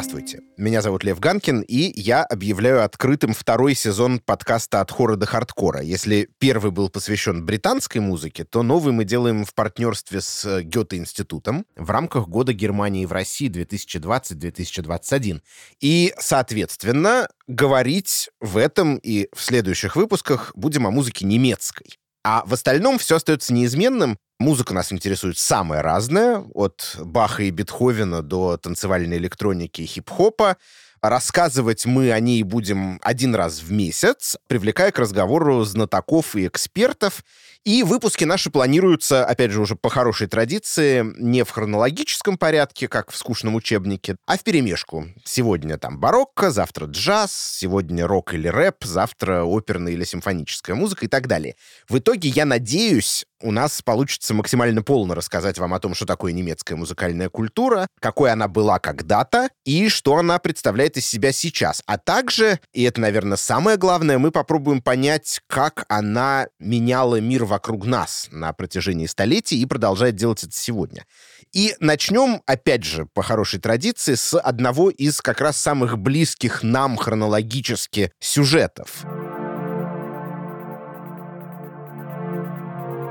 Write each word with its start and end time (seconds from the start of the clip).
Здравствуйте, 0.00 0.40
меня 0.56 0.80
зовут 0.80 1.04
Лев 1.04 1.20
Ганкин, 1.20 1.60
и 1.60 1.92
я 1.94 2.24
объявляю 2.24 2.82
открытым 2.82 3.34
второй 3.34 3.74
сезон 3.74 4.18
подкаста 4.18 4.80
«От 4.80 4.90
хора 4.90 5.16
до 5.16 5.26
хардкора». 5.26 5.82
Если 5.82 6.30
первый 6.38 6.72
был 6.72 6.88
посвящен 6.88 7.44
британской 7.44 8.00
музыке, 8.00 8.44
то 8.44 8.62
новый 8.62 8.94
мы 8.94 9.04
делаем 9.04 9.44
в 9.44 9.52
партнерстве 9.52 10.22
с 10.22 10.62
Гёте-институтом 10.62 11.66
в 11.76 11.90
рамках 11.90 12.28
Года 12.28 12.54
Германии 12.54 13.04
в 13.04 13.12
России 13.12 13.50
2020-2021. 13.50 15.42
И, 15.82 16.14
соответственно, 16.18 17.28
говорить 17.46 18.30
в 18.40 18.56
этом 18.56 18.96
и 18.96 19.28
в 19.34 19.42
следующих 19.42 19.96
выпусках 19.96 20.52
будем 20.54 20.86
о 20.86 20.90
музыке 20.90 21.26
немецкой. 21.26 21.98
А 22.24 22.42
в 22.46 22.54
остальном 22.54 22.98
все 22.98 23.16
остается 23.16 23.52
неизменным. 23.52 24.16
Музыка 24.40 24.72
нас 24.72 24.90
интересует 24.90 25.36
самая 25.36 25.82
разная, 25.82 26.42
от 26.54 26.96
Баха 26.98 27.42
и 27.42 27.50
Бетховена 27.50 28.22
до 28.22 28.56
танцевальной 28.56 29.18
электроники 29.18 29.82
и 29.82 29.86
хип-хопа. 29.86 30.56
Рассказывать 31.02 31.84
мы 31.84 32.10
о 32.10 32.20
ней 32.20 32.42
будем 32.42 32.98
один 33.02 33.34
раз 33.34 33.60
в 33.60 33.70
месяц, 33.70 34.38
привлекая 34.48 34.92
к 34.92 34.98
разговору 34.98 35.62
знатоков 35.64 36.36
и 36.36 36.46
экспертов. 36.46 37.22
И 37.64 37.82
выпуски 37.82 38.24
наши 38.24 38.50
планируются, 38.50 39.26
опять 39.26 39.50
же, 39.50 39.60
уже 39.60 39.76
по 39.76 39.90
хорошей 39.90 40.26
традиции, 40.26 41.04
не 41.18 41.44
в 41.44 41.50
хронологическом 41.50 42.38
порядке, 42.38 42.88
как 42.88 43.10
в 43.10 43.18
скучном 43.18 43.56
учебнике, 43.56 44.16
а 44.26 44.38
в 44.38 44.42
перемешку. 44.42 45.06
Сегодня 45.22 45.76
там 45.76 46.00
барокко, 46.00 46.50
завтра 46.50 46.86
джаз, 46.86 47.30
сегодня 47.58 48.06
рок 48.06 48.32
или 48.32 48.48
рэп, 48.48 48.84
завтра 48.84 49.44
оперная 49.44 49.92
или 49.92 50.04
симфоническая 50.04 50.74
музыка 50.74 51.04
и 51.04 51.08
так 51.08 51.26
далее. 51.26 51.56
В 51.90 51.98
итоге, 51.98 52.30
я 52.30 52.46
надеюсь, 52.46 53.26
у 53.42 53.52
нас 53.52 53.82
получится 53.82 54.34
максимально 54.34 54.82
полно 54.82 55.14
рассказать 55.14 55.58
вам 55.58 55.74
о 55.74 55.80
том, 55.80 55.94
что 55.94 56.06
такое 56.06 56.32
немецкая 56.32 56.76
музыкальная 56.76 57.28
культура, 57.28 57.86
какой 58.00 58.30
она 58.32 58.48
была 58.48 58.78
когда-то 58.78 59.50
и 59.64 59.88
что 59.88 60.16
она 60.16 60.38
представляет 60.38 60.96
из 60.96 61.06
себя 61.06 61.32
сейчас. 61.32 61.82
А 61.86 61.98
также, 61.98 62.60
и 62.72 62.82
это, 62.82 63.00
наверное, 63.00 63.36
самое 63.36 63.76
главное, 63.76 64.18
мы 64.18 64.30
попробуем 64.30 64.82
понять, 64.82 65.40
как 65.46 65.84
она 65.88 66.48
меняла 66.58 67.20
мир 67.20 67.44
вокруг 67.44 67.86
нас 67.86 68.28
на 68.30 68.52
протяжении 68.52 69.06
столетий 69.06 69.60
и 69.60 69.66
продолжает 69.66 70.16
делать 70.16 70.44
это 70.44 70.52
сегодня. 70.54 71.04
И 71.52 71.74
начнем, 71.80 72.42
опять 72.46 72.84
же, 72.84 73.06
по 73.06 73.22
хорошей 73.22 73.60
традиции, 73.60 74.14
с 74.14 74.38
одного 74.38 74.90
из 74.90 75.20
как 75.20 75.40
раз 75.40 75.56
самых 75.56 75.98
близких 75.98 76.62
нам 76.62 76.96
хронологически 76.96 78.12
сюжетов. 78.20 79.04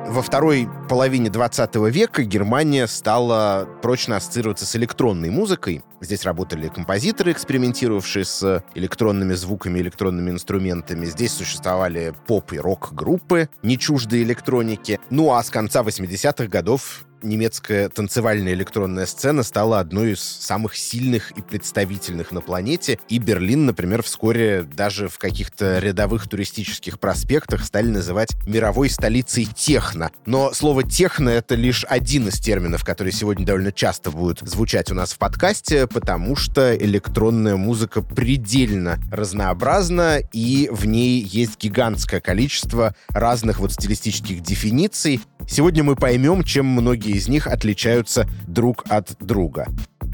Во 0.10 0.24
второй 0.24 0.68
половине 0.90 1.30
20 1.30 1.76
века 1.92 2.24
Германия 2.24 2.88
стала 2.88 3.70
прочно 3.84 4.16
ассоциироваться 4.16 4.66
с 4.66 4.76
электронной 4.76 5.30
музыкой. 5.30 5.84
Здесь 6.02 6.26
работали 6.26 6.68
композиторы, 6.68 7.32
экспериментировавшие 7.32 8.26
с 8.26 8.64
электронными 8.74 9.36
звуками, 9.36 9.78
электронными 9.78 10.32
инструментами. 10.32 11.06
Здесь 11.06 11.34
существовали 11.34 12.16
поп- 12.26 12.54
и 12.54 12.58
рок-группы, 12.58 13.50
не 13.62 13.78
чуждые 13.78 14.24
электроники. 14.24 15.00
Ну 15.12 15.32
а 15.32 15.44
с 15.44 15.52
конца 15.52 15.84
80-х 15.84 16.48
годов 16.48 17.06
немецкая 17.24 17.90
танцевальная 17.90 18.54
электронная 18.54 19.06
сцена 19.06 19.44
стала 19.44 19.80
одной 19.80 20.14
из 20.14 20.22
самых 20.22 20.76
сильных 20.76 21.32
и 21.32 21.42
представительных 21.42 22.32
на 22.32 22.42
планете. 22.42 23.00
И 23.10 23.20
Берлин, 23.20 23.66
например, 23.66 24.04
вскоре 24.04 24.64
даже 24.64 25.08
в 25.08 25.18
каких-то 25.18 25.80
рядовых 25.80 26.28
туристических 26.28 27.00
проспектах 27.00 27.64
стали 27.66 27.88
называть 27.88 28.30
мировой 28.46 28.90
столицей 28.90 29.46
техно. 29.46 30.12
Но 30.26 30.54
слово 30.54 30.84
техно— 30.84 31.30
это 31.30 31.56
лишь 31.56 31.86
один 31.88 32.28
из 32.28 32.40
терминов, 32.40 32.84
который 32.84 33.12
сегодня 33.12 33.46
довольно 33.46 33.72
часто 33.72 34.12
будет 34.12 34.40
звучать 34.40 34.92
у 34.92 34.96
нас 34.96 35.14
в 35.14 35.18
подкасте, 35.18 35.88
потому 35.88 36.36
что 36.36 36.76
электронная 36.76 37.56
музыка 37.56 38.02
предельно 38.02 39.00
разнообразна, 39.12 40.20
и 40.34 40.70
в 40.72 40.86
ней 40.86 41.22
есть 41.22 41.60
гигантское 41.60 42.22
количество 42.22 42.96
разных 43.10 43.60
вот 43.60 43.74
стилистических 43.74 44.42
дефиниций. 44.42 45.22
Сегодня 45.48 45.84
мы 45.84 45.96
поймем, 45.96 46.44
чем 46.44 46.66
многие 46.66 47.09
из 47.12 47.28
них 47.28 47.48
отличаются 47.48 48.28
друг 48.48 48.84
от 48.90 49.16
друга 49.20 49.68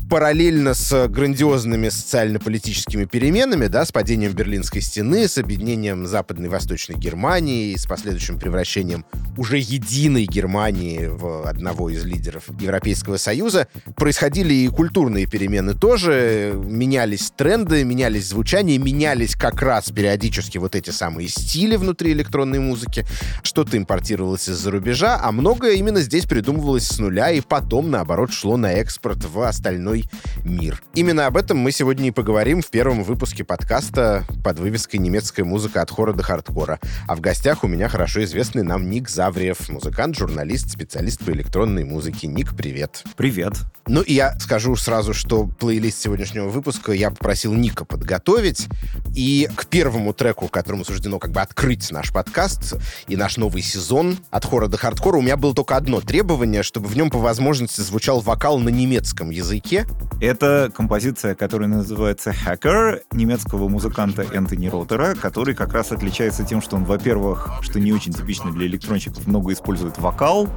параллельно 0.09 0.73
с 0.73 1.07
грандиозными 1.07 1.89
социально-политическими 1.89 3.05
переменами, 3.05 3.67
да, 3.67 3.85
с 3.85 3.91
падением 3.91 4.33
Берлинской 4.33 4.81
стены, 4.81 5.27
с 5.27 5.38
объединением 5.38 6.05
Западной 6.05 6.47
и 6.47 6.49
Восточной 6.49 6.95
Германии 6.95 7.71
и 7.71 7.77
с 7.77 7.85
последующим 7.85 8.39
превращением 8.39 9.05
уже 9.38 9.57
единой 9.57 10.25
Германии 10.25 11.07
в 11.07 11.47
одного 11.47 11.89
из 11.89 12.05
лидеров 12.05 12.43
Европейского 12.59 13.17
Союза, 13.17 13.67
происходили 13.95 14.53
и 14.53 14.67
культурные 14.67 15.25
перемены 15.25 15.73
тоже, 15.73 16.53
менялись 16.55 17.31
тренды, 17.35 17.83
менялись 17.83 18.27
звучания, 18.27 18.77
менялись 18.77 19.35
как 19.35 19.61
раз 19.61 19.91
периодически 19.91 20.57
вот 20.57 20.75
эти 20.75 20.91
самые 20.91 21.27
стили 21.27 21.75
внутри 21.75 22.13
электронной 22.13 22.59
музыки, 22.59 23.05
что-то 23.43 23.77
импортировалось 23.77 24.47
из-за 24.49 24.72
рубежа, 24.72 25.19
а 25.22 25.31
многое 25.31 25.73
именно 25.73 25.99
здесь 25.99 26.25
придумывалось 26.25 26.87
с 26.87 26.99
нуля 26.99 27.31
и 27.31 27.41
потом, 27.41 27.91
наоборот, 27.91 28.31
шло 28.31 28.57
на 28.57 28.73
экспорт 28.73 29.25
в 29.25 29.41
остальной 29.41 29.94
остальной 29.95 30.06
мир. 30.44 30.81
Именно 30.94 31.28
об 31.28 31.38
этом 31.38 31.57
мы 31.57 31.72
сегодня 31.72 32.07
и 32.07 32.11
поговорим 32.11 32.61
в 32.61 32.69
первом 32.69 33.03
выпуске 33.03 33.44
подкаста 33.44 34.23
под 34.44 34.59
вывеской 34.59 35.00
«Немецкая 35.00 35.44
музыка 35.44 35.81
от 35.81 35.91
хора 35.91 36.13
до 36.13 36.23
хардкора». 36.23 36.79
А 37.07 37.16
в 37.16 37.22
гостях 37.22 37.63
у 37.63 37.67
меня 37.67 37.89
хорошо 37.89 38.23
известный 38.23 38.63
нам 38.63 38.89
Ник 38.89 39.09
Завриев, 39.09 39.69
музыкант, 39.69 40.17
журналист, 40.17 40.72
специалист 40.72 41.23
по 41.23 41.31
электронной 41.31 41.84
музыке. 41.84 42.28
Ник, 42.28 42.55
привет. 42.55 43.03
Привет. 43.16 43.53
Ну 43.88 44.01
и 44.01 44.13
я 44.13 44.38
скажу 44.39 44.75
сразу, 44.75 45.13
что 45.13 45.45
плейлист 45.45 46.01
сегодняшнего 46.01 46.50
выпуска 46.50 46.91
я 46.91 47.11
попросил 47.11 47.53
Ника 47.53 47.85
подготовить. 47.85 48.67
И 49.16 49.47
к 49.55 49.67
первому 49.67 50.13
треку, 50.13 50.47
которому 50.47 50.84
суждено 50.85 51.19
как 51.19 51.31
бы 51.31 51.41
открыть 51.41 51.91
наш 51.91 52.11
подкаст 52.11 52.75
и 53.07 53.16
наш 53.16 53.38
новый 53.38 53.61
сезон 53.61 54.17
от 54.31 54.45
хора 54.45 54.67
до 54.67 54.78
хардкора, 54.78 55.17
у 55.17 55.22
меня 55.22 55.38
было 55.38 55.53
только 55.53 55.75
одно 55.75 56.01
требование, 56.01 56.63
чтобы 56.63 56.88
в 56.88 56.97
нем 56.97 57.09
по 57.09 57.19
возможности 57.19 57.81
звучал 57.81 58.22
вокал 58.22 58.59
на 58.59 58.69
немецком 58.69 59.29
языке, 59.29 59.84
это 60.22 60.72
композиция, 60.73 61.35
которая 61.35 61.68
называется 61.68 62.31
«Hacker» 62.31 63.01
немецкого 63.12 63.68
музыканта 63.68 64.23
Энтони 64.23 64.68
Ротера, 64.68 65.16
который 65.16 65.56
как 65.56 65.73
раз 65.73 65.91
отличается 65.91 66.46
тем, 66.46 66.62
что 66.62 66.78
он, 66.78 66.85
во-первых, 66.85 67.50
что 67.62 67.79
не 67.79 67.91
очень 67.91 68.13
типично 68.13 68.51
для 68.51 68.66
электронщиков, 68.68 69.28
много 69.28 69.53
использует 69.53 69.97
вокал, 69.97 70.47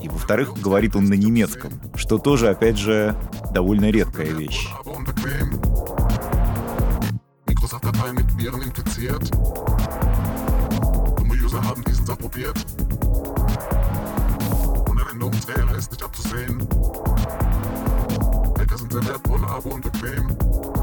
и, 0.00 0.08
во-вторых, 0.08 0.54
говорит 0.60 0.96
он 0.96 1.06
на 1.06 1.14
немецком, 1.14 1.72
что 1.96 2.18
тоже, 2.18 2.48
опять 2.48 2.78
же, 2.78 3.16
довольно 3.52 3.90
редкая 3.90 4.28
вещь. 4.28 4.68
wir 18.70 18.78
sind 18.78 18.94
im 18.94 19.14
App 19.14 19.28
und 19.28 19.44
Abo 19.44 19.70
und 19.70 19.82
bequem. 19.82 20.79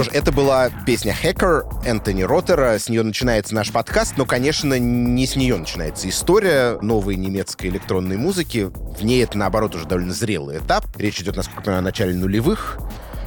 Что 0.00 0.10
ж, 0.10 0.14
это 0.14 0.32
была 0.32 0.70
песня 0.86 1.14
«Hacker» 1.14 1.84
Энтони 1.84 2.22
Роттера. 2.22 2.78
С 2.78 2.88
нее 2.88 3.02
начинается 3.02 3.54
наш 3.54 3.70
подкаст, 3.70 4.14
но, 4.16 4.24
конечно, 4.24 4.78
не 4.78 5.26
с 5.26 5.36
нее 5.36 5.58
начинается 5.58 6.08
история 6.08 6.78
новой 6.80 7.16
немецкой 7.16 7.66
электронной 7.66 8.16
музыки. 8.16 8.70
В 8.98 9.04
ней 9.04 9.22
это, 9.22 9.36
наоборот, 9.36 9.74
уже 9.74 9.84
довольно 9.84 10.14
зрелый 10.14 10.56
этап. 10.56 10.86
Речь 10.96 11.20
идет, 11.20 11.36
насколько 11.36 11.60
понимаю, 11.60 11.80
о 11.80 11.82
начале 11.82 12.14
нулевых. 12.14 12.78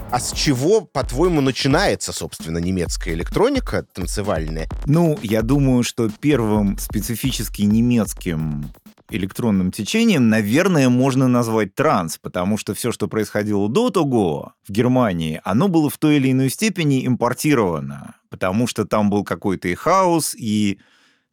А 0.10 0.20
с 0.20 0.32
чего, 0.32 0.82
по-твоему, 0.82 1.42
начинается, 1.42 2.12
собственно, 2.12 2.58
немецкая 2.58 3.14
электроника 3.14 3.86
танцевальная? 3.94 4.68
Ну, 4.88 5.20
я 5.22 5.44
думаю, 5.44 5.84
что 5.84 6.10
первым 6.10 6.80
специфически 6.80 7.62
немецким 7.62 8.72
электронным 9.14 9.72
течением, 9.72 10.30
наверное, 10.30 10.90
можно 10.90 11.28
назвать 11.28 11.76
транс, 11.76 12.18
потому 12.18 12.58
что 12.58 12.74
все, 12.74 12.92
что 12.92 13.08
происходило 13.08 13.70
до 13.70 13.90
того 13.90 14.54
в 14.68 14.72
Германии, 14.72 15.42
оно 15.44 15.68
было 15.68 15.90
в 15.90 15.98
той 15.98 16.18
или 16.18 16.32
иной 16.32 16.50
степени 16.50 17.06
импортировано, 17.06 18.16
потому 18.30 18.68
что 18.68 18.86
там 18.86 19.10
был 19.10 19.24
какой-то 19.24 19.68
и 19.68 19.76
хаос, 19.76 20.36
и 20.36 20.80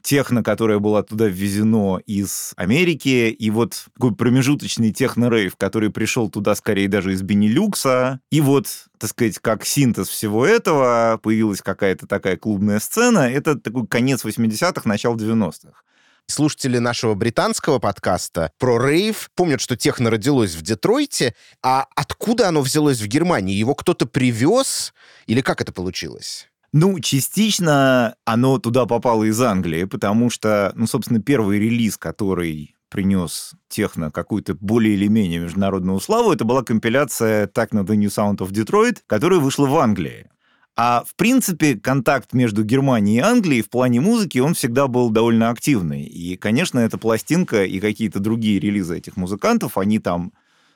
техно, 0.02 0.42
которое 0.42 0.78
было 0.78 1.02
туда 1.02 1.26
ввезено 1.26 2.00
из 2.06 2.52
Америки, 2.56 3.30
и 3.30 3.50
вот 3.50 3.86
такой 3.94 4.14
промежуточный 4.14 4.92
техно-рейв, 4.92 5.56
который 5.56 5.90
пришел 5.90 6.30
туда 6.30 6.54
скорее 6.54 6.88
даже 6.88 7.12
из 7.12 7.22
Бенилюкса, 7.22 8.20
и 8.30 8.40
вот, 8.40 8.66
так 8.98 9.10
сказать, 9.10 9.38
как 9.38 9.64
синтез 9.64 10.08
всего 10.08 10.46
этого, 10.46 11.20
появилась 11.22 11.62
какая-то 11.62 12.06
такая 12.06 12.36
клубная 12.36 12.80
сцена, 12.80 13.30
это 13.30 13.56
такой 13.56 13.86
конец 13.86 14.24
80-х, 14.24 14.82
начало 14.88 15.16
90-х. 15.16 15.82
Слушатели 16.30 16.78
нашего 16.78 17.14
британского 17.14 17.80
подкаста 17.80 18.52
про 18.56 18.78
рейв 18.78 19.30
помнят, 19.34 19.60
что 19.60 19.76
техно 19.76 20.10
родилось 20.10 20.54
в 20.54 20.62
Детройте, 20.62 21.34
а 21.60 21.86
откуда 21.96 22.48
оно 22.48 22.60
взялось 22.60 23.00
в 23.00 23.06
Германии? 23.08 23.56
Его 23.56 23.74
кто-то 23.74 24.06
привез? 24.06 24.94
Или 25.26 25.40
как 25.40 25.60
это 25.60 25.72
получилось? 25.72 26.48
Ну, 26.72 27.00
частично 27.00 28.14
оно 28.24 28.58
туда 28.58 28.86
попало 28.86 29.24
из 29.24 29.40
Англии, 29.40 29.84
потому 29.84 30.30
что, 30.30 30.72
ну, 30.76 30.86
собственно, 30.86 31.20
первый 31.20 31.58
релиз, 31.58 31.96
который 31.96 32.76
принес 32.90 33.54
техно 33.68 34.12
какую-то 34.12 34.54
более 34.54 34.94
или 34.94 35.08
менее 35.08 35.40
международную 35.40 35.98
славу, 35.98 36.32
это 36.32 36.44
была 36.44 36.62
компиляция 36.62 37.48
«Так 37.48 37.72
на 37.72 37.80
The 37.80 37.96
New 37.96 38.08
Sound 38.08 38.36
of 38.36 38.50
Detroit», 38.50 38.98
которая 39.08 39.40
вышла 39.40 39.66
в 39.66 39.76
Англии. 39.76 40.28
А 40.76 41.04
в 41.06 41.14
принципе 41.14 41.76
контакт 41.76 42.32
между 42.32 42.64
Германией 42.64 43.18
и 43.18 43.20
Англией 43.20 43.62
в 43.62 43.68
плане 43.70 44.00
музыки, 44.00 44.38
он 44.38 44.54
всегда 44.54 44.86
был 44.86 45.10
довольно 45.10 45.50
активный. 45.50 46.04
И, 46.04 46.36
конечно, 46.36 46.78
эта 46.78 46.96
пластинка 46.96 47.64
и 47.64 47.80
какие-то 47.80 48.20
другие 48.20 48.58
релизы 48.60 48.96
этих 48.96 49.16
музыкантов, 49.16 49.76
они 49.76 49.98
там 49.98 50.32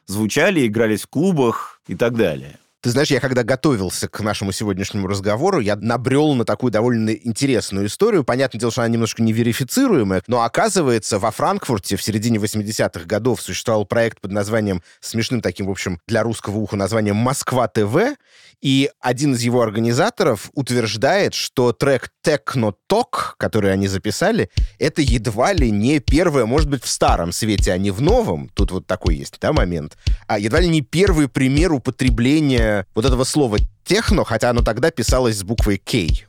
звучали, 0.06 0.66
игрались 0.66 1.02
в 1.02 1.08
клубах 1.08 1.80
и 1.86 1.94
так 1.94 2.16
далее. 2.16 2.58
Ты 2.84 2.90
знаешь, 2.90 3.10
я 3.10 3.18
когда 3.18 3.44
готовился 3.44 4.08
к 4.08 4.20
нашему 4.20 4.52
сегодняшнему 4.52 5.06
разговору, 5.06 5.58
я 5.58 5.74
набрел 5.74 6.34
на 6.34 6.44
такую 6.44 6.70
довольно 6.70 7.14
интересную 7.14 7.86
историю. 7.86 8.24
Понятное 8.24 8.60
дело, 8.60 8.70
что 8.70 8.82
она 8.82 8.90
немножко 8.90 9.22
неверифицируемая, 9.22 10.22
но 10.26 10.42
оказывается, 10.42 11.18
во 11.18 11.30
Франкфурте 11.30 11.96
в 11.96 12.02
середине 12.02 12.36
80-х 12.36 13.06
годов 13.06 13.40
существовал 13.40 13.86
проект 13.86 14.20
под 14.20 14.32
названием, 14.32 14.82
смешным 15.00 15.40
таким, 15.40 15.64
в 15.64 15.70
общем, 15.70 15.98
для 16.06 16.22
русского 16.22 16.58
уха 16.58 16.76
названием 16.76 17.16
«Москва 17.16 17.68
ТВ», 17.68 18.18
и 18.60 18.90
один 19.00 19.32
из 19.32 19.40
его 19.40 19.62
организаторов 19.62 20.50
утверждает, 20.52 21.32
что 21.32 21.72
трек 21.72 22.10
«Techno 22.24 22.74
Talk», 22.90 23.34
который 23.38 23.72
они 23.72 23.86
записали, 23.86 24.50
это 24.78 25.02
едва 25.02 25.52
ли 25.52 25.70
не 25.70 26.00
первое, 26.00 26.46
может 26.46 26.70
быть, 26.70 26.82
в 26.82 26.88
старом 26.88 27.32
свете, 27.32 27.72
а 27.72 27.78
не 27.78 27.90
в 27.90 28.00
новом, 28.00 28.48
тут 28.54 28.70
вот 28.70 28.86
такой 28.86 29.16
есть, 29.16 29.38
да, 29.40 29.52
момент, 29.52 29.96
а 30.26 30.38
едва 30.38 30.60
ли 30.60 30.68
не 30.68 30.80
первый 30.80 31.28
пример 31.28 31.72
употребления 31.72 32.86
вот 32.94 33.04
этого 33.04 33.24
слова 33.24 33.58
«техно», 33.84 34.24
хотя 34.24 34.50
оно 34.50 34.62
тогда 34.62 34.90
писалось 34.90 35.38
с 35.38 35.42
буквой 35.42 35.78
«К». 35.78 36.26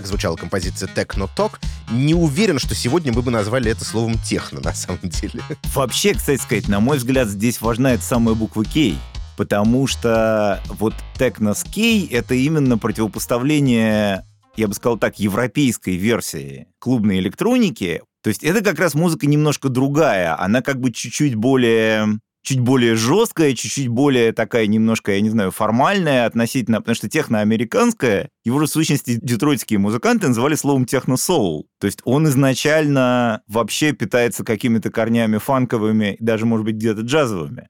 так 0.00 0.06
звучала 0.06 0.34
композиция 0.34 0.88
Techno 0.88 1.28
Talk. 1.36 1.58
Не 1.90 2.14
уверен, 2.14 2.58
что 2.58 2.74
сегодня 2.74 3.12
мы 3.12 3.20
бы 3.20 3.30
назвали 3.30 3.70
это 3.70 3.84
словом 3.84 4.14
техно, 4.18 4.60
на 4.60 4.72
самом 4.72 5.00
деле. 5.02 5.42
Вообще, 5.74 6.14
кстати 6.14 6.40
сказать, 6.40 6.68
на 6.68 6.80
мой 6.80 6.96
взгляд, 6.96 7.28
здесь 7.28 7.60
важна 7.60 7.92
эта 7.92 8.02
самая 8.02 8.34
буква 8.34 8.64
K, 8.64 8.94
потому 9.36 9.86
что 9.86 10.62
вот 10.68 10.94
Techno 11.18 11.54
с 11.54 11.64
K— 11.64 12.08
это 12.10 12.34
именно 12.34 12.78
противопоставление 12.78 14.24
я 14.56 14.68
бы 14.68 14.74
сказал 14.74 14.98
так, 14.98 15.18
европейской 15.20 15.96
версии 15.96 16.66
клубной 16.80 17.18
электроники. 17.20 18.02
То 18.22 18.28
есть 18.28 18.42
это 18.42 18.62
как 18.62 18.78
раз 18.78 18.94
музыка 18.94 19.26
немножко 19.26 19.68
другая, 19.68 20.38
она 20.38 20.60
как 20.60 20.80
бы 20.80 20.92
чуть-чуть 20.92 21.34
более 21.34 22.18
чуть 22.42 22.60
более 22.60 22.96
жесткая, 22.96 23.54
чуть-чуть 23.54 23.88
более 23.88 24.32
такая 24.32 24.66
немножко, 24.66 25.12
я 25.12 25.20
не 25.20 25.30
знаю, 25.30 25.50
формальная 25.50 26.26
относительно, 26.26 26.78
потому 26.78 26.94
что 26.94 27.08
техноамериканская, 27.08 28.30
его 28.44 28.58
же 28.60 28.66
в 28.66 28.70
сущности 28.70 29.18
детройтские 29.20 29.78
музыканты 29.78 30.28
называли 30.28 30.54
словом 30.54 30.86
техно-соул. 30.86 31.66
То 31.78 31.86
есть 31.86 32.00
он 32.04 32.26
изначально 32.28 33.42
вообще 33.48 33.92
питается 33.92 34.44
какими-то 34.44 34.90
корнями 34.90 35.38
фанковыми, 35.38 36.16
даже, 36.20 36.46
может 36.46 36.64
быть, 36.64 36.76
где-то 36.76 37.02
джазовыми. 37.02 37.68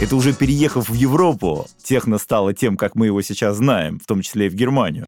Это 0.00 0.16
уже 0.16 0.32
переехав 0.32 0.88
в 0.88 0.94
Европу, 0.94 1.66
техно 1.82 2.16
стало 2.16 2.54
тем, 2.54 2.78
как 2.78 2.94
мы 2.94 3.06
его 3.06 3.20
сейчас 3.20 3.56
знаем, 3.56 3.98
в 3.98 4.06
том 4.06 4.22
числе 4.22 4.46
и 4.46 4.48
в 4.48 4.54
Германию. 4.54 5.04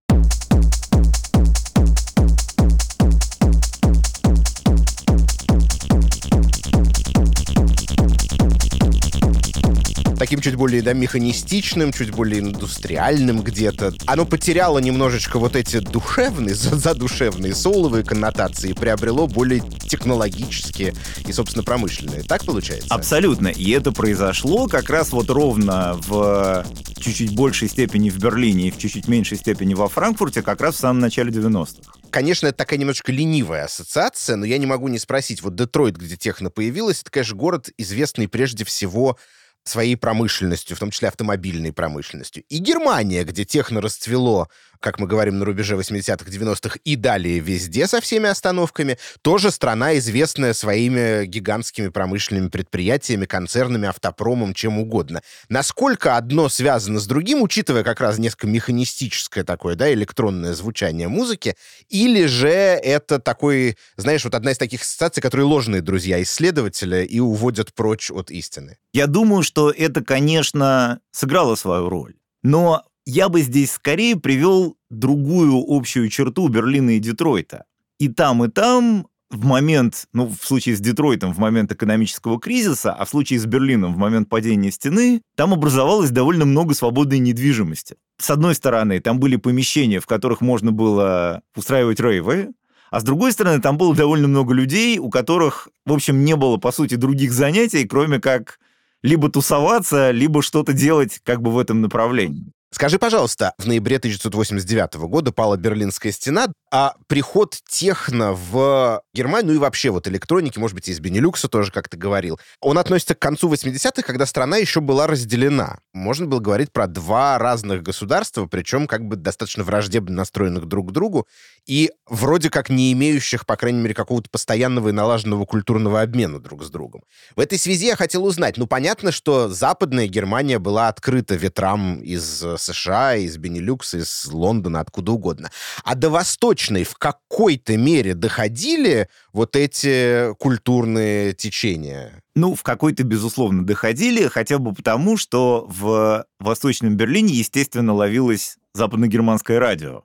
Таким 10.22 10.38
чуть 10.40 10.54
более 10.54 10.82
да, 10.82 10.92
механистичным, 10.92 11.92
чуть 11.92 12.12
более 12.12 12.38
индустриальным 12.42 13.42
где-то. 13.42 13.92
Оно 14.06 14.24
потеряло 14.24 14.78
немножечко 14.78 15.40
вот 15.40 15.56
эти 15.56 15.80
душевные, 15.80 16.54
задушевные 16.54 17.56
соуловые 17.56 18.04
коннотации 18.04 18.70
и 18.70 18.72
приобрело 18.72 19.26
более 19.26 19.58
технологические 19.80 20.94
и, 21.26 21.32
собственно, 21.32 21.64
промышленные. 21.64 22.22
Так 22.22 22.44
получается? 22.44 22.86
Абсолютно. 22.94 23.48
И 23.48 23.68
это 23.72 23.90
произошло 23.90 24.68
как 24.68 24.90
раз 24.90 25.10
вот 25.10 25.28
ровно 25.28 25.98
в 26.06 26.64
чуть-чуть 26.98 27.34
большей 27.34 27.68
степени 27.68 28.08
в 28.08 28.18
Берлине 28.18 28.68
и 28.68 28.70
в 28.70 28.78
чуть-чуть 28.78 29.08
меньшей 29.08 29.38
степени 29.38 29.74
во 29.74 29.88
Франкфурте 29.88 30.42
как 30.42 30.60
раз 30.60 30.76
в 30.76 30.78
самом 30.78 31.00
начале 31.00 31.32
90-х. 31.32 31.94
Конечно, 32.12 32.46
это 32.46 32.58
такая 32.58 32.78
немножко 32.78 33.10
ленивая 33.10 33.64
ассоциация, 33.64 34.36
но 34.36 34.44
я 34.44 34.58
не 34.58 34.66
могу 34.66 34.86
не 34.86 35.00
спросить. 35.00 35.42
Вот 35.42 35.56
Детройт, 35.56 35.96
где 35.96 36.16
техно 36.16 36.48
появилась, 36.48 37.00
это, 37.00 37.10
конечно, 37.10 37.34
город, 37.34 37.70
известный 37.76 38.28
прежде 38.28 38.64
всего 38.64 39.18
своей 39.64 39.96
промышленностью, 39.96 40.76
в 40.76 40.80
том 40.80 40.90
числе 40.90 41.08
автомобильной 41.08 41.72
промышленностью. 41.72 42.44
И 42.48 42.58
Германия, 42.58 43.24
где 43.24 43.44
техно 43.44 43.80
расцвело 43.80 44.48
как 44.82 44.98
мы 44.98 45.06
говорим, 45.06 45.38
на 45.38 45.44
рубеже 45.44 45.76
80-х, 45.76 46.30
90-х 46.30 46.78
и 46.84 46.96
далее 46.96 47.38
везде 47.38 47.86
со 47.86 48.00
всеми 48.00 48.28
остановками, 48.28 48.98
тоже 49.22 49.50
страна, 49.50 49.96
известная 49.96 50.52
своими 50.52 51.24
гигантскими 51.24 51.88
промышленными 51.88 52.48
предприятиями, 52.48 53.24
концернами, 53.24 53.88
автопромом, 53.88 54.52
чем 54.52 54.78
угодно. 54.78 55.22
Насколько 55.48 56.16
одно 56.16 56.48
связано 56.48 57.00
с 57.00 57.06
другим, 57.06 57.42
учитывая 57.42 57.84
как 57.84 58.00
раз 58.00 58.18
несколько 58.18 58.48
механистическое 58.48 59.44
такое, 59.44 59.76
да, 59.76 59.92
электронное 59.92 60.54
звучание 60.54 61.08
музыки, 61.08 61.56
или 61.88 62.26
же 62.26 62.48
это 62.48 63.18
такой, 63.18 63.76
знаешь, 63.96 64.24
вот 64.24 64.34
одна 64.34 64.50
из 64.50 64.58
таких 64.58 64.82
ассоциаций, 64.82 65.22
которые 65.22 65.46
ложные 65.46 65.80
друзья 65.80 66.20
исследователя 66.22 67.04
и 67.04 67.20
уводят 67.20 67.72
прочь 67.72 68.10
от 68.10 68.30
истины? 68.30 68.78
Я 68.92 69.06
думаю, 69.06 69.42
что 69.42 69.70
это, 69.70 70.04
конечно, 70.04 71.00
сыграло 71.12 71.54
свою 71.54 71.88
роль. 71.88 72.14
Но 72.42 72.84
я 73.06 73.28
бы 73.28 73.42
здесь 73.42 73.72
скорее 73.72 74.16
привел 74.16 74.76
другую 74.90 75.62
общую 75.66 76.08
черту 76.08 76.48
Берлина 76.48 76.90
и 76.90 76.98
Детройта. 76.98 77.64
И 77.98 78.08
там, 78.08 78.44
и 78.44 78.48
там 78.48 79.06
в 79.30 79.44
момент, 79.44 80.06
ну, 80.12 80.28
в 80.28 80.44
случае 80.44 80.76
с 80.76 80.80
Детройтом 80.80 81.32
в 81.32 81.38
момент 81.38 81.72
экономического 81.72 82.38
кризиса, 82.38 82.92
а 82.92 83.04
в 83.04 83.08
случае 83.08 83.40
с 83.40 83.46
Берлином 83.46 83.94
в 83.94 83.98
момент 83.98 84.28
падения 84.28 84.70
стены, 84.70 85.22
там 85.36 85.52
образовалось 85.52 86.10
довольно 86.10 86.44
много 86.44 86.74
свободной 86.74 87.18
недвижимости. 87.18 87.96
С 88.18 88.30
одной 88.30 88.54
стороны, 88.54 89.00
там 89.00 89.18
были 89.18 89.36
помещения, 89.36 90.00
в 90.00 90.06
которых 90.06 90.42
можно 90.42 90.70
было 90.70 91.42
устраивать 91.56 91.98
рейвы, 91.98 92.50
а 92.90 93.00
с 93.00 93.04
другой 93.04 93.32
стороны, 93.32 93.62
там 93.62 93.78
было 93.78 93.96
довольно 93.96 94.28
много 94.28 94.52
людей, 94.52 94.98
у 94.98 95.08
которых, 95.08 95.68
в 95.86 95.94
общем, 95.94 96.26
не 96.26 96.36
было, 96.36 96.58
по 96.58 96.72
сути, 96.72 96.96
других 96.96 97.32
занятий, 97.32 97.86
кроме 97.86 98.20
как 98.20 98.58
либо 99.02 99.30
тусоваться, 99.30 100.10
либо 100.10 100.42
что-то 100.42 100.74
делать 100.74 101.20
как 101.24 101.40
бы 101.40 101.50
в 101.50 101.58
этом 101.58 101.80
направлении. 101.80 102.52
Скажи, 102.74 102.98
пожалуйста, 102.98 103.52
в 103.58 103.68
ноябре 103.68 103.98
1989 103.98 104.94
года 104.94 105.30
пала 105.30 105.58
Берлинская 105.58 106.10
стена, 106.10 106.46
а 106.70 106.94
приход 107.06 107.58
техно 107.68 108.32
в 108.32 109.02
Германию, 109.12 109.52
ну 109.52 109.54
и 109.56 109.58
вообще 109.58 109.90
вот 109.90 110.08
электроники, 110.08 110.58
может 110.58 110.74
быть, 110.74 110.88
из 110.88 110.98
Бенилюкса 110.98 111.48
тоже, 111.48 111.70
как 111.70 111.90
ты 111.90 111.98
говорил, 111.98 112.40
он 112.62 112.78
относится 112.78 113.14
к 113.14 113.18
концу 113.18 113.52
80-х, 113.52 114.02
когда 114.02 114.24
страна 114.24 114.56
еще 114.56 114.80
была 114.80 115.06
разделена. 115.06 115.80
Можно 115.92 116.26
было 116.26 116.40
говорить 116.40 116.72
про 116.72 116.86
два 116.86 117.36
разных 117.36 117.82
государства, 117.82 118.46
причем 118.46 118.86
как 118.86 119.06
бы 119.06 119.16
достаточно 119.16 119.64
враждебно 119.64 120.16
настроенных 120.16 120.64
друг 120.64 120.88
к 120.88 120.92
другу, 120.92 121.28
и 121.66 121.92
вроде 122.06 122.50
как 122.50 122.70
не 122.70 122.92
имеющих, 122.92 123.46
по 123.46 123.56
крайней 123.56 123.80
мере, 123.80 123.94
какого-то 123.94 124.28
постоянного 124.30 124.88
и 124.88 124.92
налаженного 124.92 125.44
культурного 125.44 126.00
обмена 126.00 126.40
друг 126.40 126.64
с 126.64 126.70
другом. 126.70 127.02
В 127.36 127.40
этой 127.40 127.58
связи 127.58 127.86
я 127.86 127.96
хотел 127.96 128.24
узнать, 128.24 128.56
ну, 128.56 128.66
понятно, 128.66 129.12
что 129.12 129.48
Западная 129.48 130.06
Германия 130.08 130.58
была 130.58 130.88
открыта 130.88 131.34
ветрам 131.34 132.00
из 132.00 132.44
США, 132.58 133.16
из 133.16 133.36
Бенилюкса, 133.36 133.98
из 133.98 134.26
Лондона, 134.26 134.80
откуда 134.80 135.12
угодно. 135.12 135.50
А 135.84 135.94
до 135.94 136.10
Восточной 136.10 136.84
в 136.84 136.94
какой-то 136.96 137.76
мере 137.76 138.14
доходили 138.14 139.08
вот 139.32 139.56
эти 139.56 140.34
культурные 140.34 141.32
течения? 141.32 142.22
Ну, 142.34 142.54
в 142.54 142.62
какой-то, 142.62 143.04
безусловно, 143.04 143.64
доходили, 143.64 144.26
хотя 144.28 144.58
бы 144.58 144.74
потому, 144.74 145.16
что 145.16 145.66
в 145.68 146.24
Восточном 146.40 146.96
Берлине, 146.96 147.34
естественно, 147.34 147.92
ловилось 147.94 148.56
западногерманское 148.74 149.58
радио. 149.58 150.02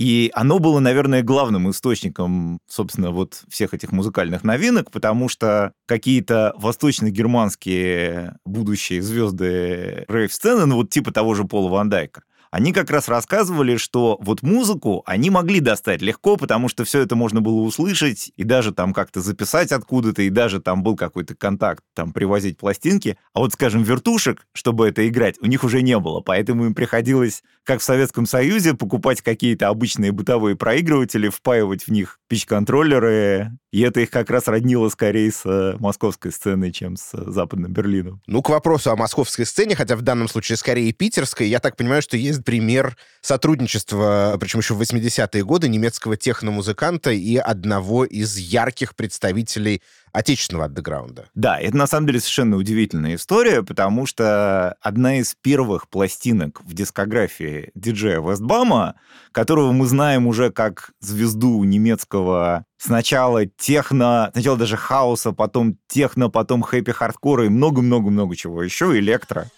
И 0.00 0.30
оно 0.32 0.60
было, 0.60 0.78
наверное, 0.78 1.22
главным 1.22 1.68
источником, 1.68 2.60
собственно, 2.66 3.10
вот 3.10 3.42
всех 3.50 3.74
этих 3.74 3.92
музыкальных 3.92 4.44
новинок, 4.44 4.90
потому 4.90 5.28
что 5.28 5.74
какие-то 5.84 6.54
восточно-германские 6.56 8.38
будущие 8.46 9.02
звезды 9.02 10.06
рейв-сцены, 10.08 10.64
ну 10.64 10.76
вот 10.76 10.88
типа 10.88 11.12
того 11.12 11.34
же 11.34 11.44
Пола 11.44 11.68
Ван 11.68 11.90
Дайка, 11.90 12.22
они 12.50 12.72
как 12.72 12.90
раз 12.90 13.08
рассказывали, 13.08 13.76
что 13.76 14.18
вот 14.20 14.42
музыку 14.42 15.02
они 15.06 15.30
могли 15.30 15.60
достать 15.60 16.02
легко, 16.02 16.36
потому 16.36 16.68
что 16.68 16.84
все 16.84 17.00
это 17.00 17.14
можно 17.14 17.40
было 17.40 17.60
услышать 17.60 18.32
и 18.36 18.42
даже 18.42 18.72
там 18.72 18.92
как-то 18.92 19.20
записать 19.20 19.70
откуда-то, 19.70 20.22
и 20.22 20.30
даже 20.30 20.60
там 20.60 20.82
был 20.82 20.96
какой-то 20.96 21.36
контакт, 21.36 21.84
там 21.94 22.12
привозить 22.12 22.58
пластинки. 22.58 23.16
А 23.34 23.40
вот, 23.40 23.52
скажем, 23.52 23.82
вертушек, 23.82 24.46
чтобы 24.52 24.88
это 24.88 25.06
играть, 25.08 25.36
у 25.40 25.46
них 25.46 25.62
уже 25.62 25.82
не 25.82 25.98
было, 25.98 26.20
поэтому 26.20 26.66
им 26.66 26.74
приходилось, 26.74 27.42
как 27.70 27.82
в 27.82 27.84
Советском 27.84 28.26
Союзе, 28.26 28.74
покупать 28.74 29.22
какие-то 29.22 29.68
обычные 29.68 30.10
бытовые 30.10 30.56
проигрыватели, 30.56 31.28
впаивать 31.28 31.84
в 31.84 31.92
них 31.92 32.18
пич-контроллеры, 32.26 33.52
и 33.70 33.80
это 33.82 34.00
их 34.00 34.10
как 34.10 34.28
раз 34.28 34.48
роднило 34.48 34.88
скорее 34.88 35.30
с 35.30 35.42
э, 35.44 35.76
московской 35.78 36.32
сценой, 36.32 36.72
чем 36.72 36.96
с 36.96 37.14
э, 37.14 37.30
Западным 37.30 37.72
Берлином. 37.72 38.20
Ну, 38.26 38.42
к 38.42 38.48
вопросу 38.48 38.90
о 38.90 38.96
московской 38.96 39.46
сцене, 39.46 39.76
хотя 39.76 39.94
в 39.94 40.02
данном 40.02 40.26
случае 40.26 40.56
скорее 40.56 40.92
питерской, 40.92 41.46
я 41.46 41.60
так 41.60 41.76
понимаю, 41.76 42.02
что 42.02 42.16
есть 42.16 42.44
пример 42.44 42.96
сотрудничества, 43.20 44.36
причем 44.40 44.58
еще 44.58 44.74
в 44.74 44.80
80-е 44.80 45.44
годы, 45.44 45.68
немецкого 45.68 46.16
техномузыканта 46.16 47.12
и 47.12 47.36
одного 47.36 48.04
из 48.04 48.36
ярких 48.36 48.96
представителей 48.96 49.80
отечественного 50.12 50.66
андеграунда. 50.66 51.28
Да, 51.34 51.58
это 51.58 51.76
на 51.76 51.86
самом 51.86 52.06
деле 52.06 52.20
совершенно 52.20 52.56
удивительная 52.56 53.14
история, 53.14 53.62
потому 53.62 54.06
что 54.06 54.76
одна 54.80 55.18
из 55.18 55.34
первых 55.34 55.88
пластинок 55.88 56.60
в 56.64 56.72
дискографии 56.72 57.70
диджея 57.74 58.20
Вестбама, 58.20 58.96
которого 59.32 59.72
мы 59.72 59.86
знаем 59.86 60.26
уже 60.26 60.50
как 60.50 60.90
звезду 61.00 61.62
немецкого 61.64 62.64
сначала 62.78 63.46
техно, 63.46 64.30
сначала 64.32 64.56
даже 64.56 64.76
хаоса, 64.76 65.32
потом 65.32 65.76
техно, 65.88 66.30
потом 66.30 66.62
хэппи-хардкора 66.62 67.46
и 67.46 67.48
много-много-много 67.48 68.34
чего 68.36 68.62
еще, 68.62 68.98
электро. 68.98 69.50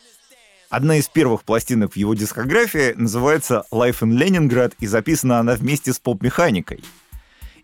Одна 0.69 0.97
из 0.97 1.07
первых 1.07 1.45
пластинок 1.45 1.93
в 1.93 1.97
его 1.97 2.15
дискографии 2.15 2.95
называется 2.95 3.65
«Life 3.71 4.01
in 4.01 4.19
Leningrad», 4.19 4.73
и 4.81 4.87
записана 4.87 5.39
она 5.39 5.55
вместе 5.55 5.93
с 5.93 5.99
поп-механикой. 5.99 6.83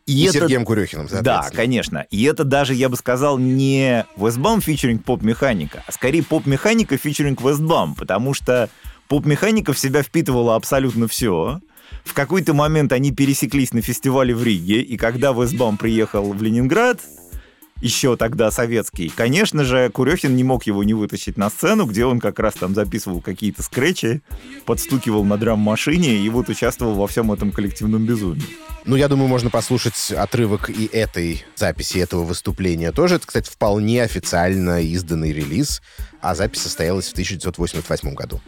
И, 0.09 0.23
и 0.23 0.25
это... 0.25 0.39
Сергеем 0.39 0.65
Курехиным, 0.65 1.07
Да, 1.21 1.51
конечно. 1.53 2.07
И 2.11 2.25
это 2.25 2.45
даже, 2.45 2.73
я 2.73 2.89
бы 2.89 2.97
сказал, 2.97 3.37
не 3.39 4.07
Westbam 4.17 4.63
фичеринг 4.63 5.05
поп-механика, 5.05 5.85
а 5.87 5.93
скорее 5.93 6.23
поп-механика 6.23 6.97
фичеринг 6.97 7.43
Westbam, 7.43 7.95
потому 7.95 8.33
что 8.33 8.71
поп-механика 9.09 9.75
в 9.75 9.79
себя 9.79 10.03
впитывала 10.03 10.57
абсолютно 10.57 11.09
все. 11.09 11.61
В 12.05 12.15
какой-то 12.15 12.55
момент 12.55 12.93
они 12.93 13.13
пересеклись 13.13 13.75
на 13.75 13.83
фестивале 13.83 14.35
в 14.35 14.43
Риге, 14.43 14.81
и 14.81 14.97
когда 14.97 15.33
Westbam 15.33 15.77
приехал 15.77 16.33
в 16.33 16.43
Ленинград, 16.43 17.01
еще 17.81 18.17
тогда 18.17 18.51
советский. 18.51 19.09
Конечно 19.09 19.65
же, 19.65 19.91
Курехин 19.91 20.35
не 20.35 20.45
мог 20.45 20.65
его 20.65 20.83
не 20.85 20.95
вытащить 20.95 21.37
на 21.37 21.51
сцену, 21.51 21.87
где 21.87 22.05
он 22.05 22.21
как 22.21 22.39
раз 22.39 22.55
там 22.55 22.75
записывал 22.75 23.21
какие-то 23.21 23.63
скретчи, 23.63 24.23
подстукивал 24.65 25.25
на 25.25 25.37
драм-машине 25.37 26.17
и 26.17 26.29
вот 26.29 26.49
участвовал 26.49 26.95
во 26.95 27.07
всем 27.07 27.33
этом 27.33 27.53
коллективном 27.53 28.05
безумии. 28.05 28.45
Ну, 28.85 28.97
я 28.97 29.09
думаю, 29.09 29.29
можно 29.29 29.51
послушать 29.51 30.13
отрывок 30.13 30.71
и 30.71 30.87
этой 30.87 31.45
записи, 31.57 31.99
этого 31.99 32.25
выступления 32.25 32.91
тоже. 32.91 33.17
Это, 33.17 33.27
кстати, 33.27 33.51
вполне 33.51 34.03
официально 34.03 34.81
изданный 34.83 35.33
релиз, 35.33 35.83
а 36.21 36.35
запись 36.35 36.63
состоялась 36.63 37.09
в 37.09 37.13
1988 37.13 38.15
году. 38.15 38.41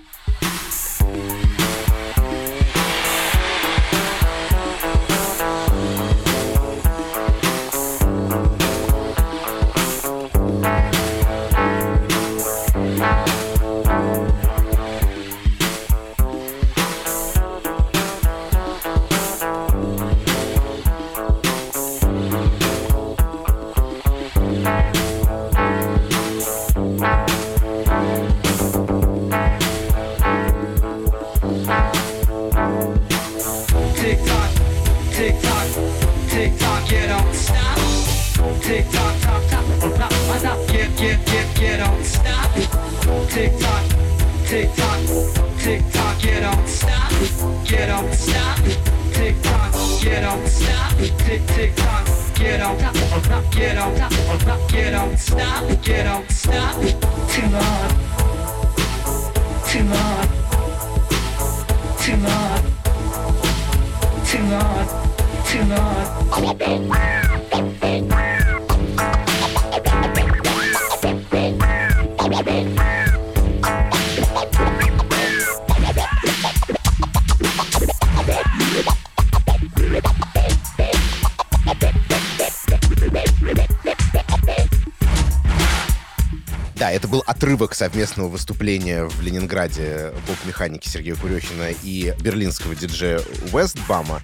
Совместного 87.81 88.29
выступления 88.29 89.07
в 89.07 89.23
Ленинграде 89.23 90.13
бок-механики 90.27 90.87
Сергея 90.87 91.15
Курехина 91.15 91.71
и 91.83 92.15
берлинского 92.21 92.75
диджея 92.75 93.23
Уэстбама. 93.55 94.21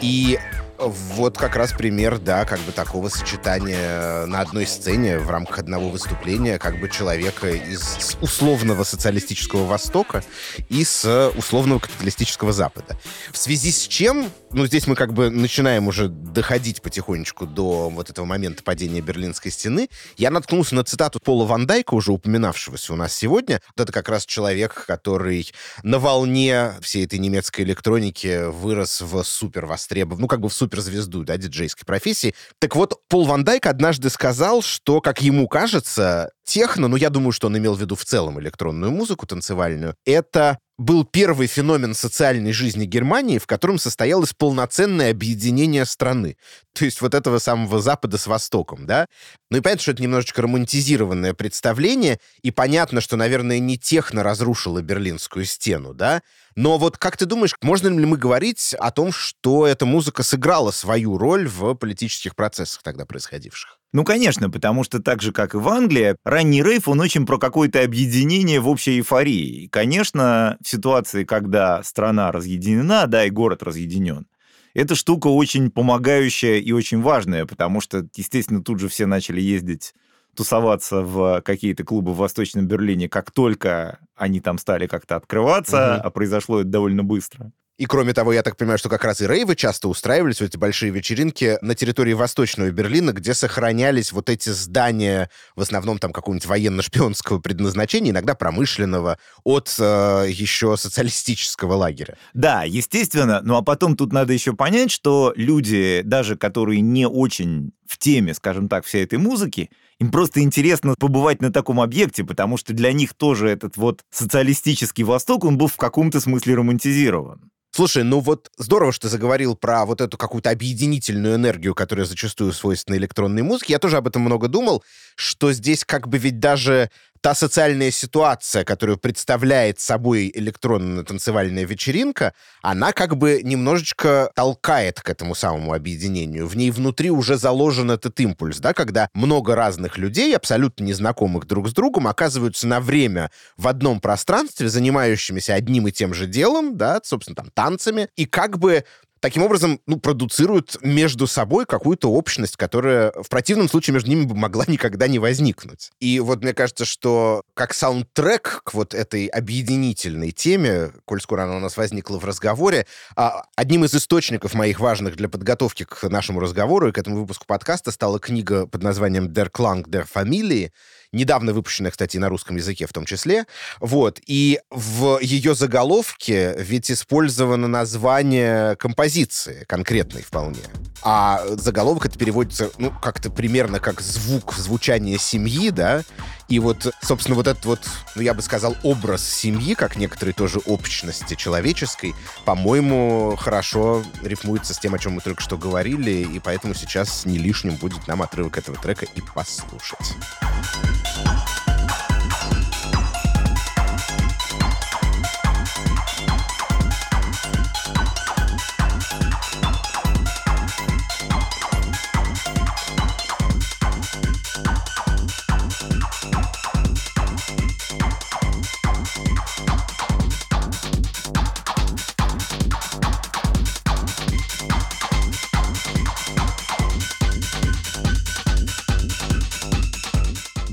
И 0.00 0.38
вот 0.80 1.36
как 1.36 1.56
раз 1.56 1.72
пример, 1.72 2.18
да, 2.18 2.44
как 2.44 2.58
бы 2.60 2.72
такого 2.72 3.08
сочетания 3.08 4.26
на 4.26 4.40
одной 4.40 4.66
сцене 4.66 5.18
в 5.18 5.30
рамках 5.30 5.58
одного 5.58 5.90
выступления 5.90 6.58
как 6.58 6.80
бы 6.80 6.88
человека 6.88 7.50
из 7.50 8.16
условного 8.20 8.84
социалистического 8.84 9.66
Востока 9.66 10.24
и 10.68 10.84
с 10.84 11.30
условного 11.36 11.80
капиталистического 11.80 12.52
Запада. 12.52 12.98
В 13.30 13.36
связи 13.36 13.70
с 13.70 13.86
чем, 13.86 14.30
ну, 14.52 14.66
здесь 14.66 14.86
мы 14.86 14.94
как 14.94 15.12
бы 15.12 15.30
начинаем 15.30 15.88
уже 15.88 16.08
доходить 16.08 16.82
потихонечку 16.82 17.46
до 17.46 17.90
вот 17.90 18.10
этого 18.10 18.24
момента 18.24 18.62
падения 18.62 19.00
Берлинской 19.00 19.50
стены, 19.50 19.88
я 20.16 20.30
наткнулся 20.30 20.74
на 20.74 20.84
цитату 20.84 21.20
Пола 21.20 21.44
Ван 21.44 21.66
Дайка, 21.66 21.94
уже 21.94 22.12
упоминавшегося 22.12 22.94
у 22.94 22.96
нас 22.96 23.12
сегодня. 23.12 23.60
Вот 23.76 23.82
это 23.82 23.92
как 23.92 24.08
раз 24.08 24.24
человек, 24.24 24.84
который 24.86 25.52
на 25.82 25.98
волне 25.98 26.72
всей 26.80 27.04
этой 27.04 27.18
немецкой 27.18 27.62
электроники 27.62 28.48
вырос 28.50 29.02
в 29.02 29.22
супер 29.24 29.66
востребованную, 29.66 30.22
ну, 30.22 30.28
как 30.28 30.40
бы 30.40 30.48
в 30.48 30.54
супер 30.54 30.69
суперзвезду, 30.70 31.24
да, 31.24 31.36
диджейской 31.36 31.84
профессии. 31.84 32.34
Так 32.58 32.76
вот, 32.76 33.00
Пол 33.08 33.26
Ван 33.26 33.44
Дайк 33.44 33.66
однажды 33.66 34.08
сказал, 34.10 34.62
что, 34.62 35.00
как 35.00 35.20
ему 35.20 35.48
кажется, 35.48 36.30
техно, 36.44 36.88
ну, 36.88 36.96
я 36.96 37.10
думаю, 37.10 37.32
что 37.32 37.48
он 37.48 37.58
имел 37.58 37.74
в 37.74 37.80
виду 37.80 37.96
в 37.96 38.04
целом 38.04 38.40
электронную 38.40 38.92
музыку 38.92 39.26
танцевальную, 39.26 39.94
это 40.06 40.58
был 40.80 41.04
первый 41.04 41.46
феномен 41.46 41.92
социальной 41.92 42.52
жизни 42.52 42.86
Германии, 42.86 43.36
в 43.36 43.46
котором 43.46 43.78
состоялось 43.78 44.32
полноценное 44.32 45.10
объединение 45.10 45.84
страны. 45.84 46.38
То 46.72 46.86
есть 46.86 47.02
вот 47.02 47.14
этого 47.14 47.38
самого 47.38 47.82
Запада 47.82 48.16
с 48.16 48.26
Востоком, 48.26 48.86
да? 48.86 49.06
Ну 49.50 49.58
и 49.58 49.60
понятно, 49.60 49.82
что 49.82 49.92
это 49.92 50.02
немножечко 50.02 50.40
романтизированное 50.40 51.34
представление, 51.34 52.18
и 52.40 52.50
понятно, 52.50 53.02
что, 53.02 53.16
наверное, 53.16 53.58
не 53.58 53.76
техно 53.76 54.22
разрушила 54.22 54.80
Берлинскую 54.80 55.44
стену, 55.44 55.92
да? 55.92 56.22
Но 56.56 56.78
вот 56.78 56.96
как 56.96 57.18
ты 57.18 57.26
думаешь, 57.26 57.54
можно 57.60 57.88
ли 57.88 58.06
мы 58.06 58.16
говорить 58.16 58.74
о 58.78 58.90
том, 58.90 59.12
что 59.12 59.66
эта 59.66 59.84
музыка 59.84 60.22
сыграла 60.22 60.70
свою 60.70 61.18
роль 61.18 61.46
в 61.46 61.74
политических 61.74 62.34
процессах 62.34 62.82
тогда 62.82 63.04
происходивших? 63.04 63.79
Ну, 63.92 64.04
конечно, 64.04 64.48
потому 64.50 64.84
что 64.84 65.00
так 65.00 65.20
же, 65.20 65.32
как 65.32 65.54
и 65.54 65.58
в 65.58 65.68
Англии, 65.68 66.14
ранний 66.24 66.62
рейв, 66.62 66.86
он 66.86 67.00
очень 67.00 67.26
про 67.26 67.38
какое-то 67.38 67.82
объединение 67.82 68.60
в 68.60 68.68
общей 68.68 68.98
эйфории. 68.98 69.64
И, 69.64 69.68
конечно, 69.68 70.56
в 70.62 70.68
ситуации, 70.68 71.24
когда 71.24 71.82
страна 71.82 72.30
разъединена, 72.30 73.06
да, 73.08 73.24
и 73.24 73.30
город 73.30 73.64
разъединен, 73.64 74.28
эта 74.74 74.94
штука 74.94 75.26
очень 75.26 75.70
помогающая 75.70 76.58
и 76.58 76.70
очень 76.70 77.02
важная, 77.02 77.46
потому 77.46 77.80
что, 77.80 78.06
естественно, 78.14 78.62
тут 78.62 78.78
же 78.78 78.88
все 78.88 79.06
начали 79.06 79.40
ездить 79.40 79.92
тусоваться 80.36 81.02
в 81.02 81.42
какие-то 81.42 81.82
клубы 81.82 82.12
в 82.12 82.18
Восточном 82.18 82.68
Берлине, 82.68 83.08
как 83.08 83.32
только 83.32 83.98
они 84.14 84.40
там 84.40 84.58
стали 84.58 84.86
как-то 84.86 85.16
открываться, 85.16 85.96
угу. 85.96 86.06
а 86.06 86.10
произошло 86.10 86.60
это 86.60 86.68
довольно 86.68 87.02
быстро. 87.02 87.50
И 87.80 87.86
кроме 87.86 88.12
того, 88.12 88.34
я 88.34 88.42
так 88.42 88.58
понимаю, 88.58 88.78
что 88.78 88.90
как 88.90 89.04
раз 89.04 89.22
и 89.22 89.26
рейвы 89.26 89.56
часто 89.56 89.88
устраивались, 89.88 90.40
вот 90.40 90.50
эти 90.50 90.58
большие 90.58 90.92
вечеринки 90.92 91.56
на 91.62 91.74
территории 91.74 92.12
Восточного 92.12 92.70
Берлина, 92.70 93.12
где 93.12 93.32
сохранялись 93.32 94.12
вот 94.12 94.28
эти 94.28 94.50
здания, 94.50 95.30
в 95.56 95.62
основном 95.62 95.98
там 95.98 96.12
какого-нибудь 96.12 96.44
военно-шпионского 96.44 97.38
предназначения, 97.38 98.10
иногда 98.10 98.34
промышленного, 98.34 99.16
от 99.44 99.74
э, 99.78 100.26
еще 100.28 100.76
социалистического 100.76 101.72
лагеря. 101.72 102.18
Да, 102.34 102.64
естественно. 102.64 103.40
Ну 103.42 103.56
а 103.56 103.62
потом 103.62 103.96
тут 103.96 104.12
надо 104.12 104.34
еще 104.34 104.52
понять, 104.52 104.90
что 104.90 105.32
люди, 105.34 106.02
даже 106.04 106.36
которые 106.36 106.82
не 106.82 107.08
очень 107.08 107.72
в 107.86 107.96
теме, 107.96 108.34
скажем 108.34 108.68
так, 108.68 108.84
всей 108.84 109.04
этой 109.04 109.18
музыки, 109.18 109.70
им 110.00 110.10
просто 110.10 110.40
интересно 110.40 110.94
побывать 110.98 111.42
на 111.42 111.52
таком 111.52 111.80
объекте, 111.80 112.24
потому 112.24 112.56
что 112.56 112.72
для 112.72 112.92
них 112.92 113.14
тоже 113.14 113.48
этот 113.48 113.76
вот 113.76 114.02
социалистический 114.10 115.04
Восток, 115.04 115.44
он 115.44 115.58
был 115.58 115.68
в 115.68 115.76
каком-то 115.76 116.20
смысле 116.20 116.54
романтизирован. 116.56 117.50
Слушай, 117.72 118.02
ну 118.02 118.18
вот 118.18 118.50
здорово, 118.58 118.90
что 118.90 119.02
ты 119.02 119.12
заговорил 119.12 119.54
про 119.54 119.84
вот 119.86 120.00
эту 120.00 120.16
какую-то 120.18 120.50
объединительную 120.50 121.36
энергию, 121.36 121.74
которая 121.74 122.04
зачастую 122.04 122.52
свойственна 122.52 122.96
электронной 122.96 123.42
музыке. 123.42 123.74
Я 123.74 123.78
тоже 123.78 123.98
об 123.98 124.08
этом 124.08 124.22
много 124.22 124.48
думал, 124.48 124.82
что 125.14 125.52
здесь 125.52 125.84
как 125.84 126.08
бы 126.08 126.18
ведь 126.18 126.40
даже 126.40 126.90
та 127.20 127.34
социальная 127.34 127.90
ситуация, 127.90 128.64
которую 128.64 128.98
представляет 128.98 129.78
собой 129.80 130.30
электронная 130.34 131.04
танцевальная 131.04 131.64
вечеринка, 131.64 132.32
она 132.62 132.92
как 132.92 133.16
бы 133.16 133.40
немножечко 133.42 134.30
толкает 134.34 135.00
к 135.00 135.08
этому 135.08 135.34
самому 135.34 135.74
объединению. 135.74 136.46
В 136.46 136.56
ней 136.56 136.70
внутри 136.70 137.10
уже 137.10 137.36
заложен 137.36 137.90
этот 137.90 138.18
импульс, 138.20 138.58
да, 138.58 138.72
когда 138.72 139.08
много 139.14 139.54
разных 139.54 139.98
людей, 139.98 140.34
абсолютно 140.34 140.84
незнакомых 140.84 141.46
друг 141.46 141.68
с 141.68 141.72
другом, 141.72 142.08
оказываются 142.08 142.66
на 142.66 142.80
время 142.80 143.30
в 143.56 143.68
одном 143.68 144.00
пространстве, 144.00 144.68
занимающимися 144.68 145.54
одним 145.54 145.88
и 145.88 145.92
тем 145.92 146.14
же 146.14 146.26
делом, 146.26 146.76
да, 146.76 147.00
собственно, 147.04 147.36
там, 147.36 147.50
танцами, 147.52 148.08
и 148.16 148.24
как 148.24 148.58
бы 148.58 148.84
таким 149.20 149.42
образом, 149.42 149.80
ну, 149.86 149.98
продуцируют 149.98 150.78
между 150.82 151.26
собой 151.26 151.66
какую-то 151.66 152.10
общность, 152.10 152.56
которая 152.56 153.12
в 153.12 153.28
противном 153.28 153.68
случае 153.68 153.94
между 153.94 154.10
ними 154.10 154.24
бы 154.24 154.34
могла 154.34 154.64
никогда 154.66 155.06
не 155.06 155.18
возникнуть. 155.18 155.90
И 156.00 156.20
вот 156.20 156.42
мне 156.42 156.54
кажется, 156.54 156.84
что 156.84 157.42
как 157.54 157.74
саундтрек 157.74 158.62
к 158.64 158.74
вот 158.74 158.94
этой 158.94 159.26
объединительной 159.26 160.32
теме, 160.32 160.92
коль 161.04 161.20
скоро 161.20 161.44
она 161.44 161.56
у 161.56 161.60
нас 161.60 161.76
возникла 161.76 162.18
в 162.18 162.24
разговоре, 162.24 162.86
а, 163.16 163.44
одним 163.56 163.84
из 163.84 163.94
источников 163.94 164.54
моих 164.54 164.80
важных 164.80 165.16
для 165.16 165.28
подготовки 165.28 165.84
к 165.84 166.08
нашему 166.08 166.40
разговору 166.40 166.88
и 166.88 166.92
к 166.92 166.98
этому 166.98 167.20
выпуску 167.20 167.46
подкаста 167.46 167.90
стала 167.90 168.18
книга 168.18 168.66
под 168.66 168.82
названием 168.82 169.28
«Der 169.28 169.50
Klang 169.50 169.84
der 169.84 170.06
Familie», 170.12 170.70
недавно 171.12 171.52
выпущенная, 171.52 171.90
кстати, 171.90 172.16
на 172.16 172.28
русском 172.28 172.56
языке 172.56 172.86
в 172.86 172.92
том 172.92 173.04
числе. 173.04 173.46
Вот. 173.80 174.20
И 174.26 174.60
в 174.70 175.18
ее 175.20 175.54
заголовке 175.54 176.54
ведь 176.58 176.90
использовано 176.90 177.68
название 177.68 178.76
композиции 178.76 179.64
конкретной 179.66 180.22
вполне. 180.22 180.60
А 181.02 181.44
заголовок 181.56 182.06
это 182.06 182.18
переводится, 182.18 182.70
ну, 182.78 182.92
как-то 183.02 183.30
примерно 183.30 183.80
как 183.80 184.00
звук, 184.00 184.54
звучание 184.54 185.18
семьи, 185.18 185.70
да, 185.70 186.02
и 186.50 186.58
вот, 186.58 186.92
собственно, 187.00 187.36
вот 187.36 187.46
этот 187.46 187.64
вот, 187.64 187.80
ну, 188.16 188.22
я 188.22 188.34
бы 188.34 188.42
сказал, 188.42 188.76
образ 188.82 189.24
семьи, 189.24 189.74
как 189.74 189.96
некоторой 189.96 190.34
тоже 190.34 190.58
общности 190.66 191.34
человеческой, 191.34 192.12
по-моему, 192.44 193.36
хорошо 193.38 194.02
рифмуется 194.20 194.74
с 194.74 194.78
тем, 194.78 194.94
о 194.94 194.98
чем 194.98 195.12
мы 195.12 195.20
только 195.20 195.40
что 195.40 195.56
говорили, 195.56 196.10
и 196.10 196.40
поэтому 196.40 196.74
сейчас 196.74 197.24
не 197.24 197.38
лишним 197.38 197.76
будет 197.76 198.08
нам 198.08 198.20
отрывок 198.20 198.58
этого 198.58 198.76
трека 198.76 199.06
и 199.14 199.20
послушать. 199.20 200.16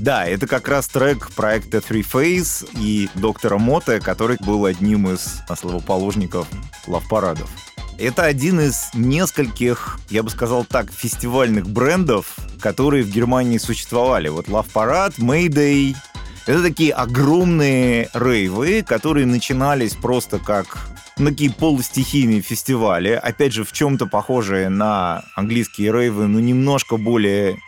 Да, 0.08 0.24
это 0.24 0.46
как 0.46 0.68
раз 0.68 0.88
трек 0.88 1.30
проекта 1.32 1.78
Three 1.86 2.00
Phase 2.00 2.66
и 2.80 3.10
доктора 3.14 3.58
Мота, 3.58 4.00
который 4.00 4.38
был 4.40 4.64
одним 4.64 5.06
из 5.10 5.42
основоположников 5.50 6.48
лав-парадов. 6.86 7.50
Это 7.98 8.24
один 8.24 8.58
из 8.58 8.88
нескольких, 8.94 9.98
я 10.08 10.22
бы 10.22 10.30
сказал 10.30 10.64
так, 10.64 10.90
фестивальных 10.90 11.68
брендов, 11.68 12.36
которые 12.58 13.04
в 13.04 13.10
Германии 13.10 13.58
существовали. 13.58 14.28
Вот 14.28 14.46
Love 14.48 14.72
Parade, 14.72 15.18
Mayday. 15.18 15.94
Это 16.46 16.62
такие 16.62 16.94
огромные 16.94 18.08
рейвы, 18.14 18.82
которые 18.82 19.26
начинались 19.26 19.92
просто 19.92 20.38
как 20.38 20.88
такие 21.18 21.50
полустихийные 21.50 22.40
фестивали, 22.40 23.10
опять 23.10 23.52
же, 23.52 23.62
в 23.62 23.72
чем-то 23.72 24.06
похожие 24.06 24.70
на 24.70 25.24
английские 25.34 25.92
рейвы, 25.92 26.28
но 26.28 26.40
немножко 26.40 26.96
более 26.96 27.58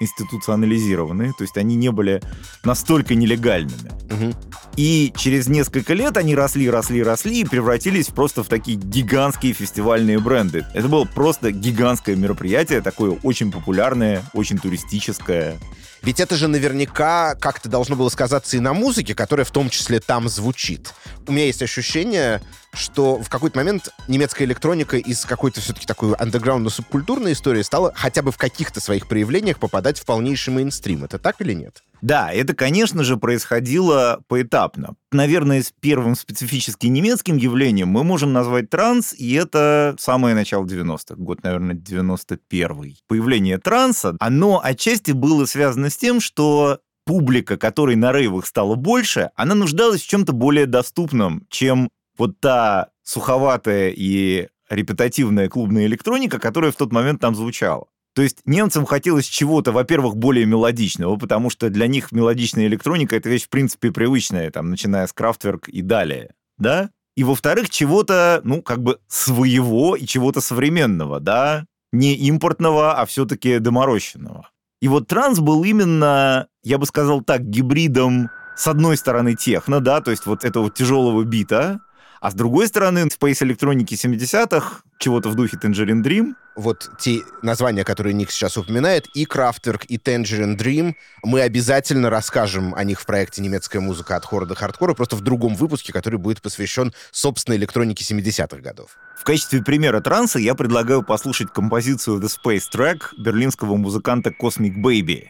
институционализированы, 0.00 1.32
то 1.36 1.44
есть 1.44 1.56
они 1.56 1.76
не 1.76 1.90
были 1.90 2.20
настолько 2.64 3.14
нелегальными. 3.14 3.90
Угу. 4.10 4.34
И 4.76 5.12
через 5.16 5.48
несколько 5.48 5.94
лет 5.94 6.16
они 6.16 6.34
росли, 6.34 6.68
росли, 6.70 7.02
росли 7.02 7.40
и 7.40 7.44
превратились 7.44 8.06
просто 8.06 8.42
в 8.42 8.48
такие 8.48 8.78
гигантские 8.78 9.52
фестивальные 9.52 10.18
бренды. 10.18 10.66
Это 10.74 10.88
было 10.88 11.04
просто 11.04 11.52
гигантское 11.52 12.16
мероприятие, 12.16 12.80
такое 12.80 13.18
очень 13.22 13.52
популярное, 13.52 14.22
очень 14.32 14.58
туристическое. 14.58 15.58
Ведь 16.02 16.18
это 16.18 16.34
же 16.36 16.48
наверняка 16.48 17.34
как-то 17.34 17.68
должно 17.68 17.94
было 17.94 18.08
сказаться 18.08 18.56
и 18.56 18.60
на 18.60 18.72
музыке, 18.72 19.14
которая 19.14 19.44
в 19.44 19.50
том 19.50 19.68
числе 19.68 20.00
там 20.00 20.28
звучит. 20.28 20.94
У 21.26 21.32
меня 21.32 21.46
есть 21.46 21.62
ощущение, 21.62 22.40
что 22.72 23.20
в 23.22 23.28
какой-то 23.28 23.58
момент 23.58 23.90
немецкая 24.08 24.44
электроника 24.44 24.96
из 24.96 25.24
какой-то 25.24 25.60
все-таки 25.60 25.86
такой 25.86 26.12
андеграундно-субкультурной 26.12 27.32
истории 27.32 27.62
стала 27.62 27.92
хотя 27.94 28.22
бы 28.22 28.32
в 28.32 28.38
каких-то 28.38 28.80
своих 28.80 29.08
проявлениях 29.08 29.58
попадать 29.58 29.98
в 29.98 30.04
полнейший 30.04 30.54
мейнстрим. 30.54 31.04
Это 31.04 31.18
так 31.18 31.40
или 31.40 31.52
нет? 31.52 31.82
Да, 32.02 32.32
это, 32.32 32.54
конечно 32.54 33.04
же, 33.04 33.16
происходило 33.16 34.22
поэтапно. 34.28 34.94
Наверное, 35.12 35.62
с 35.62 35.72
первым 35.80 36.14
специфически 36.14 36.86
немецким 36.86 37.36
явлением 37.36 37.88
мы 37.88 38.04
можем 38.04 38.32
назвать 38.32 38.70
транс, 38.70 39.12
и 39.12 39.34
это 39.34 39.96
самое 39.98 40.34
начало 40.34 40.64
90-х, 40.64 41.16
год, 41.16 41.42
наверное, 41.42 41.74
91-й. 41.74 43.02
Появление 43.06 43.58
транса, 43.58 44.16
оно 44.18 44.60
отчасти 44.62 45.12
было 45.12 45.44
связано 45.44 45.90
с 45.90 45.96
тем, 45.96 46.20
что 46.20 46.80
публика, 47.04 47.56
которой 47.56 47.96
на 47.96 48.12
рейвах 48.12 48.46
стало 48.46 48.76
больше, 48.76 49.30
она 49.34 49.54
нуждалась 49.54 50.00
в 50.00 50.08
чем-то 50.08 50.32
более 50.32 50.66
доступном, 50.66 51.44
чем 51.50 51.90
вот 52.16 52.38
та 52.40 52.90
суховатая 53.02 53.92
и 53.96 54.48
репетативная 54.68 55.48
клубная 55.48 55.86
электроника, 55.86 56.38
которая 56.38 56.70
в 56.70 56.76
тот 56.76 56.92
момент 56.92 57.20
там 57.20 57.34
звучала. 57.34 57.86
То 58.14 58.22
есть 58.22 58.38
немцам 58.44 58.86
хотелось 58.86 59.26
чего-то, 59.26 59.72
во-первых, 59.72 60.16
более 60.16 60.44
мелодичного, 60.44 61.16
потому 61.16 61.48
что 61.48 61.70
для 61.70 61.86
них 61.86 62.12
мелодичная 62.12 62.66
электроника— 62.66 63.16
это 63.16 63.28
вещь, 63.28 63.44
в 63.44 63.48
принципе, 63.48 63.92
привычная, 63.92 64.50
там, 64.50 64.70
начиная 64.70 65.06
с 65.06 65.12
Крафтверк 65.12 65.68
и 65.68 65.80
далее, 65.82 66.34
да? 66.58 66.90
И, 67.16 67.24
во-вторых, 67.24 67.70
чего-то, 67.70 68.40
ну, 68.44 68.62
как 68.62 68.82
бы 68.82 68.98
своего 69.06 69.94
и 69.94 70.06
чего-то 70.06 70.40
современного, 70.40 71.20
да? 71.20 71.66
Не 71.92 72.14
импортного, 72.14 72.94
а 72.94 73.06
все-таки 73.06 73.58
доморощенного. 73.58 74.48
И 74.80 74.88
вот 74.88 75.06
транс 75.06 75.38
был 75.38 75.62
именно, 75.64 76.48
я 76.64 76.78
бы 76.78 76.86
сказал 76.86 77.20
так, 77.20 77.42
гибридом, 77.42 78.30
с 78.56 78.66
одной 78.66 78.96
стороны, 78.96 79.36
техно, 79.36 79.80
да, 79.80 80.00
то 80.00 80.10
есть 80.10 80.26
вот 80.26 80.44
этого 80.44 80.70
тяжелого 80.70 81.22
бита, 81.24 81.80
А 82.20 82.30
с 82.30 82.34
другой 82.34 82.68
стороны, 82.68 83.06
Space 83.06 83.42
электроники 83.42 83.94
70-х, 83.94 84.82
чего-то 84.98 85.30
в 85.30 85.34
духе 85.34 85.56
Tangerine 85.56 86.02
Dream. 86.02 86.34
Вот 86.54 86.90
те 86.98 87.20
названия, 87.40 87.82
которые 87.82 88.12
Ник 88.12 88.30
сейчас 88.30 88.58
упоминает, 88.58 89.06
и 89.14 89.24
Kraftwerk, 89.24 89.86
и 89.86 89.96
Tangerine 89.96 90.58
Dream, 90.58 90.94
мы 91.22 91.40
обязательно 91.40 92.10
расскажем 92.10 92.74
о 92.74 92.84
них 92.84 93.00
в 93.00 93.06
проекте 93.06 93.40
«Немецкая 93.40 93.80
музыка 93.80 94.16
от 94.16 94.26
хора 94.26 94.44
до 94.44 94.54
хардкора», 94.54 94.92
просто 94.92 95.16
в 95.16 95.22
другом 95.22 95.54
выпуске, 95.54 95.94
который 95.94 96.18
будет 96.18 96.42
посвящен 96.42 96.92
собственной 97.10 97.56
электронике 97.56 98.04
70-х 98.04 98.58
годов. 98.60 98.98
В 99.18 99.24
качестве 99.24 99.62
примера 99.62 100.02
транса 100.02 100.38
я 100.38 100.54
предлагаю 100.54 101.02
послушать 101.02 101.50
композицию 101.54 102.20
The 102.20 102.28
Space 102.28 102.64
Track 102.70 103.14
берлинского 103.16 103.76
музыканта 103.76 104.30
Cosmic 104.38 104.74
Baby. 104.76 105.28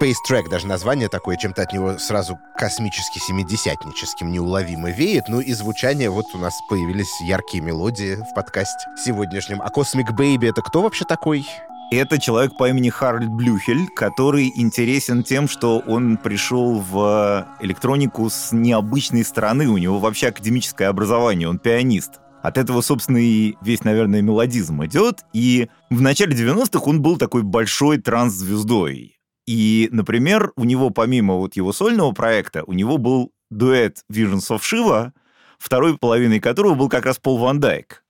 Space 0.00 0.14
Track, 0.26 0.48
даже 0.48 0.66
название 0.66 1.08
такое, 1.08 1.36
чем-то 1.36 1.62
от 1.62 1.72
него 1.72 1.98
сразу 1.98 2.38
космически 2.56 3.18
семидесятническим 3.18 4.32
неуловимо 4.32 4.90
веет. 4.90 5.24
Ну 5.28 5.40
и 5.40 5.52
звучание, 5.52 6.08
вот 6.08 6.24
у 6.34 6.38
нас 6.38 6.54
появились 6.70 7.20
яркие 7.20 7.62
мелодии 7.62 8.14
в 8.14 8.34
подкасте 8.34 8.88
сегодняшнем. 8.96 9.60
А 9.60 9.68
Cosmic 9.68 10.16
Baby— 10.16 10.48
это 10.50 10.62
кто 10.62 10.82
вообще 10.82 11.04
такой? 11.04 11.46
Это 11.92 12.18
человек 12.18 12.56
по 12.56 12.70
имени 12.70 12.88
Харальд 12.88 13.28
Блюхель, 13.28 13.88
который 13.94 14.50
интересен 14.54 15.22
тем, 15.22 15.48
что 15.48 15.80
он 15.80 16.16
пришел 16.16 16.78
в 16.78 17.46
электронику 17.60 18.30
с 18.30 18.52
необычной 18.52 19.24
стороны. 19.24 19.66
У 19.66 19.76
него 19.76 19.98
вообще 19.98 20.28
академическое 20.28 20.88
образование, 20.88 21.48
он 21.48 21.58
пианист. 21.58 22.20
От 22.42 22.56
этого, 22.56 22.80
собственно, 22.80 23.18
и 23.18 23.56
весь, 23.60 23.84
наверное, 23.84 24.22
мелодизм 24.22 24.82
идет. 24.86 25.24
И 25.34 25.68
в 25.90 26.00
начале 26.00 26.34
90-х 26.34 26.84
он 26.86 27.02
был 27.02 27.18
такой 27.18 27.42
большой 27.42 27.98
транс-звездой. 27.98 29.19
И, 29.50 29.88
например, 29.90 30.52
у 30.54 30.62
него 30.62 30.90
помимо 30.90 31.34
вот 31.34 31.56
его 31.56 31.72
сольного 31.72 32.12
проекта, 32.12 32.62
у 32.68 32.72
него 32.72 32.98
был 32.98 33.32
дуэт 33.50 34.04
Visions 34.08 34.48
of 34.48 34.60
Shiva, 34.60 35.10
второй 35.58 35.98
половиной 35.98 36.38
которого 36.38 36.74
был 36.74 36.88
как 36.88 37.04
раз 37.04 37.18
Пол 37.18 37.38
Ван 37.38 37.58
Дайк. 37.58 38.04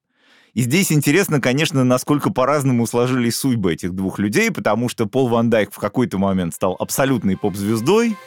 И 0.53 0.61
здесь 0.61 0.93
интересно, 0.93 1.41
конечно, 1.41 1.83
насколько 1.83 2.29
по-разному 2.29 2.87
сложились 2.87 3.39
судьбы 3.39 3.73
этих 3.73 3.95
двух 3.95 4.19
людей, 4.19 4.51
потому 4.51 4.91
что 4.91 5.07
Пол 5.07 5.29
Ван 5.29 5.49
Дайк 5.49 5.73
в 5.73 5.79
какой-то 5.79 6.19
момент 6.19 6.55
стал 6.55 6.77
абсолютной 6.79 7.39
поп-звездой. 7.39 8.19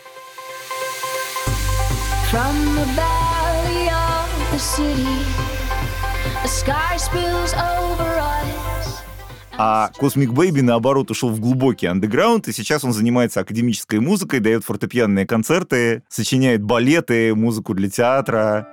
From 2.32 2.56
the. 2.98 3.14
А 9.58 9.92
Cosmic 10.00 10.30
Baby, 10.30 10.62
наоборот, 10.62 11.12
ушел 11.12 11.30
в 11.30 11.40
глубокий 11.40 11.86
андеграунд, 11.86 12.48
и 12.48 12.54
сейчас 12.54 12.84
он 12.84 12.92
занимается 12.92 13.42
академической 13.42 14.00
музыкой, 14.00 14.40
дает 14.40 14.64
фортепианные 14.64 15.28
концерты, 15.28 16.04
сочиняет 16.10 16.64
балеты, 16.64 17.36
музыку 17.36 17.74
для 17.74 17.90
театра. 17.90 18.68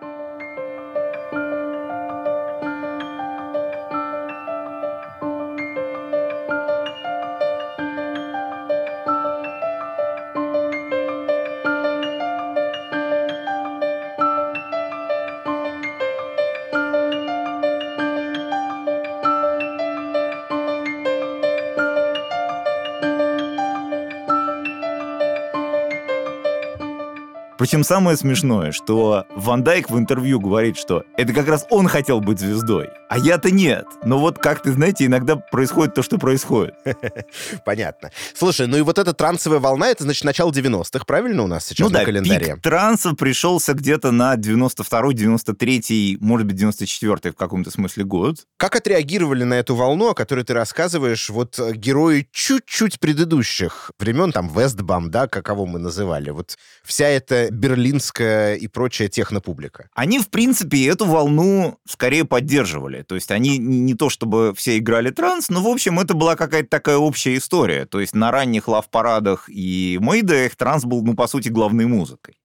Причем 27.70 27.84
самое 27.84 28.16
смешное, 28.16 28.72
что 28.72 29.26
Ван 29.36 29.62
Дайк 29.62 29.90
в 29.90 29.96
интервью 29.96 30.40
говорит, 30.40 30.76
что 30.76 31.04
это 31.16 31.32
как 31.32 31.46
раз 31.46 31.68
он 31.70 31.86
хотел 31.86 32.20
быть 32.20 32.40
звездой, 32.40 32.88
а 33.10 33.18
я-то 33.18 33.50
нет. 33.50 33.86
Но 34.04 34.20
вот 34.20 34.38
как 34.38 34.62
ты 34.62 34.72
знаете, 34.72 35.04
иногда 35.04 35.34
происходит 35.34 35.94
то, 35.94 36.02
что 36.02 36.16
происходит. 36.16 36.74
Понятно. 37.64 38.12
Слушай, 38.34 38.68
ну 38.68 38.76
и 38.76 38.82
вот 38.82 38.98
эта 39.00 39.12
трансовая 39.12 39.58
волна, 39.58 39.88
это 39.88 40.04
значит 40.04 40.22
начало 40.22 40.52
90-х, 40.52 41.04
правильно 41.04 41.42
у 41.42 41.48
нас 41.48 41.66
сейчас 41.66 41.88
ну, 41.88 41.92
на 41.92 41.98
да, 41.98 42.04
календаре? 42.04 42.54
пик 42.54 42.62
транса 42.62 43.14
пришелся 43.14 43.74
где-то 43.74 44.12
на 44.12 44.36
92-й, 44.36 45.14
93-й, 45.14 46.18
может 46.20 46.46
быть, 46.46 46.62
94-й 46.62 47.32
в 47.32 47.36
каком-то 47.36 47.72
смысле 47.72 48.04
год. 48.04 48.46
Как 48.56 48.76
отреагировали 48.76 49.42
на 49.42 49.54
эту 49.54 49.74
волну, 49.74 50.10
о 50.10 50.14
которой 50.14 50.44
ты 50.44 50.54
рассказываешь, 50.54 51.30
вот 51.30 51.58
э, 51.58 51.72
герои 51.72 52.28
чуть-чуть 52.30 53.00
предыдущих 53.00 53.90
времен, 53.98 54.30
там, 54.30 54.48
Вестбам, 54.48 55.10
да, 55.10 55.26
каково 55.26 55.66
мы 55.66 55.80
называли, 55.80 56.30
вот 56.30 56.56
вся 56.84 57.08
эта 57.08 57.50
берлинская 57.50 58.54
и 58.54 58.68
прочая 58.68 59.08
технопублика? 59.08 59.88
Они, 59.96 60.20
в 60.20 60.28
принципе, 60.28 60.86
эту 60.86 61.06
волну 61.06 61.78
скорее 61.88 62.24
поддерживали. 62.24 62.99
То 63.02 63.14
есть 63.14 63.30
они 63.30 63.58
не 63.58 63.94
то 63.94 64.10
чтобы 64.10 64.54
все 64.56 64.78
играли 64.78 65.10
транс, 65.10 65.48
но, 65.48 65.60
в 65.62 65.68
общем, 65.68 65.98
это 66.00 66.14
была 66.14 66.36
какая-то 66.36 66.68
такая 66.68 66.96
общая 66.96 67.36
история. 67.36 67.86
То 67.86 68.00
есть 68.00 68.14
на 68.14 68.30
ранних 68.30 68.68
лав-парадах 68.68 69.48
и 69.48 69.98
мейдеях 70.00 70.56
транс 70.56 70.84
был, 70.84 71.02
ну, 71.02 71.14
по 71.14 71.26
сути, 71.26 71.48
главной 71.48 71.86
музыкой. 71.86 72.36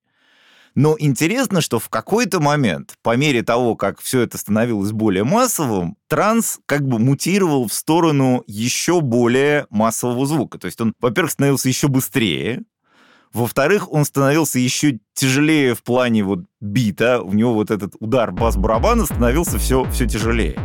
Но 0.76 0.98
интересно, 1.00 1.62
что 1.62 1.80
в 1.80 1.88
какой-то 1.88 2.42
момент, 2.42 2.96
по 3.02 3.16
мере 3.16 3.44
того, 3.44 3.78
как 3.78 4.02
все 4.02 4.22
это 4.22 4.38
становилось 4.38 4.92
более 4.92 5.24
массовым, 5.24 5.96
транс 6.10 6.60
как 6.66 6.86
бы 6.86 7.00
мутировал 7.00 7.70
в 7.70 7.74
сторону 7.74 8.44
еще 8.46 9.00
более 9.00 9.68
массового 9.70 10.26
звука. 10.26 10.60
То 10.60 10.66
есть 10.66 10.82
он, 10.82 10.94
во-первых, 11.00 11.32
становился 11.32 11.70
еще 11.70 11.88
быстрее, 11.88 12.64
во-вторых, 13.36 13.92
он 13.92 14.06
становился 14.06 14.60
еще 14.60 15.00
тяжелее 15.14 15.76
в 15.76 15.84
плане 15.84 16.24
вот 16.24 16.40
бита. 16.62 17.22
У 17.22 17.34
него 17.34 17.54
вот 17.54 17.70
этот 17.70 17.94
удар 18.00 18.32
бас-барабана 18.32 19.06
становился 19.06 19.60
все, 19.60 19.84
все 19.92 20.08
тяжелее. 20.08 20.56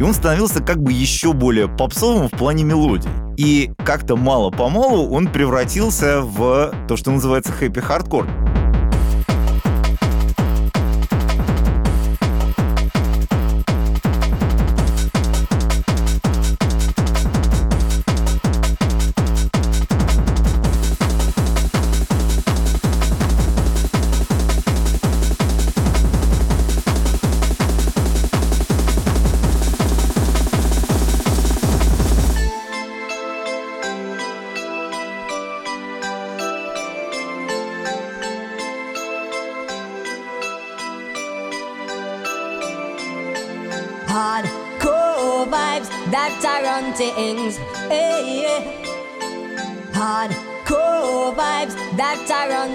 И 0.00 0.02
он 0.02 0.12
становился 0.12 0.60
как 0.60 0.82
бы 0.82 0.92
еще 0.92 1.32
более 1.32 1.68
попсовым 1.68 2.26
в 2.28 2.32
плане 2.32 2.64
мелодий. 2.64 3.08
И 3.36 3.70
как-то 3.84 4.16
мало-помалу 4.16 5.08
он 5.10 5.28
превратился 5.28 6.20
в 6.20 6.72
то, 6.88 6.96
что 6.96 7.12
называется 7.12 7.52
хэппи-хардкор. 7.52 8.47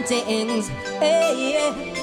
Things. 0.05 0.69
Hey, 0.99 1.53
yeah. 1.53 1.93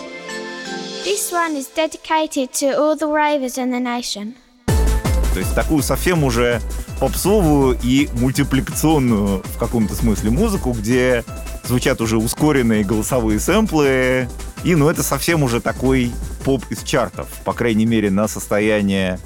This 1.05 1.33
one 1.33 1.57
is 1.57 1.69
dedicated 1.69 2.53
to 2.61 2.79
all 2.79 2.97
the 2.97 3.07
ravers 3.07 3.59
in 3.59 3.71
the 3.71 3.81
nation. 3.81 4.35
То 5.33 5.39
есть 5.39 5.55
такую 5.55 5.83
совсем 5.83 6.25
уже 6.25 6.61
попсовую 6.99 7.79
и 7.83 8.09
мультипликационную 8.21 9.43
в 9.45 9.59
каком-то 9.59 9.95
смысле 9.95 10.31
музыку, 10.31 10.73
где 10.73 11.25
звучат 11.65 12.01
уже 12.01 12.19
ускоренные 12.19 12.85
голосовые 12.85 13.39
сэмплы. 13.39 14.29
И, 14.65 14.75
ну, 14.75 14.89
это 14.91 15.03
совсем 15.03 15.43
уже 15.43 15.61
такой 15.61 16.11
поп 16.45 16.65
из 16.71 16.83
чартов, 16.83 17.29
по 17.45 17.53
крайней 17.53 17.87
мере, 17.87 18.11
на 18.11 18.27
состояние 18.29 19.19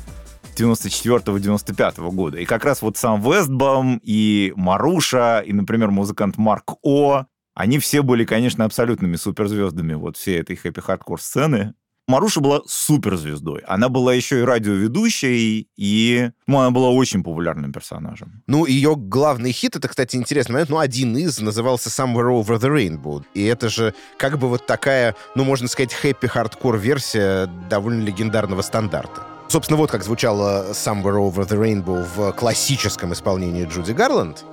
94-95 0.56 2.10
года. 2.10 2.38
И 2.38 2.44
как 2.44 2.64
раз 2.64 2.82
вот 2.82 2.96
сам 2.96 3.20
Вестбам 3.20 4.00
и 4.04 4.52
Маруша, 4.56 5.42
и, 5.44 5.52
например, 5.52 5.90
музыкант 5.90 6.37
Марк 6.37 6.74
О, 6.82 7.24
они 7.54 7.78
все 7.78 8.02
были, 8.02 8.24
конечно, 8.24 8.64
абсолютными 8.64 9.16
суперзвездами 9.16 9.94
вот 9.94 10.16
всей 10.16 10.40
этой 10.40 10.56
хэппи-хардкор 10.56 11.20
сцены. 11.20 11.74
Маруша 12.06 12.40
была 12.40 12.60
суперзвездой. 12.66 13.60
Она 13.66 13.88
была 13.88 14.12
еще 14.12 14.40
и 14.40 14.42
радиоведущей, 14.42 15.68
и 15.74 16.30
ну, 16.46 16.58
она 16.58 16.70
была 16.70 16.90
очень 16.90 17.22
популярным 17.22 17.72
персонажем. 17.72 18.42
Ну, 18.46 18.66
ее 18.66 18.94
главный 18.94 19.52
хит, 19.52 19.76
это, 19.76 19.88
кстати, 19.88 20.16
интересный 20.16 20.52
момент, 20.52 20.68
ну, 20.68 20.78
один 20.78 21.16
из 21.16 21.38
назывался 21.40 21.88
Somewhere 21.88 22.42
Over 22.42 22.58
the 22.58 22.68
Rainbow. 22.68 23.24
И 23.32 23.44
это 23.44 23.70
же 23.70 23.94
как 24.18 24.38
бы 24.38 24.48
вот 24.48 24.66
такая, 24.66 25.16
ну, 25.34 25.44
можно 25.44 25.66
сказать, 25.66 25.94
хэппи-хардкор 25.94 26.76
версия 26.76 27.46
довольно 27.70 28.02
легендарного 28.02 28.60
стандарта. 28.60 29.22
Собственно, 29.48 29.78
вот 29.78 29.90
как 29.90 30.04
звучала 30.04 30.72
Somewhere 30.72 31.30
Over 31.30 31.48
the 31.48 31.58
Rainbow 31.58 32.06
в 32.16 32.32
классическом 32.32 33.14
исполнении 33.14 33.64
Джуди 33.66 33.92
Гарланд. 33.92 34.44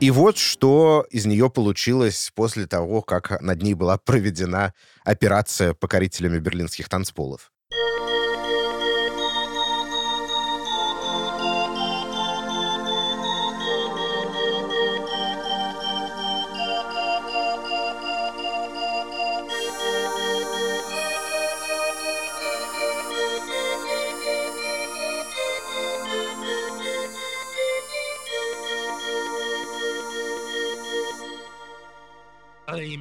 И 0.00 0.10
вот 0.10 0.38
что 0.38 1.06
из 1.10 1.26
нее 1.26 1.50
получилось 1.50 2.32
после 2.34 2.66
того, 2.66 3.02
как 3.02 3.38
над 3.42 3.62
ней 3.62 3.74
была 3.74 3.98
проведена 3.98 4.72
операция 5.04 5.74
покорителями 5.74 6.38
берлинских 6.38 6.88
танцполов. 6.88 7.52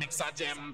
Sajem. 0.09 0.73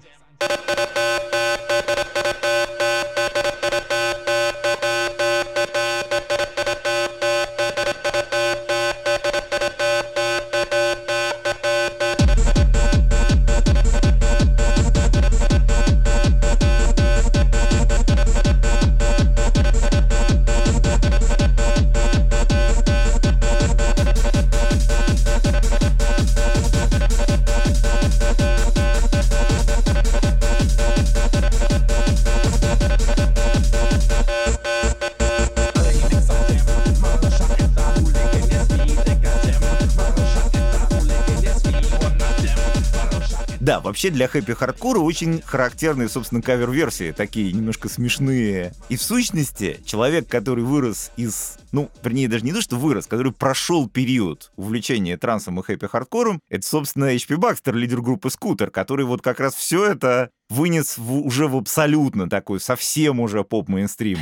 Вообще 43.96 44.10
для 44.10 44.28
хэппи-хардкора 44.28 44.98
очень 44.98 45.40
характерные, 45.40 46.10
собственно, 46.10 46.42
кавер-версии, 46.42 47.12
такие 47.12 47.50
немножко 47.50 47.88
смешные. 47.88 48.74
И 48.90 48.96
в 48.96 49.02
сущности, 49.02 49.80
человек, 49.86 50.28
который 50.28 50.64
вырос 50.64 51.12
из 51.16 51.56
ну, 51.72 51.90
вернее, 52.02 52.28
даже 52.28 52.44
не 52.44 52.52
то, 52.52 52.62
что 52.62 52.76
вырос, 52.76 53.06
который 53.06 53.32
прошел 53.32 53.88
период 53.88 54.50
увлечения 54.56 55.18
трансом 55.18 55.60
и 55.60 55.62
хэппи-хардкором, 55.62 56.40
это, 56.48 56.66
собственно, 56.66 57.14
H.P. 57.14 57.36
Baxxter, 57.36 57.72
лидер 57.72 58.00
группы 58.00 58.30
Скутер, 58.30 58.70
который 58.70 59.04
вот 59.04 59.20
как 59.20 59.40
раз 59.40 59.54
все 59.54 59.84
это 59.84 60.30
вынес 60.48 60.96
в, 60.96 61.26
уже 61.26 61.48
в 61.48 61.56
абсолютно 61.56 62.30
такой, 62.30 62.60
совсем 62.60 63.20
уже 63.20 63.44
поп-мейнстрим. 63.44 64.18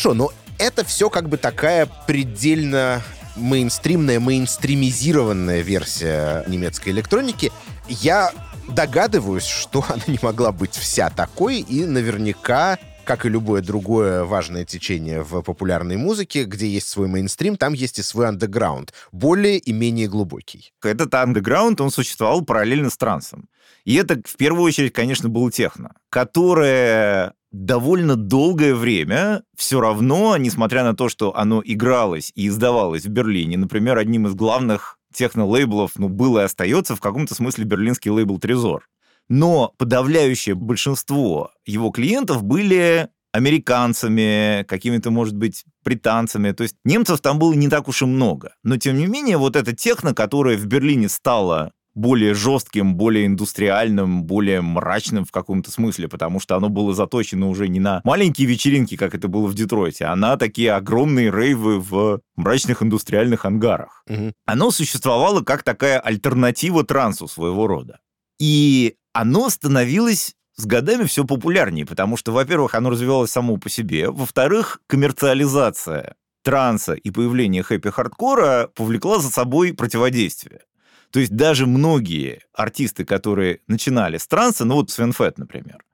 Хорошо, 0.00 0.14
но 0.14 0.32
это 0.56 0.82
все 0.82 1.10
как 1.10 1.28
бы 1.28 1.36
такая 1.36 1.86
предельно 2.06 3.02
мейнстримная, 3.36 4.18
мейнстримизированная 4.18 5.60
версия 5.60 6.42
немецкой 6.46 6.88
электроники. 6.88 7.52
Я 7.86 8.32
догадываюсь, 8.66 9.44
что 9.44 9.84
она 9.90 10.02
не 10.06 10.18
могла 10.22 10.52
быть 10.52 10.72
вся 10.72 11.10
такой, 11.10 11.58
и 11.58 11.84
наверняка 11.84 12.78
как 13.04 13.26
и 13.26 13.28
любое 13.28 13.60
другое 13.60 14.24
важное 14.24 14.64
течение 14.64 15.22
в 15.22 15.42
популярной 15.42 15.98
музыке, 15.98 16.44
где 16.44 16.66
есть 16.66 16.88
свой 16.88 17.06
мейнстрим, 17.06 17.56
там 17.56 17.74
есть 17.74 17.98
и 17.98 18.02
свой 18.02 18.28
андеграунд, 18.28 18.94
более 19.12 19.58
и 19.58 19.72
менее 19.72 20.08
глубокий. 20.08 20.72
Этот 20.82 21.12
андеграунд, 21.12 21.78
он 21.82 21.90
существовал 21.90 22.42
параллельно 22.42 22.88
с 22.88 22.96
трансом. 22.96 23.50
И 23.84 23.96
это, 23.96 24.22
в 24.24 24.36
первую 24.36 24.62
очередь, 24.62 24.94
конечно, 24.94 25.28
был 25.28 25.50
техно, 25.50 25.92
которое 26.08 27.34
довольно 27.52 28.16
долгое 28.16 28.74
время 28.74 29.42
все 29.56 29.80
равно, 29.80 30.36
несмотря 30.36 30.84
на 30.84 30.94
то, 30.94 31.08
что 31.08 31.36
оно 31.36 31.62
игралось 31.64 32.32
и 32.34 32.48
издавалось 32.48 33.04
в 33.04 33.08
Берлине, 33.08 33.56
например, 33.56 33.98
одним 33.98 34.26
из 34.26 34.34
главных 34.34 34.98
техно-лейблов, 35.12 35.92
ну, 35.96 36.08
было 36.08 36.40
и 36.40 36.44
остается 36.44 36.94
в 36.94 37.00
каком-то 37.00 37.34
смысле 37.34 37.64
берлинский 37.64 38.10
лейбл 38.10 38.38
«Трезор». 38.38 38.88
Но 39.28 39.74
подавляющее 39.78 40.54
большинство 40.54 41.52
его 41.64 41.90
клиентов 41.90 42.42
были 42.42 43.08
американцами, 43.32 44.64
какими-то, 44.64 45.10
может 45.10 45.36
быть, 45.36 45.64
британцами. 45.84 46.50
То 46.50 46.64
есть 46.64 46.74
немцев 46.84 47.20
там 47.20 47.38
было 47.38 47.52
не 47.52 47.68
так 47.68 47.86
уж 47.86 48.02
и 48.02 48.06
много. 48.06 48.54
Но, 48.64 48.76
тем 48.76 48.98
не 48.98 49.06
менее, 49.06 49.36
вот 49.36 49.54
эта 49.54 49.74
техно, 49.74 50.14
которая 50.14 50.56
в 50.56 50.66
Берлине 50.66 51.08
стала 51.08 51.72
более 52.00 52.34
жестким, 52.34 52.94
более 52.94 53.26
индустриальным, 53.26 54.24
более 54.24 54.60
мрачным 54.62 55.24
в 55.24 55.30
каком-то 55.30 55.70
смысле, 55.70 56.08
потому 56.08 56.40
что 56.40 56.56
оно 56.56 56.68
было 56.68 56.94
заточено 56.94 57.48
уже 57.48 57.68
не 57.68 57.80
на 57.80 58.00
маленькие 58.04 58.48
вечеринки, 58.48 58.96
как 58.96 59.14
это 59.14 59.28
было 59.28 59.46
в 59.46 59.54
Детройте, 59.54 60.06
а 60.06 60.16
на 60.16 60.36
такие 60.36 60.72
огромные 60.72 61.30
рейвы 61.30 61.78
в 61.78 62.20
мрачных 62.36 62.82
индустриальных 62.82 63.44
ангарах. 63.44 64.02
Угу. 64.08 64.32
Оно 64.46 64.70
существовало 64.70 65.42
как 65.42 65.62
такая 65.62 66.00
альтернатива 66.00 66.84
трансу 66.84 67.28
своего 67.28 67.66
рода. 67.66 68.00
И 68.38 68.96
оно 69.12 69.50
становилось 69.50 70.34
с 70.56 70.66
годами 70.66 71.04
все 71.04 71.24
популярнее, 71.24 71.86
потому 71.86 72.16
что, 72.16 72.32
во-первых, 72.32 72.74
оно 72.74 72.90
развивалось 72.90 73.30
само 73.30 73.56
по 73.56 73.68
себе, 73.68 74.10
во-вторых, 74.10 74.80
коммерциализация 74.86 76.16
транса 76.42 76.94
и 76.94 77.10
появление 77.10 77.62
хэппи-хардкора 77.62 78.68
повлекла 78.74 79.18
за 79.18 79.30
собой 79.30 79.74
противодействие. 79.74 80.62
То 81.12 81.20
есть 81.20 81.34
даже 81.34 81.66
многие 81.66 82.42
артисты, 82.52 83.04
которые 83.04 83.60
начинали 83.66 84.16
с 84.16 84.26
транса, 84.26 84.64
ну 84.64 84.76
вот 84.76 84.90
Свен 84.90 85.12
Фетт, 85.12 85.38
например, 85.38 85.84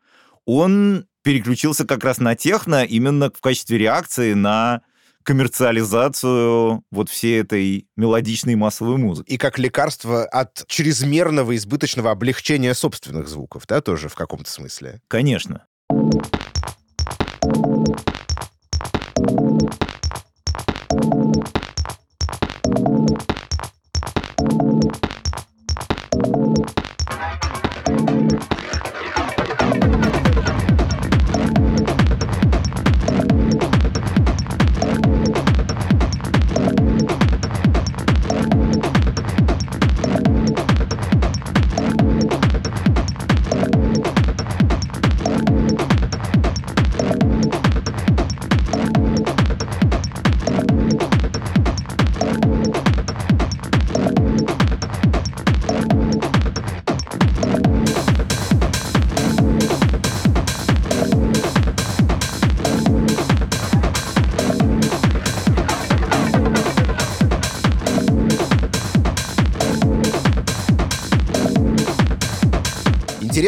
он 0.45 1.07
переключился 1.23 1.87
как 1.87 2.05
раз 2.05 2.19
на 2.19 2.37
техно 2.37 2.85
именно 2.85 3.31
в 3.31 3.41
качестве 3.41 3.79
реакции 3.79 4.35
на 4.35 4.83
коммерциализацию 5.25 6.85
вот 6.93 7.09
всей 7.11 7.41
этой 7.41 7.89
мелодичной 7.97 8.55
массовой 8.55 8.97
музыки. 8.97 9.33
И 9.33 9.39
как 9.39 9.59
лекарство 9.59 10.25
от 10.25 10.65
чрезмерного 10.69 11.57
избыточного 11.57 12.13
облегчения 12.13 12.75
собственных 12.75 13.27
звуков, 13.29 13.65
да, 13.67 13.81
тоже 13.81 14.09
в 14.09 14.15
каком-то 14.15 14.49
смысле? 14.49 15.01
Конечно. 15.09 15.67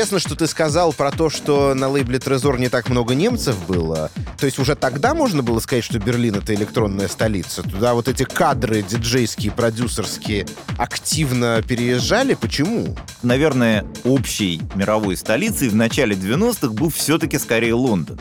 Интересно, 0.08 0.30
что 0.30 0.38
ты 0.38 0.46
сказал 0.46 0.94
про 0.94 1.10
то, 1.10 1.28
что 1.28 1.74
на 1.74 1.86
лейбле 1.90 2.18
Трезор 2.18 2.58
не 2.58 2.70
так 2.70 2.88
много 2.88 3.14
немцев 3.14 3.66
было. 3.66 4.10
То 4.38 4.46
есть 4.46 4.58
уже 4.58 4.74
тогда 4.74 5.12
можно 5.12 5.42
было 5.42 5.60
сказать, 5.60 5.84
что 5.84 5.98
Берлин— 5.98 6.34
это 6.36 6.54
электронная 6.54 7.08
столица? 7.08 7.62
Туда 7.62 7.92
вот 7.92 8.08
эти 8.08 8.22
кадры 8.22 8.80
диджейские, 8.80 9.52
продюсерские 9.52 10.46
активно 10.78 11.60
переезжали? 11.60 12.32
Почему? 12.32 12.96
Наверное, 13.22 13.84
общей 14.04 14.62
мировой 14.74 15.14
столицей 15.14 15.68
в 15.68 15.76
начале 15.76 16.16
90-х 16.16 16.68
был 16.68 16.88
все-таки 16.88 17.38
скорее 17.38 17.74
Лондон. 17.74 18.18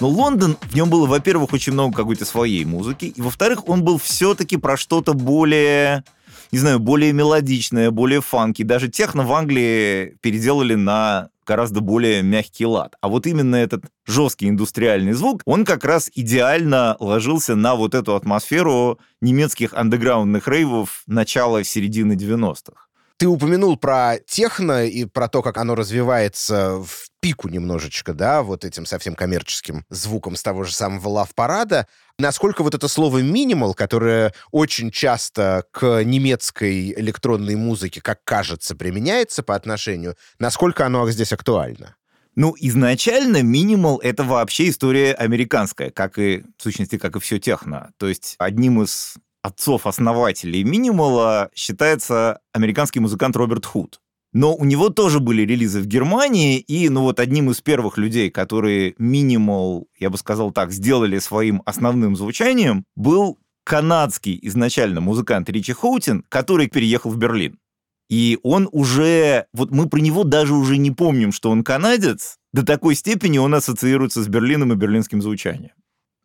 Но 0.00 0.08
Лондон, 0.08 0.58
в 0.60 0.74
нем 0.74 0.90
было, 0.90 1.06
во-первых, 1.06 1.54
очень 1.54 1.72
много 1.72 1.96
какой-то 1.96 2.26
своей 2.26 2.66
музыки, 2.66 3.06
и, 3.06 3.22
во-вторых, 3.22 3.70
он 3.70 3.84
был 3.84 3.96
все-таки 3.96 4.58
про 4.58 4.76
что-то 4.76 5.14
более 5.14 6.04
не 6.52 6.58
знаю, 6.58 6.78
более 6.78 7.12
мелодичное, 7.12 7.90
более 7.90 8.20
фанки. 8.20 8.62
Даже 8.62 8.88
техно 8.88 9.24
в 9.24 9.32
Англии 9.32 10.16
переделали 10.20 10.74
на 10.74 11.30
гораздо 11.46 11.80
более 11.80 12.22
мягкий 12.22 12.66
лад. 12.66 12.94
А 13.00 13.08
вот 13.08 13.26
именно 13.26 13.56
этот 13.56 13.84
жесткий 14.06 14.48
индустриальный 14.48 15.12
звук, 15.12 15.42
он 15.44 15.64
как 15.64 15.84
раз 15.84 16.10
идеально 16.14 16.96
ложился 17.00 17.56
на 17.56 17.74
вот 17.74 17.94
эту 17.94 18.14
атмосферу 18.14 19.00
немецких 19.20 19.74
андеграундных 19.74 20.46
рейвов 20.46 21.02
начала-середины 21.06 22.12
90-х. 22.12 22.86
Ты 23.16 23.28
упомянул 23.28 23.76
про 23.76 24.18
техно 24.26 24.84
и 24.84 25.04
про 25.04 25.28
то, 25.28 25.42
как 25.42 25.56
оно 25.56 25.74
развивается 25.74 26.78
в 26.78 27.08
пику 27.22 27.48
немножечко, 27.48 28.12
да, 28.14 28.42
вот 28.42 28.64
этим 28.64 28.84
совсем 28.84 29.14
коммерческим 29.14 29.86
звуком 29.88 30.34
с 30.34 30.42
того 30.42 30.64
же 30.64 30.74
самого 30.74 31.08
лав-парада. 31.08 31.86
Насколько 32.18 32.64
вот 32.64 32.74
это 32.74 32.88
слово 32.88 33.18
«минимал», 33.18 33.74
которое 33.74 34.34
очень 34.50 34.90
часто 34.90 35.64
к 35.70 36.02
немецкой 36.02 36.92
электронной 36.92 37.54
музыке, 37.54 38.00
как 38.00 38.24
кажется, 38.24 38.74
применяется 38.74 39.44
по 39.44 39.54
отношению, 39.54 40.16
насколько 40.40 40.84
оно 40.84 41.08
здесь 41.10 41.32
актуально? 41.32 41.94
Ну, 42.34 42.56
изначально 42.58 43.42
минимал— 43.42 43.98
это 44.02 44.24
вообще 44.24 44.68
история 44.70 45.14
американская, 45.14 45.90
как 45.90 46.18
и, 46.18 46.44
в 46.58 46.62
сущности, 46.62 46.98
как 46.98 47.14
и 47.14 47.20
все 47.20 47.38
техно. 47.38 47.92
То 47.98 48.08
есть 48.08 48.34
одним 48.38 48.82
из 48.82 49.14
отцов-основателей 49.42 50.64
минимала 50.64 51.50
считается 51.54 52.40
американский 52.52 52.98
музыкант 52.98 53.36
Роберт 53.36 53.66
Худ. 53.66 54.00
Но 54.32 54.54
у 54.54 54.64
него 54.64 54.88
тоже 54.88 55.20
были 55.20 55.42
релизы 55.42 55.80
в 55.80 55.86
Германии, 55.86 56.58
и 56.58 56.88
ну 56.88 57.02
вот 57.02 57.20
одним 57.20 57.50
из 57.50 57.60
первых 57.60 57.98
людей, 57.98 58.30
которые 58.30 58.94
минимал, 58.98 59.86
я 59.98 60.08
бы 60.08 60.16
сказал 60.16 60.52
так, 60.52 60.72
сделали 60.72 61.18
своим 61.18 61.62
основным 61.66 62.16
звучанием, 62.16 62.84
был 62.96 63.38
канадский 63.64 64.38
изначально 64.42 65.00
музыкант 65.00 65.50
Ричи 65.50 65.74
Хоутин, 65.74 66.24
который 66.30 66.68
переехал 66.68 67.10
в 67.10 67.18
Берлин. 67.18 67.58
И 68.08 68.38
он 68.42 68.68
уже, 68.72 69.46
вот 69.52 69.70
мы 69.70 69.88
про 69.88 70.00
него 70.00 70.24
даже 70.24 70.54
уже 70.54 70.76
не 70.78 70.90
помним, 70.90 71.32
что 71.32 71.50
он 71.50 71.62
канадец, 71.62 72.38
до 72.52 72.64
такой 72.64 72.94
степени 72.94 73.38
он 73.38 73.54
ассоциируется 73.54 74.22
с 74.22 74.28
Берлином 74.28 74.72
и 74.72 74.76
берлинским 74.76 75.22
звучанием 75.22 75.72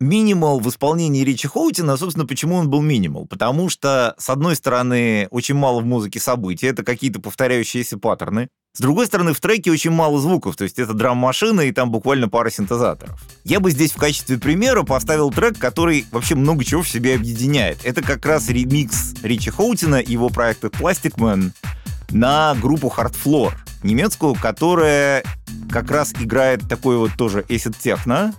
минимал 0.00 0.60
в 0.60 0.68
исполнении 0.68 1.24
Ричи 1.24 1.48
Хоутина, 1.48 1.96
собственно, 1.96 2.26
почему 2.26 2.56
он 2.56 2.70
был 2.70 2.82
минимал? 2.82 3.26
Потому 3.26 3.68
что, 3.68 4.14
с 4.18 4.30
одной 4.30 4.54
стороны, 4.56 5.26
очень 5.30 5.56
мало 5.56 5.80
в 5.80 5.86
музыке 5.86 6.20
событий, 6.20 6.66
это 6.66 6.84
какие-то 6.84 7.20
повторяющиеся 7.20 7.98
паттерны. 7.98 8.48
С 8.74 8.80
другой 8.80 9.06
стороны, 9.06 9.32
в 9.32 9.40
треке 9.40 9.72
очень 9.72 9.90
мало 9.90 10.20
звуков, 10.20 10.54
то 10.54 10.62
есть 10.62 10.78
это 10.78 10.92
драм-машина 10.92 11.62
и 11.62 11.72
там 11.72 11.90
буквально 11.90 12.28
пара 12.28 12.48
синтезаторов. 12.50 13.20
Я 13.42 13.58
бы 13.58 13.72
здесь 13.72 13.90
в 13.90 13.96
качестве 13.96 14.38
примера 14.38 14.84
поставил 14.84 15.32
трек, 15.32 15.58
который 15.58 16.06
вообще 16.12 16.36
много 16.36 16.64
чего 16.64 16.82
в 16.82 16.88
себе 16.88 17.16
объединяет. 17.16 17.78
Это 17.84 18.02
как 18.02 18.24
раз 18.24 18.48
ремикс 18.48 19.14
Ричи 19.22 19.50
Хоутина 19.50 19.96
и 19.96 20.12
его 20.12 20.28
проекта 20.28 20.68
Plastic 20.68 21.16
Man 21.16 21.50
на 22.10 22.54
группу 22.54 22.92
Hard 22.96 23.16
Floor, 23.24 23.52
немецкую, 23.82 24.34
которая 24.34 25.24
как 25.72 25.90
раз 25.90 26.12
играет 26.12 26.68
такой 26.68 26.98
вот 26.98 27.12
тоже 27.16 27.44
acid 27.48 27.74
техно, 27.82 28.32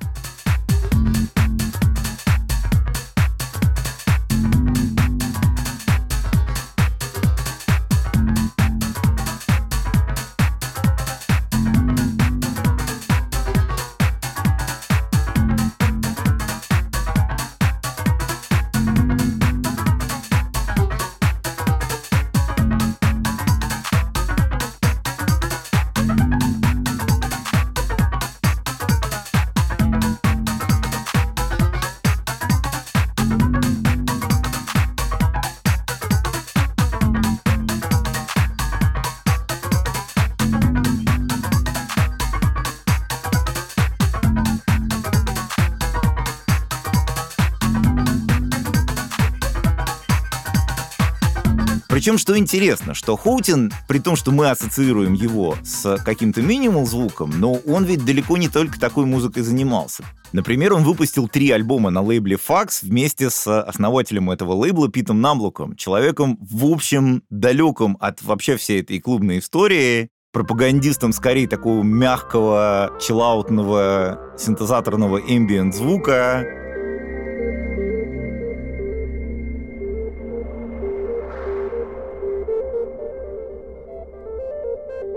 Причем, 52.09 52.17
что 52.17 52.35
интересно, 52.39 52.95
что 52.95 53.15
Хоутин, 53.15 53.71
при 53.87 53.99
том, 53.99 54.15
что 54.15 54.31
мы 54.31 54.49
ассоциируем 54.49 55.13
его 55.13 55.55
с 55.63 55.95
каким-то 55.97 56.41
минимал 56.41 56.87
звуком, 56.87 57.31
но 57.39 57.53
он 57.53 57.85
ведь 57.85 58.03
далеко 58.03 58.35
не 58.37 58.49
только 58.49 58.79
такой 58.79 59.05
музыкой 59.05 59.43
занимался. 59.43 60.03
Например, 60.31 60.73
он 60.73 60.83
выпустил 60.83 61.27
три 61.27 61.51
альбома 61.51 61.91
на 61.91 62.01
лейбле 62.01 62.35
Fax 62.35 62.79
вместе 62.81 63.29
с 63.29 63.61
основателем 63.61 64.31
этого 64.31 64.53
лейбла 64.53 64.89
Питом 64.89 65.21
Намблоком, 65.21 65.75
человеком, 65.75 66.39
в 66.41 66.65
общем, 66.65 67.21
далеком 67.29 67.95
от 67.99 68.23
вообще 68.23 68.57
всей 68.57 68.81
этой 68.81 68.99
клубной 68.99 69.37
истории, 69.37 70.09
пропагандистом 70.31 71.13
скорее 71.13 71.47
такого 71.47 71.83
мягкого, 71.83 72.91
чиллаутного, 72.99 74.33
синтезаторного 74.35 75.19
эмбиент 75.19 75.75
звука, 75.75 76.43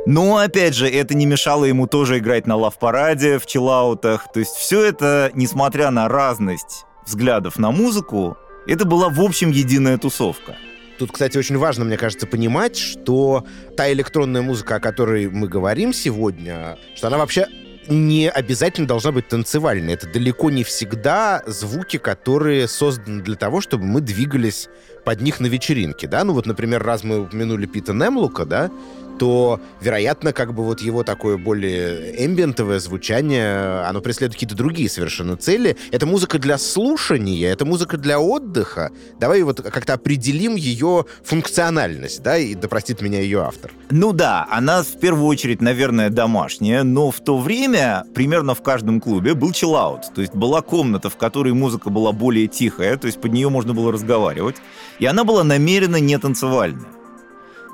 Но, 0.04 0.38
опять 0.38 0.74
же, 0.74 0.88
это 0.88 1.14
не 1.14 1.26
мешало 1.26 1.64
ему 1.64 1.86
тоже 1.86 2.18
играть 2.18 2.46
на 2.46 2.56
лав-параде, 2.56 3.38
в 3.38 3.46
чиллаутах. 3.46 4.32
То 4.32 4.40
есть 4.40 4.56
все 4.56 4.82
это, 4.82 5.30
несмотря 5.34 5.90
на 5.90 6.08
разность 6.08 6.86
взглядов 7.06 7.56
на 7.56 7.70
музыку, 7.70 8.36
это 8.66 8.84
была 8.84 9.08
в 9.08 9.20
общем 9.20 9.50
единая 9.50 9.98
тусовка. 9.98 10.56
Тут, 10.98 11.12
кстати, 11.12 11.38
очень 11.38 11.56
важно, 11.56 11.84
мне 11.84 11.96
кажется, 11.96 12.26
понимать, 12.26 12.76
что 12.76 13.44
та 13.76 13.92
электронная 13.92 14.42
музыка, 14.42 14.76
о 14.76 14.80
которой 14.80 15.28
мы 15.28 15.48
говорим 15.48 15.92
сегодня, 15.92 16.78
что 16.96 17.06
она 17.06 17.18
вообще 17.18 17.46
не 17.88 18.28
обязательно 18.30 18.86
должна 18.86 19.12
быть 19.12 19.28
танцевальной. 19.28 19.94
Это 19.94 20.06
далеко 20.06 20.50
не 20.50 20.64
всегда 20.64 21.42
звуки, 21.46 21.98
которые 21.98 22.68
созданы 22.68 23.22
для 23.22 23.36
того, 23.36 23.60
чтобы 23.60 23.84
мы 23.84 24.00
двигались 24.00 24.68
под 25.04 25.20
них 25.20 25.40
на 25.40 25.46
вечеринке, 25.46 26.06
да? 26.06 26.22
Ну 26.24 26.32
вот, 26.32 26.46
например, 26.46 26.82
раз 26.82 27.02
мы 27.02 27.22
упомянули 27.22 27.66
Пита 27.66 27.92
Немлука, 27.92 28.44
да, 28.44 28.70
то, 29.18 29.60
вероятно, 29.80 30.32
как 30.32 30.54
бы 30.54 30.64
вот 30.64 30.80
его 30.80 31.02
такое 31.02 31.36
более 31.36 32.24
эмбиентовое 32.24 32.78
звучание, 32.78 33.82
оно 33.86 34.00
преследует 34.00 34.34
какие-то 34.34 34.56
другие 34.56 34.88
совершенно 34.88 35.36
цели. 35.36 35.76
Это 35.90 36.06
музыка 36.06 36.38
для 36.38 36.58
слушания, 36.58 37.50
это 37.50 37.64
музыка 37.64 37.96
для 37.96 38.18
отдыха. 38.20 38.90
Давай 39.18 39.42
вот 39.42 39.60
как-то 39.60 39.94
определим 39.94 40.56
ее 40.56 41.04
функциональность, 41.24 42.22
да, 42.22 42.38
и 42.38 42.54
да 42.54 42.68
простит 42.68 43.00
меня 43.02 43.20
ее 43.20 43.42
автор. 43.42 43.72
Ну 43.90 44.12
да, 44.12 44.46
она 44.50 44.82
в 44.82 44.98
первую 45.00 45.26
очередь, 45.26 45.60
наверное, 45.60 46.10
домашняя, 46.10 46.82
но 46.82 47.10
в 47.10 47.20
то 47.20 47.38
время 47.38 48.04
примерно 48.14 48.54
в 48.54 48.62
каждом 48.62 49.00
клубе 49.00 49.34
был 49.34 49.52
чиллаут, 49.52 50.12
то 50.14 50.20
есть 50.20 50.34
была 50.34 50.62
комната, 50.62 51.10
в 51.10 51.16
которой 51.16 51.52
музыка 51.52 51.90
была 51.90 52.12
более 52.12 52.48
тихая, 52.48 52.96
то 52.96 53.06
есть 53.06 53.20
под 53.20 53.32
нее 53.32 53.48
можно 53.48 53.74
было 53.74 53.92
разговаривать, 53.92 54.56
и 54.98 55.06
она 55.06 55.24
была 55.24 55.44
намеренно 55.44 55.96
не 55.96 56.18
танцевальная. 56.18 57.01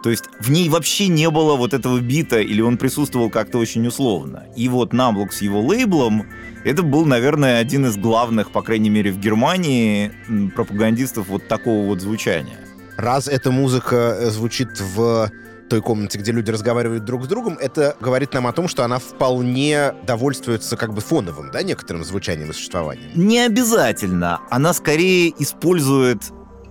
То 0.03 0.11
есть 0.11 0.25
в 0.41 0.51
ней 0.51 0.69
вообще 0.69 1.09
не 1.09 1.29
было 1.31 1.57
вот 1.57 1.75
этого 1.75 2.01
бита, 2.01 2.39
или 2.39 2.61
он 2.61 2.77
присутствовал 2.77 3.31
как-то 3.31 3.59
очень 3.59 3.87
условно. 3.87 4.45
И 4.57 4.69
вот 4.69 4.93
Намблок 4.93 5.33
с 5.33 5.43
его 5.43 5.61
лейблом, 5.61 6.27
это 6.65 6.83
был, 6.83 7.05
наверное, 7.05 7.59
один 7.59 7.87
из 7.87 7.97
главных, 7.97 8.51
по 8.51 8.63
крайней 8.63 8.91
мере, 8.91 9.11
в 9.11 9.19
Германии, 9.19 10.13
пропагандистов 10.55 11.29
вот 11.29 11.49
такого 11.49 11.87
вот 11.87 12.01
звучания. 12.01 12.59
Раз 12.97 13.29
эта 13.29 13.51
музыка 13.51 14.17
э, 14.19 14.31
звучит 14.31 14.81
в 14.81 15.31
той 15.69 15.83
комнате, 15.83 16.19
где 16.19 16.33
люди 16.33 16.51
разговаривают 16.51 17.05
друг 17.05 17.25
с 17.25 17.29
другом, 17.29 17.59
это 17.61 17.97
говорит 18.01 18.33
нам 18.33 18.47
о 18.47 18.53
том, 18.53 18.69
что 18.69 18.85
она 18.85 18.99
вполне 18.99 19.93
довольствуется 20.07 20.77
как 20.77 20.95
бы 20.95 21.01
фоновым, 21.01 21.51
да, 21.51 21.63
некоторым 21.63 22.05
звучанием 22.05 22.51
и 22.51 22.53
существованием. 22.53 23.11
Не 23.15 23.41
обязательно. 23.41 24.41
Она 24.51 24.73
скорее 24.73 25.33
использует 25.39 26.23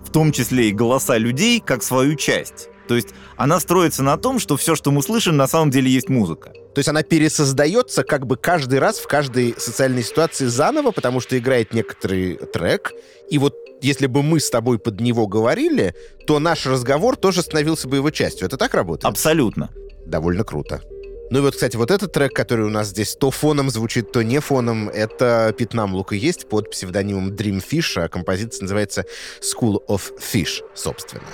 в 0.04 0.12
том 0.12 0.32
числе 0.32 0.70
и 0.70 0.72
голоса 0.72 1.18
людей 1.18 1.60
как 1.60 1.84
свою 1.84 2.16
часть. 2.16 2.70
То 2.88 2.96
есть 2.96 3.10
она 3.36 3.60
строится 3.60 4.04
на 4.04 4.18
том, 4.18 4.40
что 4.40 4.58
все, 4.58 4.76
что 4.76 4.92
мы 4.92 5.02
слышим, 5.02 5.38
на 5.38 5.48
самом 5.48 5.72
деле 5.72 5.90
есть 5.90 6.10
музыка. 6.10 6.52
То 6.52 6.80
есть 6.80 6.90
она 6.90 7.04
пересоздается 7.04 8.04
как 8.04 8.26
бы 8.26 8.38
каждый 8.38 8.80
раз 8.80 9.00
в 9.00 9.08
каждой 9.08 9.56
социальной 9.58 10.04
ситуации 10.04 10.46
заново, 10.46 10.92
потому 10.92 11.20
что 11.20 11.38
играет 11.38 11.74
некоторый 11.74 12.36
трек, 12.36 12.94
и 13.30 13.38
вот 13.38 13.56
если 13.82 14.08
бы 14.08 14.24
мы 14.24 14.40
с 14.40 14.50
тобой 14.50 14.80
под 14.80 15.00
него 15.00 15.28
говорили, 15.28 15.94
то 16.26 16.40
наш 16.40 16.66
разговор 16.66 17.16
тоже 17.16 17.42
становился 17.42 17.88
бы 17.88 17.98
его 17.98 18.10
частью. 18.10 18.48
Это 18.48 18.58
так 18.58 18.74
работает? 18.74 19.06
Абсолютно. 19.06 19.70
Довольно 20.06 20.44
круто. 20.44 20.82
Ну 21.30 21.40
и 21.40 21.42
вот, 21.42 21.56
кстати, 21.56 21.76
вот 21.76 21.92
этот 21.92 22.14
трек, 22.14 22.34
который 22.34 22.66
у 22.66 22.70
нас 22.70 22.88
здесь 22.88 23.16
то 23.16 23.32
фоном 23.32 23.70
звучит, 23.70 24.12
то 24.12 24.24
не 24.24 24.40
фоном, 24.40 24.88
это 24.88 25.54
Пятнам 25.58 25.94
Лука 25.94 26.16
есть 26.16 26.48
под 26.48 26.72
псевдонимом 26.72 27.34
Dreamfish, 27.34 28.02
а 28.02 28.08
композиция 28.08 28.64
называется 28.64 29.06
School 29.42 29.80
of 29.90 30.14
Fish, 30.20 30.64
собственно. 30.74 31.28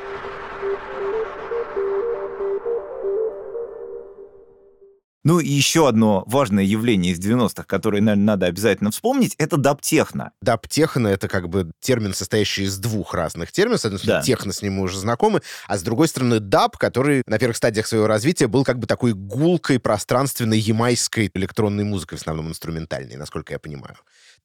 Ну 5.23 5.39
и 5.39 5.47
еще 5.47 5.87
одно 5.87 6.23
важное 6.27 6.63
явление 6.63 7.13
из 7.13 7.19
90-х, 7.19 7.63
которое, 7.63 8.01
наверное, 8.01 8.25
надо 8.25 8.45
обязательно 8.47 8.91
вспомнить, 8.91 9.35
это 9.37 9.57
даптехно. 9.57 10.31
Даптехно— 10.41 11.07
это 11.09 11.29
как 11.29 11.47
бы 11.47 11.71
термин, 11.79 12.13
состоящий 12.13 12.63
из 12.63 12.77
двух 12.77 13.13
разных 13.13 13.51
терминов. 13.51 13.81
С 13.81 13.85
одной 13.85 13.99
стороны, 13.99 14.21
да. 14.21 14.25
техно, 14.25 14.51
с 14.51 14.61
ним 14.61 14.73
мы 14.73 14.83
уже 14.83 14.99
знакомы, 14.99 15.41
а 15.67 15.77
с 15.77 15.83
другой 15.83 16.09
стороны, 16.09 16.39
даб, 16.39 16.77
который 16.77 17.23
на 17.25 17.39
первых 17.39 17.55
стадиях 17.55 17.87
своего 17.87 18.07
развития 18.07 18.47
был 18.47 18.65
как 18.65 18.79
бы 18.79 18.87
такой 18.87 19.13
гулкой, 19.13 19.79
пространственной, 19.79 20.59
ямайской 20.59 21.31
электронной 21.33 21.85
музыкой, 21.85 22.17
в 22.17 22.21
основном 22.21 22.49
инструментальной, 22.49 23.15
насколько 23.15 23.53
я 23.53 23.59
понимаю 23.59 23.95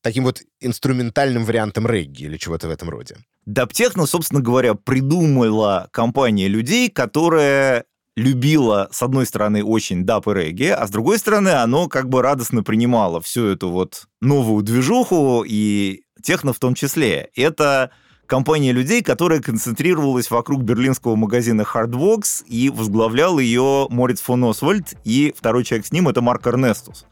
таким 0.03 0.25
вот 0.25 0.43
инструментальным 0.61 1.45
вариантом 1.45 1.87
регги 1.87 2.25
или 2.25 2.37
чего-то 2.37 2.69
в 2.69 2.71
этом 2.71 2.89
роде. 2.89 3.17
Даптехно, 3.47 4.07
собственно 4.07 4.41
говоря, 4.41 4.75
придумала 4.75 5.89
компания 5.91 6.49
людей, 6.49 6.91
которая 6.91 7.85
любила, 8.19 8.89
с 8.91 9.03
одной 9.03 9.27
стороны, 9.27 9.65
очень 9.65 10.05
дап 10.05 10.27
и 10.29 10.35
регги, 10.35 10.65
а 10.65 10.87
с 10.87 10.91
другой 10.91 11.19
стороны, 11.19 11.51
оно 11.51 11.89
как 11.89 12.09
бы 12.09 12.21
радостно 12.21 12.63
принимало 12.63 13.21
всю 13.21 13.47
эту 13.47 13.71
вот 13.71 14.07
новую 14.21 14.63
движуху 14.63 15.45
и 15.47 16.03
техно 16.23 16.53
в 16.53 16.59
том 16.59 16.75
числе. 16.75 17.31
Это 17.37 17.93
компания 18.27 18.73
людей, 18.73 19.03
которая 19.03 19.41
концентрировалась 19.41 20.31
вокруг 20.31 20.63
берлинского 20.63 21.15
магазина 21.15 21.63
Hardbox 21.63 22.45
и 22.47 22.71
возглавлял 22.71 23.39
ее 23.39 23.87
Морец 23.89 24.21
фон 24.21 24.45
Освальд, 24.45 24.95
и 25.05 25.33
второй 25.37 25.65
человек 25.65 25.87
с 25.87 25.93
ним— 25.93 26.09
это 26.11 26.21
Марк 26.21 26.47
Эрнестус, 26.47 27.07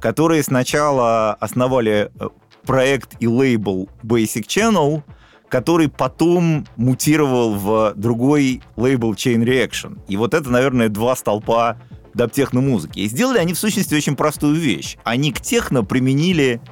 которые 0.00 0.42
сначала 0.42 1.32
основали 1.34 2.12
э, 2.20 2.28
проект 2.66 3.16
и 3.20 3.26
лейбл 3.26 3.88
Basic 4.02 4.46
Channel— 4.46 5.02
который 5.52 5.90
потом 5.90 6.66
мутировал 6.76 7.54
в 7.54 7.92
другой 7.94 8.62
лейбл 8.76 9.12
Chain 9.12 9.44
Reaction. 9.44 9.98
И 10.08 10.16
вот 10.16 10.32
это, 10.32 10.48
наверное, 10.48 10.88
два 10.88 11.14
столпа 11.14 11.76
даптехно-музыки. 12.14 13.00
И 13.00 13.06
сделали 13.06 13.36
они, 13.36 13.52
в 13.52 13.58
сущности, 13.58 13.94
очень 13.94 14.16
простую 14.16 14.54
вещь. 14.54 14.96
Они 15.04 15.30
к 15.30 15.42
техно 15.42 15.84
применили 15.84 16.62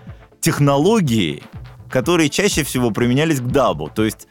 технологии, 0.41 1.43
которые 1.91 2.31
чаще 2.31 2.64
всего 2.64 2.91
применялись 2.91 3.41
к 3.41 3.47
дабу. 3.49 3.91
То 3.95 4.03
есть 4.03 4.28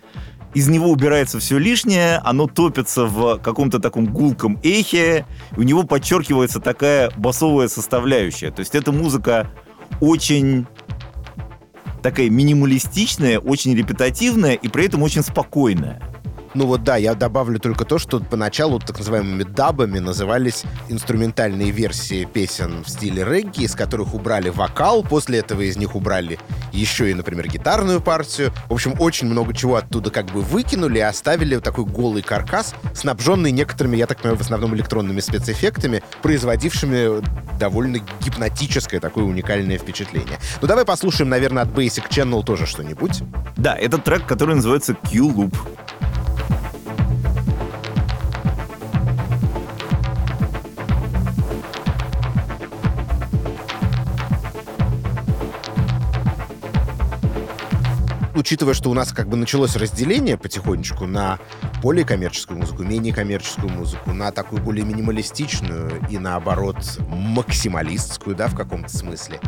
из 0.55 0.67
него 0.67 0.89
убирается 0.89 1.37
все 1.37 1.59
лишнее, 1.59 2.17
оно 2.17 2.47
топится 2.47 3.05
в 3.05 3.37
каком-то 3.37 3.77
таком 3.77 4.07
гулком 4.07 4.59
эхе, 4.63 5.27
у 5.57 5.61
него 5.61 5.83
подчеркивается 5.83 6.59
такая 6.59 7.11
басовая 7.17 7.67
составляющая. 7.67 8.49
То 8.49 8.61
есть 8.61 8.73
эта 8.73 8.91
музыка 8.91 9.51
очень 10.01 10.65
такая 12.01 12.29
минималистичная, 12.29 13.39
очень 13.39 13.75
репетативная 13.75 14.53
и 14.53 14.67
при 14.67 14.85
этом 14.85 15.03
очень 15.03 15.21
спокойная. 15.21 16.01
Ну 16.55 16.65
вот 16.65 16.83
да, 16.83 16.97
я 16.97 17.13
добавлю 17.13 17.59
только 17.59 17.85
то, 17.85 17.99
что 17.99 18.19
поначалу 18.19 18.79
так 18.79 18.97
называемыми 18.97 19.43
дабами 19.43 19.99
назывались 19.99 20.63
инструментальные 20.87 21.71
версии 21.71 22.25
песен 22.25 22.83
в 22.83 22.89
стиле 22.89 23.23
регги, 23.23 23.63
из 23.63 23.75
которых 23.75 24.13
убрали 24.13 24.49
вокал, 24.49 25.03
после 25.03 25.39
этого 25.39 25.61
из 25.61 25.77
них 25.77 25.95
убрали 25.95 26.39
еще 26.71 27.11
и, 27.11 27.13
например, 27.13 27.47
гитарную 27.47 28.01
партию. 28.01 28.51
В 28.67 28.73
общем, 28.73 28.95
очень 28.99 29.27
много 29.27 29.53
чего 29.53 29.75
оттуда 29.75 30.09
как 30.09 30.27
бы 30.27 30.41
выкинули 30.41 30.97
и 30.97 31.01
оставили 31.01 31.57
такой 31.57 31.85
голый 31.85 32.23
каркас, 32.23 32.73
снабженный 32.93 33.51
некоторыми, 33.51 33.97
я 33.97 34.07
так 34.07 34.17
понимаю, 34.17 34.37
в 34.37 34.41
основном 34.41 34.75
электронными 34.75 35.19
спецэффектами, 35.19 36.01
производившими 36.21 37.21
довольно 37.59 37.99
гипнотическое 38.21 38.99
такое 38.99 39.25
уникальное 39.25 39.77
впечатление. 39.77 40.39
Ну 40.61 40.67
давай 40.67 40.85
послушаем, 40.85 41.29
наверное, 41.29 41.63
от 41.63 41.69
Basic 41.69 42.09
Channel 42.09 42.43
тоже 42.43 42.65
что-нибудь. 42.65 43.21
Да, 43.57 43.75
это 43.75 43.97
трек, 43.97 44.25
который 44.25 44.55
называется 44.55 44.95
Q-Loop. 44.95 45.55
Учитывая, 58.39 58.73
что 58.73 58.89
у 58.89 58.93
нас 58.93 59.11
как 59.11 59.27
бы 59.27 59.37
началось 59.37 59.75
разделение 59.75 60.37
потихонечку 60.37 61.05
на 61.05 61.39
более 61.81 62.05
коммерческую 62.05 62.59
музыку, 62.59 62.83
менее 62.83 63.13
коммерческую 63.13 63.69
музыку, 63.69 64.13
на 64.13 64.31
такую 64.31 64.61
более 64.61 64.85
минималистичную 64.85 66.01
и, 66.09 66.17
наоборот, 66.17 66.77
максималистскую, 67.07 68.35
да, 68.35 68.47
в 68.47 68.55
каком-то 68.55 68.89
смысле. 68.89 69.39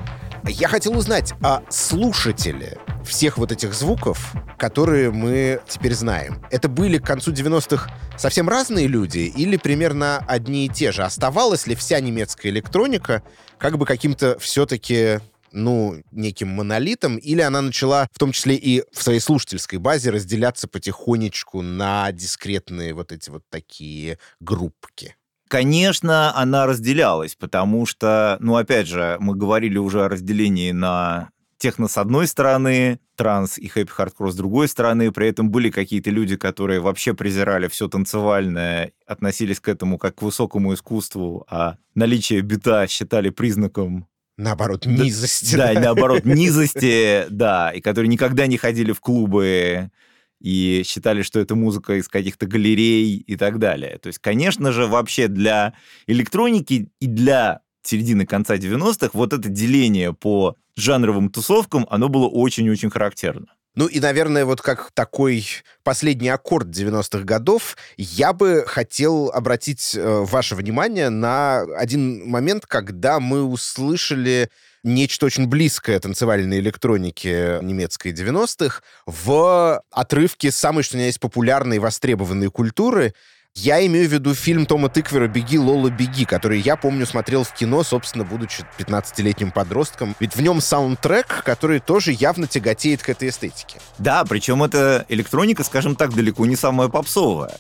Я 0.44 0.68
хотел 0.68 0.98
узнать, 0.98 1.34
а 1.42 1.64
слушатели 1.70 2.78
всех 3.06 3.38
вот 3.38 3.52
этих 3.52 3.74
звуков, 3.74 4.34
которые 4.58 5.12
мы 5.12 5.62
теперь 5.68 5.94
знаем, 5.94 6.44
это 6.52 6.68
были 6.68 6.98
к 6.98 7.06
концу 7.06 7.32
90-х 7.32 7.92
совсем 8.18 8.50
разные 8.50 8.88
люди 8.88 9.20
или 9.20 9.58
примерно 9.58 10.18
одни 10.28 10.66
и 10.66 10.70
те 10.70 10.92
же? 10.92 11.04
Оставалась 11.04 11.68
ли 11.68 11.76
вся 11.76 12.00
немецкая 12.00 12.50
электроника 12.50 13.24
как 13.58 13.78
бы 13.78 13.86
каким-то 13.86 14.38
все-таки 14.40 15.20
ну, 15.52 16.02
неким 16.12 16.50
монолитом, 16.50 17.18
или 17.18 17.42
она 17.42 17.62
начала, 17.62 18.08
в 18.12 18.20
том 18.20 18.32
числе 18.32 18.56
и 18.56 18.84
в 18.92 19.04
своей 19.04 19.20
слушательской 19.20 19.80
базе, 19.80 20.10
разделяться 20.10 20.68
потихонечку 20.68 21.62
на 21.62 22.12
дискретные 22.12 22.94
вот 22.94 23.12
эти 23.12 23.30
вот 23.30 23.44
такие 23.50 24.18
группки? 24.40 25.16
Конечно, 25.48 26.36
она 26.38 26.66
разделялась, 26.66 27.36
потому 27.36 27.86
что, 27.86 28.38
ну, 28.40 28.56
опять 28.56 28.88
же, 28.88 29.18
мы 29.20 29.36
говорили 29.36 29.78
уже 29.78 30.06
о 30.06 30.10
разделении 30.10 30.72
на 30.72 31.30
техно 31.62 31.88
с 31.88 31.98
одной 31.98 32.26
стороны, 32.26 33.00
транс 33.16 33.60
и 33.60 33.68
хэппи-хардкор 33.68 34.32
с 34.32 34.36
другой 34.36 34.68
стороны. 34.68 35.12
При 35.12 35.28
этом 35.28 35.52
были 35.52 35.70
какие-то 35.70 36.10
люди, 36.10 36.36
которые 36.36 36.80
вообще 36.80 37.14
презирали 37.14 37.68
все 37.68 37.88
танцевальное, 37.88 38.94
относились 39.06 39.60
к 39.60 39.68
этому 39.68 40.00
как 40.00 40.16
к 40.16 40.22
высокому 40.24 40.74
искусству, 40.74 41.46
а 41.48 41.76
наличие 41.94 42.42
бита 42.42 42.88
считали 42.88 43.30
признаком 43.30 44.08
Наоборот, 44.38 44.86
низости. 44.86 45.56
Да, 45.56 45.74
да, 45.74 45.80
наоборот, 45.82 46.26
низости, 46.26 47.26
да, 47.30 47.72
и 47.72 47.82
которые 47.82 48.10
никогда 48.10 48.48
не 48.48 48.58
ходили 48.58 48.92
в 48.92 49.00
клубы 49.00 49.92
и 50.40 50.82
считали, 50.86 51.22
что 51.22 51.40
это 51.40 51.56
музыка 51.56 51.96
из 51.96 52.08
каких-то 52.08 52.48
галерей 52.48 53.18
и 53.18 53.36
так 53.36 53.60
далее. 53.60 53.98
То 54.00 54.08
есть, 54.08 54.20
конечно 54.20 54.72
же, 54.72 54.88
вообще 54.88 55.28
для 55.28 55.74
электроники 56.08 56.90
и 57.00 57.08
для 57.08 57.62
середины 57.84 58.26
конца 58.26 58.58
90-х 58.58 59.12
вот 59.14 59.34
это 59.34 59.50
деление 59.50 60.14
по 60.14 60.56
жанровым 60.76 61.30
тусовкам, 61.30 61.86
оно 61.90 62.10
было 62.10 62.28
очень-очень 62.28 62.90
характерно. 62.90 63.48
Ну 63.76 63.88
и, 63.88 64.00
наверное, 64.02 64.44
вот 64.44 64.62
как 64.62 64.92
такой 64.94 65.46
последний 65.84 66.28
аккорд 66.28 66.68
90-х 66.68 67.24
годов, 67.24 67.78
я 67.98 68.34
бы 68.34 68.66
хотел 68.68 69.32
обратить 69.34 69.96
э, 69.96 70.26
ваше 70.26 70.56
внимание 70.56 71.10
на 71.10 71.62
один 71.78 72.28
момент, 72.28 72.66
когда 72.66 73.22
мы 73.22 73.44
услышали 73.44 74.50
нечто 74.84 75.26
очень 75.26 75.48
близкое 75.48 76.00
танцевальной 76.00 76.60
электронике 76.60 77.60
немецкой 77.62 78.12
90-х 78.12 78.82
в 79.06 79.84
отрывке 79.92 80.52
самой, 80.52 80.84
что 80.84 80.96
у 80.96 80.98
меня 80.98 81.08
есть, 81.08 81.20
популярной 81.20 81.78
и 81.78 81.80
востребованной 81.80 82.50
культуры 82.50 83.14
я 83.56 83.86
имею 83.86 84.08
в 84.08 84.12
виду 84.12 84.34
фильм 84.34 84.66
Тома 84.66 84.90
Тыквера 84.90 85.28
«Беги, 85.28 85.60
Лола, 85.60 85.90
беги», 85.90 86.26
который 86.26 86.60
я 86.60 86.76
помню 86.76 87.06
смотрел 87.06 87.44
в 87.44 87.54
кино, 87.54 87.84
собственно, 87.84 88.24
будучи 88.24 88.66
15-летним 88.80 89.52
подростком. 89.52 90.16
Ведь 90.20 90.36
в 90.36 90.42
нем 90.42 90.62
саундтрек, 90.62 91.44
который 91.44 91.80
тоже 91.80 92.12
явно 92.12 92.48
тяготеет 92.48 93.04
к 93.04 93.10
этой 93.10 93.30
эстетике. 93.30 93.80
Да, 94.00 94.24
причем 94.26 94.64
это 94.64 95.06
электроника, 95.10 95.64
скажем 95.64 95.96
так, 95.96 96.14
далеко 96.14 96.46
не 96.46 96.56
самая 96.56 96.88
попсовая. 96.88 97.58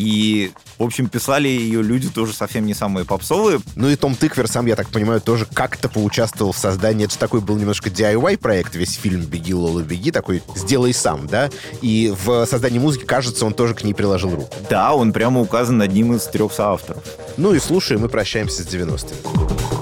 И, 0.00 0.50
в 0.78 0.82
общем, 0.82 1.10
писали 1.10 1.46
ее 1.46 1.82
люди 1.82 2.08
тоже 2.08 2.32
совсем 2.32 2.64
не 2.64 2.72
самые 2.72 3.04
попсовые. 3.04 3.60
Ну 3.76 3.90
и 3.90 3.96
Том 3.96 4.14
Тыквер 4.14 4.48
сам, 4.48 4.64
я 4.64 4.74
так 4.74 4.88
понимаю, 4.88 5.20
тоже 5.20 5.46
как-то 5.52 5.90
поучаствовал 5.90 6.52
в 6.52 6.56
создании. 6.56 7.04
Это 7.04 7.12
же 7.12 7.18
такой 7.18 7.42
был 7.42 7.56
немножко 7.56 7.90
DIY-проект, 7.90 8.74
весь 8.76 8.94
фильм 8.94 9.20
«Беги, 9.20 9.52
Лола, 9.52 9.80
беги», 9.80 10.10
такой 10.10 10.42
«сделай 10.56 10.94
сам», 10.94 11.26
да? 11.26 11.50
И 11.82 12.14
в 12.24 12.46
создании 12.46 12.78
музыки, 12.78 13.04
кажется, 13.04 13.44
он 13.44 13.52
тоже 13.52 13.74
к 13.74 13.84
ней 13.84 13.92
приложил 13.92 14.34
руку. 14.34 14.54
Да, 14.70 14.94
он 14.94 15.12
прямо 15.12 15.42
указан 15.42 15.82
одним 15.82 16.14
из 16.14 16.24
трех 16.24 16.54
соавторов. 16.54 17.04
Ну 17.36 17.52
и 17.52 17.58
слушаем, 17.58 18.00
мы 18.00 18.08
прощаемся 18.08 18.62
с 18.62 18.66
90-ми. 18.66 19.79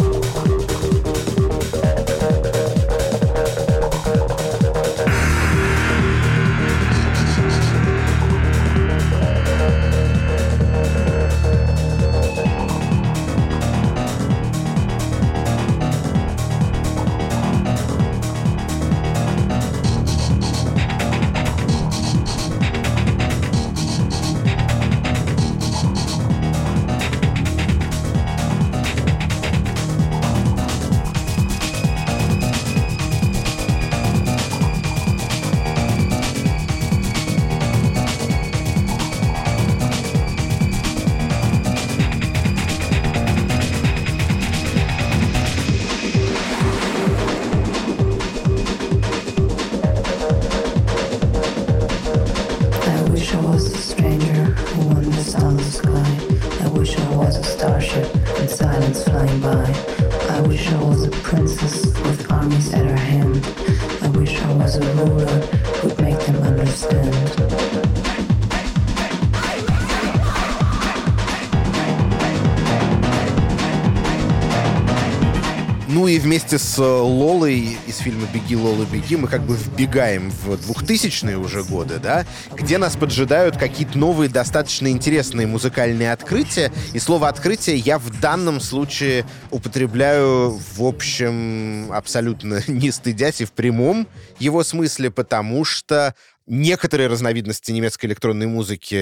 Э, 76.79 76.83
Лолой 76.83 77.79
из 77.87 77.99
фильма 77.99 78.27
«Беги, 78.33 78.57
Лола, 78.57 78.85
беги» 78.85 79.17
мы 79.17 79.29
как 79.29 79.43
бы 79.43 79.57
вбегаем 79.57 80.31
в 80.31 80.51
2000-е 80.51 81.37
уже 81.37 81.63
годы, 81.63 81.99
да, 81.99 82.27
где 82.53 82.79
нас 82.79 82.97
поджидают 82.97 83.57
какие-то 83.57 83.99
новые, 83.99 84.29
достаточно 84.29 84.89
интересные 84.89 85.47
музыкальные 85.47 86.13
открытия. 86.13 86.73
И 86.93 86.99
слово 86.99 87.29
«открытие» 87.29 87.77
я 87.77 87.99
в 87.99 88.21
данном 88.21 88.61
случае 88.61 89.25
употребляю, 89.51 90.59
в 90.77 90.83
общем, 90.83 91.93
абсолютно 91.93 92.63
не 92.69 92.91
стыдясь 92.91 93.41
и 93.41 93.45
в 93.45 93.53
прямом 93.53 94.07
его 94.39 94.63
смысле, 94.63 95.11
потому 95.11 95.65
что 95.65 96.15
некоторые 96.49 97.09
разновидности 97.09 97.71
немецкой 97.73 98.07
электронной 98.07 98.47
музыки, 98.47 98.97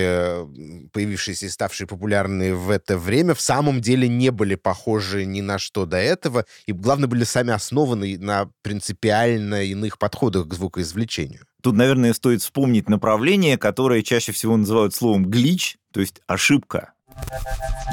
появившиеся 0.92 1.46
и 1.46 1.48
ставшие 1.48 1.86
популярны 1.86 2.54
в 2.54 2.70
это 2.70 2.98
время, 2.98 3.34
в 3.34 3.40
самом 3.40 3.80
деле 3.80 4.08
не 4.08 4.30
были 4.30 4.56
похожи 4.56 5.24
ни 5.24 5.40
на 5.40 5.58
что 5.58 5.86
до 5.86 5.96
этого, 5.96 6.44
и, 6.66 6.72
главное, 6.72 7.08
были 7.08 7.24
сами 7.24 7.52
основаны 7.52 8.18
на 8.18 8.50
принципиально 8.62 9.64
иных 9.64 9.98
подходах 9.98 10.48
к 10.48 10.54
звукоизвлечению. 10.54 11.46
Тут, 11.62 11.76
наверное, 11.76 12.12
стоит 12.12 12.42
вспомнить 12.42 12.88
направление, 12.88 13.58
которое 13.58 14.02
чаще 14.02 14.32
всего 14.32 14.56
называют 14.56 14.94
словом 14.94 15.26
«глич», 15.26 15.78
то 15.92 16.00
есть 16.00 16.20
ошибка. 16.26 16.92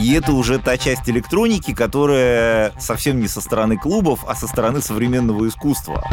И 0.02 0.14
это 0.14 0.34
уже 0.34 0.60
та 0.60 0.78
часть 0.78 1.08
электроники, 1.10 1.74
которая 1.74 2.74
совсем 2.80 3.20
не 3.20 3.28
со 3.28 3.42
стороны 3.42 3.78
клубов, 3.78 4.26
а 4.28 4.36
со 4.36 4.48
стороны 4.48 4.82
современного 4.82 5.48
искусства. 5.48 6.04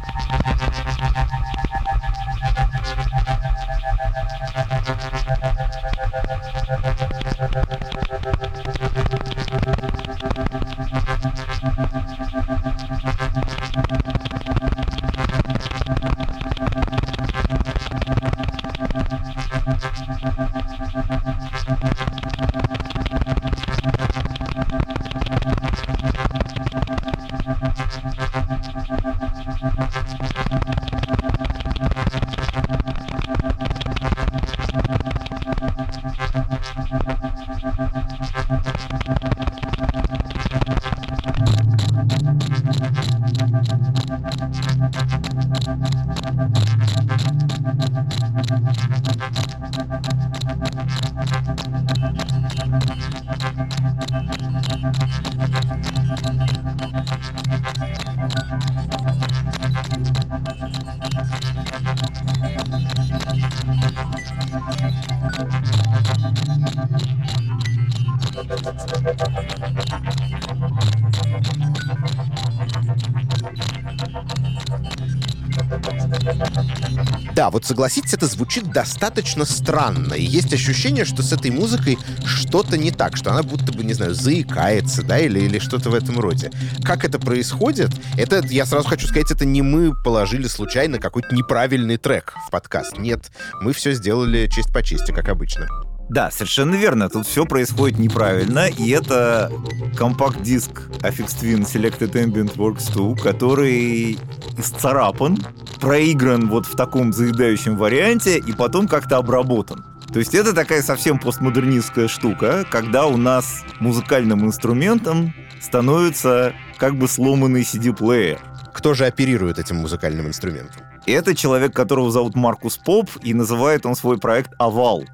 Согласитесь, 77.71 78.15
это 78.15 78.27
звучит 78.27 78.73
достаточно 78.73 79.45
странно. 79.45 80.15
И 80.15 80.25
есть 80.25 80.53
ощущение, 80.53 81.05
что 81.05 81.23
с 81.23 81.33
этой 81.33 81.53
музыкой 81.53 81.99
что-то 82.25 82.77
не 82.77 82.91
так, 82.91 83.17
что 83.17 83.31
она 83.31 83.45
будто 83.45 83.73
бы, 83.73 83.85
не 83.85 83.93
знаю, 83.93 84.13
заикается, 84.13 85.05
да, 85.05 85.21
или, 85.21 85.39
или 85.39 85.61
что-то 85.61 85.91
в 85.91 85.95
этом 85.95 86.19
роде. 86.19 86.51
Как 86.83 87.05
это 87.05 87.21
происходит? 87.21 87.91
Это, 88.17 88.45
я 88.51 88.67
сразу 88.67 88.89
хочу 88.89 89.07
сказать, 89.07 89.31
это 89.31 89.45
не 89.45 89.63
мы 89.63 89.95
положили 90.03 90.49
случайно 90.49 90.99
какой-то 90.99 91.33
неправильный 91.33 91.97
трек 91.97 92.35
в 92.49 92.51
подкаст. 92.51 92.99
Нет, 92.99 93.31
мы 93.61 93.73
все 93.73 93.93
сделали 93.93 94.49
честь 94.49 94.73
по 94.73 94.83
чести, 94.83 95.13
как 95.13 95.29
обычно. 95.29 95.69
Да, 96.11 96.33
совершенно 96.33 96.75
верно. 96.75 97.09
Тут 97.09 97.25
все 97.25 97.47
происходит 97.47 98.01
неправильно, 98.01 98.67
и 98.67 98.91
это 98.91 99.49
компакт-диск 99.97 100.89
Affix 101.03 101.41
Twin 101.41 101.61
Selected 101.61 102.13
Ambient 102.13 102.57
Works 102.57 102.93
2, 102.93 103.23
который 103.23 104.19
исцарапан, 104.59 105.39
проигран 105.81 106.49
вот 106.49 106.67
в 106.67 106.75
таком 106.75 107.13
заедающем 107.13 107.77
варианте 107.77 108.39
и 108.39 108.53
потом 108.53 108.89
как-то 108.89 109.19
обработан. 109.19 109.85
То 110.13 110.19
есть 110.19 110.35
это 110.35 110.53
такая 110.53 110.83
совсем 110.83 111.21
постмодернистская 111.21 112.09
штука, 112.09 112.65
когда 112.69 113.07
у 113.07 113.17
нас 113.17 113.63
музыкальным 113.79 114.45
инструментом 114.45 115.33
становится 115.61 116.55
как 116.79 116.97
бы 116.97 117.07
сломанный 117.07 117.63
CD-плеер. 117.63 118.41
Кто 118.75 118.95
же 118.95 119.07
оперирует 119.07 119.61
этим 119.61 119.77
музыкальным 119.77 120.27
инструментом? 120.27 120.83
Это 121.07 121.37
человек, 121.37 121.73
которого 121.73 122.11
зовут 122.11 122.35
Маркус 122.35 122.79
Поп, 122.79 123.09
и 123.23 123.33
называет 123.33 123.87
он 123.87 123.95
свой 123.95 124.19
проект 124.19 124.51
«Овал». 124.59 125.05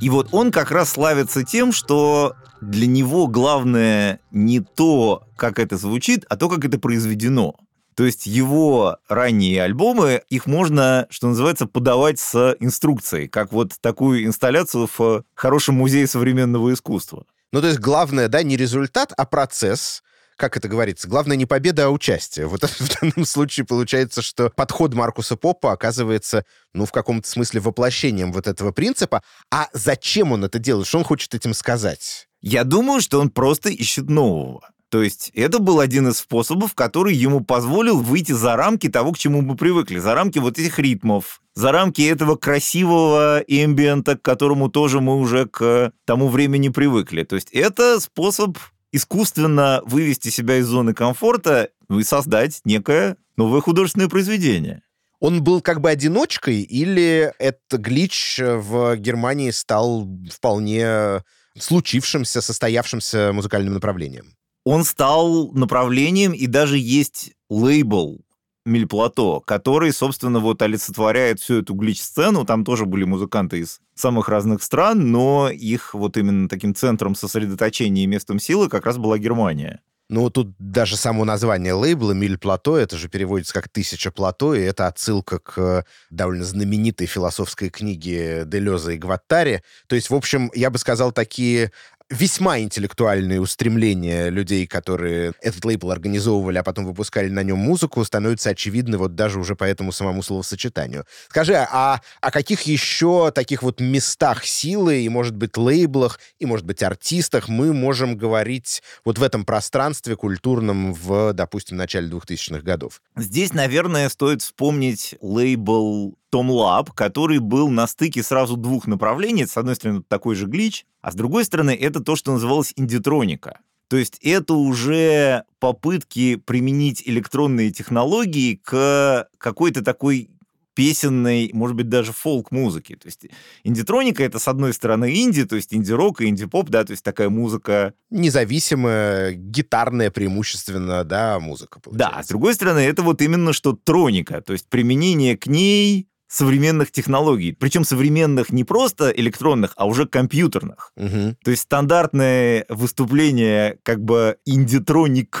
И 0.00 0.10
вот 0.10 0.28
он 0.32 0.52
как 0.52 0.70
раз 0.70 0.90
славится 0.90 1.42
тем, 1.42 1.72
что 1.72 2.34
для 2.60 2.86
него 2.86 3.26
главное 3.26 4.20
не 4.30 4.60
то, 4.60 5.24
как 5.36 5.58
это 5.58 5.76
звучит, 5.76 6.24
а 6.28 6.36
то, 6.36 6.48
как 6.48 6.64
это 6.64 6.78
произведено. 6.78 7.54
То 7.94 8.04
есть 8.04 8.26
его 8.26 8.98
ранние 9.08 9.62
альбомы, 9.62 10.22
их 10.28 10.44
можно, 10.44 11.06
что 11.08 11.28
называется, 11.28 11.64
подавать 11.66 12.20
с 12.20 12.54
инструкцией, 12.60 13.26
как 13.26 13.52
вот 13.52 13.72
такую 13.80 14.26
инсталляцию 14.26 14.86
в 14.98 15.24
хорошем 15.34 15.76
музее 15.76 16.06
современного 16.06 16.74
искусства. 16.74 17.24
Ну, 17.52 17.62
то 17.62 17.68
есть 17.68 17.78
главное, 17.78 18.28
да, 18.28 18.42
не 18.42 18.58
результат, 18.58 19.14
а 19.16 19.24
процесс, 19.24 20.02
как 20.36 20.56
это 20.56 20.68
говорится, 20.68 21.08
главное 21.08 21.36
не 21.36 21.46
победа, 21.46 21.86
а 21.86 21.90
участие. 21.90 22.46
Вот 22.46 22.62
в 22.80 23.00
данном 23.00 23.26
случае 23.26 23.66
получается, 23.66 24.22
что 24.22 24.50
подход 24.50 24.94
Маркуса 24.94 25.36
Попа 25.36 25.72
оказывается, 25.72 26.44
ну, 26.74 26.86
в 26.86 26.92
каком-то 26.92 27.28
смысле 27.28 27.60
воплощением 27.60 28.32
вот 28.32 28.46
этого 28.46 28.72
принципа. 28.72 29.22
А 29.50 29.68
зачем 29.72 30.32
он 30.32 30.44
это 30.44 30.58
делает? 30.58 30.86
Что 30.86 30.98
он 30.98 31.04
хочет 31.04 31.34
этим 31.34 31.54
сказать? 31.54 32.28
Я 32.42 32.64
думаю, 32.64 33.00
что 33.00 33.20
он 33.20 33.30
просто 33.30 33.70
ищет 33.70 34.08
нового. 34.08 34.70
То 34.88 35.02
есть 35.02 35.32
это 35.34 35.58
был 35.58 35.80
один 35.80 36.08
из 36.08 36.18
способов, 36.18 36.74
который 36.74 37.14
ему 37.14 37.40
позволил 37.40 38.00
выйти 38.00 38.32
за 38.32 38.54
рамки 38.54 38.88
того, 38.88 39.12
к 39.12 39.18
чему 39.18 39.42
мы 39.42 39.56
привыкли, 39.56 39.98
за 39.98 40.14
рамки 40.14 40.38
вот 40.38 40.58
этих 40.58 40.78
ритмов, 40.78 41.40
за 41.54 41.72
рамки 41.72 42.02
этого 42.02 42.36
красивого 42.36 43.42
эмбиента, 43.48 44.16
к 44.16 44.22
которому 44.22 44.70
тоже 44.70 45.00
мы 45.00 45.16
уже 45.16 45.46
к 45.46 45.92
тому 46.04 46.28
времени 46.28 46.68
привыкли. 46.68 47.24
То 47.24 47.34
есть 47.34 47.50
это 47.50 47.98
способ 47.98 48.58
искусственно 48.92 49.82
вывести 49.84 50.28
себя 50.28 50.58
из 50.58 50.66
зоны 50.66 50.94
комфорта 50.94 51.70
и 51.90 52.02
создать 52.02 52.60
некое 52.64 53.16
новое 53.36 53.60
художественное 53.60 54.08
произведение. 54.08 54.82
Он 55.20 55.42
был 55.42 55.60
как 55.62 55.80
бы 55.80 55.90
одиночкой, 55.90 56.60
или 56.60 57.32
этот 57.38 57.80
глич 57.80 58.38
в 58.38 58.96
Германии 58.96 59.50
стал 59.50 60.06
вполне 60.30 61.22
случившимся, 61.58 62.42
состоявшимся 62.42 63.32
музыкальным 63.32 63.74
направлением? 63.74 64.34
Он 64.64 64.84
стал 64.84 65.52
направлением, 65.52 66.32
и 66.32 66.46
даже 66.46 66.76
есть 66.76 67.32
лейбл 67.48 68.25
Мильплато, 68.66 69.40
который, 69.40 69.92
собственно, 69.92 70.40
вот 70.40 70.60
олицетворяет 70.60 71.40
всю 71.40 71.60
эту 71.60 71.74
глич-сцену. 71.74 72.44
Там 72.44 72.64
тоже 72.64 72.84
были 72.84 73.04
музыканты 73.04 73.60
из 73.60 73.80
самых 73.94 74.28
разных 74.28 74.62
стран, 74.62 75.10
но 75.10 75.48
их 75.48 75.94
вот 75.94 76.16
именно 76.16 76.48
таким 76.48 76.74
центром 76.74 77.14
сосредоточения 77.14 78.04
и 78.04 78.06
местом 78.06 78.38
силы 78.38 78.68
как 78.68 78.84
раз 78.84 78.98
была 78.98 79.18
Германия. 79.18 79.80
Ну, 80.08 80.30
тут 80.30 80.54
даже 80.58 80.96
само 80.96 81.24
название 81.24 81.72
лейбла 81.72 82.12
«Миль 82.12 82.38
плато», 82.38 82.76
это 82.76 82.96
же 82.96 83.08
переводится 83.08 83.52
как 83.52 83.68
«тысяча 83.68 84.12
плато», 84.12 84.54
и 84.54 84.60
это 84.60 84.86
отсылка 84.86 85.40
к 85.40 85.84
довольно 86.10 86.44
знаменитой 86.44 87.08
философской 87.08 87.70
книге 87.70 88.44
Делеза 88.46 88.92
и 88.92 88.98
Гваттари. 88.98 89.64
То 89.88 89.96
есть, 89.96 90.10
в 90.10 90.14
общем, 90.14 90.52
я 90.54 90.70
бы 90.70 90.78
сказал, 90.78 91.10
такие 91.10 91.72
весьма 92.10 92.60
интеллектуальные 92.60 93.40
устремления 93.40 94.28
людей, 94.28 94.66
которые 94.66 95.32
этот 95.42 95.64
лейбл 95.64 95.90
организовывали, 95.90 96.58
а 96.58 96.62
потом 96.62 96.86
выпускали 96.86 97.28
на 97.28 97.42
нем 97.42 97.58
музыку, 97.58 98.04
становятся 98.04 98.50
очевидны 98.50 98.98
вот 98.98 99.14
даже 99.14 99.40
уже 99.40 99.56
по 99.56 99.64
этому 99.64 99.92
самому 99.92 100.22
словосочетанию. 100.22 101.04
Скажи, 101.28 101.54
а 101.54 102.00
о 102.20 102.30
каких 102.30 102.62
еще 102.62 103.30
таких 103.32 103.62
вот 103.62 103.80
местах 103.80 104.44
силы 104.44 105.00
и, 105.00 105.08
может 105.08 105.36
быть, 105.36 105.56
лейблах, 105.56 106.20
и, 106.38 106.46
может 106.46 106.64
быть, 106.64 106.82
артистах 106.82 107.48
мы 107.48 107.72
можем 107.72 108.16
говорить 108.16 108.82
вот 109.04 109.18
в 109.18 109.22
этом 109.22 109.44
пространстве 109.44 110.16
культурном 110.16 110.94
в, 110.94 111.32
допустим, 111.32 111.76
начале 111.76 112.08
2000-х 112.08 112.60
годов? 112.60 113.02
Здесь, 113.16 113.52
наверное, 113.52 114.08
стоит 114.08 114.42
вспомнить 114.42 115.16
лейбл 115.20 116.16
том 116.30 116.50
Lab, 116.50 116.90
который 116.94 117.38
был 117.38 117.68
на 117.68 117.86
стыке 117.86 118.22
сразу 118.22 118.56
двух 118.56 118.86
направлений. 118.86 119.46
С 119.46 119.56
одной 119.56 119.76
стороны, 119.76 120.02
такой 120.06 120.34
же 120.34 120.46
глич, 120.46 120.84
а 121.06 121.12
с 121.12 121.14
другой 121.14 121.44
стороны, 121.44 121.70
это 121.70 122.00
то, 122.00 122.16
что 122.16 122.32
называлось 122.32 122.72
индитроника. 122.74 123.60
То 123.86 123.96
есть 123.96 124.18
это 124.22 124.54
уже 124.54 125.44
попытки 125.60 126.34
применить 126.34 127.00
электронные 127.06 127.70
технологии 127.70 128.56
к 128.60 129.28
какой-то 129.38 129.84
такой 129.84 130.30
песенной, 130.74 131.50
может 131.52 131.76
быть, 131.76 131.88
даже 131.88 132.10
фолк-музыки. 132.10 132.96
То 132.96 133.06
есть 133.06 133.26
индитроника— 133.62 134.24
это, 134.24 134.40
с 134.40 134.48
одной 134.48 134.72
стороны, 134.72 135.14
инди, 135.14 135.44
то 135.44 135.54
есть 135.54 135.72
инди-рок 135.72 136.22
и 136.22 136.26
инди-поп, 136.26 136.70
да, 136.70 136.82
то 136.82 136.90
есть 136.90 137.04
такая 137.04 137.28
музыка... 137.28 137.94
Независимая, 138.10 139.34
гитарная 139.34 140.10
преимущественно, 140.10 141.04
да, 141.04 141.38
музыка. 141.38 141.78
Получается. 141.78 142.10
Да, 142.10 142.18
а 142.18 142.24
с 142.24 142.26
другой 142.26 142.54
стороны, 142.54 142.80
это 142.80 143.02
вот 143.02 143.22
именно 143.22 143.52
что 143.52 143.74
троника, 143.74 144.40
то 144.40 144.52
есть 144.52 144.68
применение 144.68 145.36
к 145.36 145.46
ней 145.46 146.08
современных 146.36 146.90
технологий. 146.90 147.52
Причем 147.52 147.84
современных 147.84 148.50
не 148.50 148.64
просто 148.64 149.10
электронных, 149.10 149.72
а 149.76 149.86
уже 149.86 150.06
компьютерных. 150.06 150.92
Угу. 150.96 151.36
То 151.42 151.50
есть 151.50 151.62
стандартное 151.62 152.66
выступление 152.68 153.78
как 153.82 154.04
бы 154.04 154.36
indietronic 154.44 155.40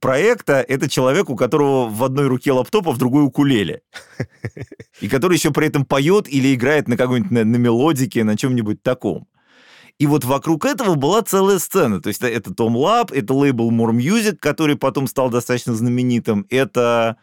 проекта— 0.00 0.60
это 0.68 0.88
человек, 0.88 1.30
у 1.30 1.36
которого 1.36 1.88
в 1.88 2.04
одной 2.04 2.26
руке 2.26 2.52
лаптоп, 2.52 2.88
а 2.88 2.92
в 2.92 2.98
другой 2.98 3.24
укулеле. 3.24 3.80
И 5.00 5.08
который 5.08 5.38
еще 5.38 5.50
при 5.50 5.68
этом 5.68 5.86
поет 5.86 6.28
или 6.28 6.54
играет 6.54 6.88
на 6.88 6.98
какой-нибудь 6.98 7.32
на, 7.32 7.44
на 7.44 7.56
мелодике, 7.56 8.22
на 8.22 8.36
чем-нибудь 8.36 8.82
таком. 8.82 9.26
И 9.98 10.06
вот 10.06 10.24
вокруг 10.24 10.66
этого 10.66 10.96
была 10.96 11.22
целая 11.22 11.58
сцена. 11.58 12.02
То 12.02 12.08
есть 12.08 12.20
это 12.20 12.52
Tomlab, 12.52 13.12
это 13.12 13.32
лейбл 13.32 13.70
Morr 13.70 13.92
Music, 13.92 14.36
который 14.36 14.76
потом 14.76 15.06
стал 15.06 15.30
достаточно 15.30 15.74
знаменитым. 15.74 16.46
Это 16.50 17.16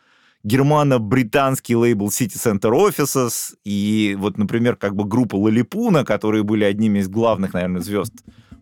германо-британский 0.43 1.75
лейбл 1.75 2.07
City 2.07 2.37
Center 2.37 2.71
Offices 2.71 3.55
и 3.63 4.15
вот, 4.17 4.37
например, 4.37 4.75
как 4.75 4.95
бы 4.95 5.05
группа 5.05 5.35
Лалипуна, 5.35 6.03
которые 6.03 6.43
были 6.43 6.63
одними 6.63 6.99
из 6.99 7.09
главных, 7.09 7.53
наверное, 7.53 7.81
звезд 7.81 8.13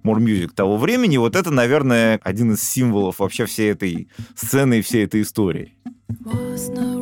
More 0.03 0.19
Music 0.19 0.49
того 0.55 0.77
времени, 0.77 1.17
вот 1.17 1.35
это, 1.35 1.51
наверное, 1.51 2.19
один 2.23 2.53
из 2.53 2.63
символов 2.63 3.19
вообще 3.19 3.45
всей 3.45 3.71
этой 3.71 4.09
сцены 4.35 4.79
и 4.79 4.81
всей 4.81 5.05
этой 5.05 5.21
истории. 5.21 5.75
Was 6.25 6.69
no 6.69 6.99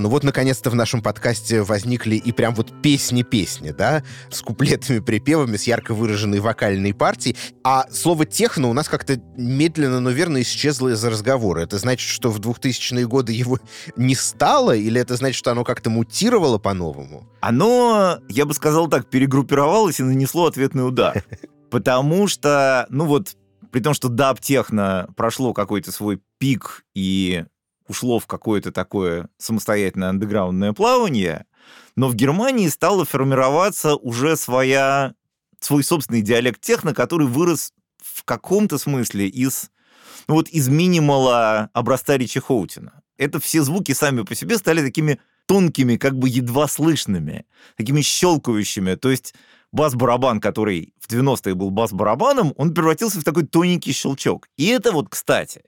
Да, 0.00 0.04
ну 0.04 0.08
вот 0.08 0.24
наконец-то 0.24 0.70
в 0.70 0.74
нашем 0.74 1.02
подкасте 1.02 1.60
возникли 1.60 2.16
и 2.16 2.32
прям 2.32 2.54
вот 2.54 2.72
песни-песни, 2.80 3.72
да, 3.72 4.02
с 4.30 4.40
куплетами, 4.40 5.00
припевами, 5.00 5.58
с 5.58 5.64
ярко 5.64 5.92
выраженной 5.92 6.40
вокальной 6.40 6.94
партией. 6.94 7.36
А 7.62 7.84
слово 7.92 8.24
«техно» 8.24 8.68
у 8.68 8.72
нас 8.72 8.88
как-то 8.88 9.20
медленно, 9.36 10.00
но 10.00 10.08
верно 10.08 10.40
исчезло 10.40 10.88
из 10.88 11.04
разговора. 11.04 11.60
Это 11.60 11.76
значит, 11.76 12.08
что 12.08 12.30
в 12.30 12.40
2000-е 12.40 13.06
годы 13.06 13.32
его 13.32 13.58
не 13.94 14.14
стало, 14.14 14.74
или 14.74 14.98
это 14.98 15.16
значит, 15.16 15.36
что 15.36 15.50
оно 15.50 15.64
как-то 15.64 15.90
мутировало 15.90 16.56
по-новому? 16.56 17.28
Оно, 17.42 18.20
я 18.30 18.46
бы 18.46 18.54
сказал 18.54 18.88
так, 18.88 19.10
перегруппировалось 19.10 20.00
и 20.00 20.02
нанесло 20.02 20.46
ответный 20.46 20.88
удар. 20.88 21.22
Потому 21.70 22.26
что, 22.26 22.86
ну 22.88 23.04
вот, 23.04 23.36
при 23.70 23.80
том, 23.80 23.92
что 23.92 24.08
даб-техно 24.08 25.08
прошло 25.14 25.52
какой-то 25.52 25.92
свой 25.92 26.22
пик 26.38 26.84
и 26.94 27.44
ушло 27.90 28.20
в 28.20 28.26
какое-то 28.28 28.70
такое 28.70 29.28
самостоятельное 29.36 30.10
андеграундное 30.10 30.72
плавание, 30.72 31.46
но 31.96 32.08
в 32.08 32.14
Германии 32.14 32.68
стала 32.68 33.04
формироваться 33.04 33.96
уже 33.96 34.36
своя, 34.36 35.14
свой 35.58 35.82
собственный 35.82 36.22
диалект 36.22 36.60
техно, 36.60 36.94
который 36.94 37.26
вырос 37.26 37.72
в 38.00 38.22
каком-то 38.24 38.78
смысле 38.78 39.26
из, 39.26 39.70
ну 40.28 40.36
вот 40.36 40.48
из 40.48 40.68
минимала 40.68 41.68
образца 41.72 42.16
Ричи 42.16 42.38
Хоутина. 42.38 43.02
Это 43.18 43.40
все 43.40 43.62
звуки 43.62 43.90
сами 43.92 44.22
по 44.22 44.36
себе 44.36 44.56
стали 44.56 44.82
такими 44.82 45.18
тонкими, 45.46 45.96
как 45.96 46.16
бы 46.16 46.28
едва 46.28 46.68
слышными, 46.68 47.44
такими 47.76 48.02
щелкающими. 48.02 48.94
То 48.94 49.10
есть 49.10 49.34
бас-барабан, 49.72 50.40
который 50.40 50.94
в 51.00 51.12
90-е 51.12 51.54
был 51.56 51.70
бас-барабаном, 51.70 52.54
он 52.56 52.72
превратился 52.72 53.20
в 53.20 53.24
такой 53.24 53.46
тоненький 53.46 53.92
щелчок. 53.92 54.46
И 54.56 54.68
это 54.68 54.92
вот, 54.92 55.08
кстати, 55.08 55.64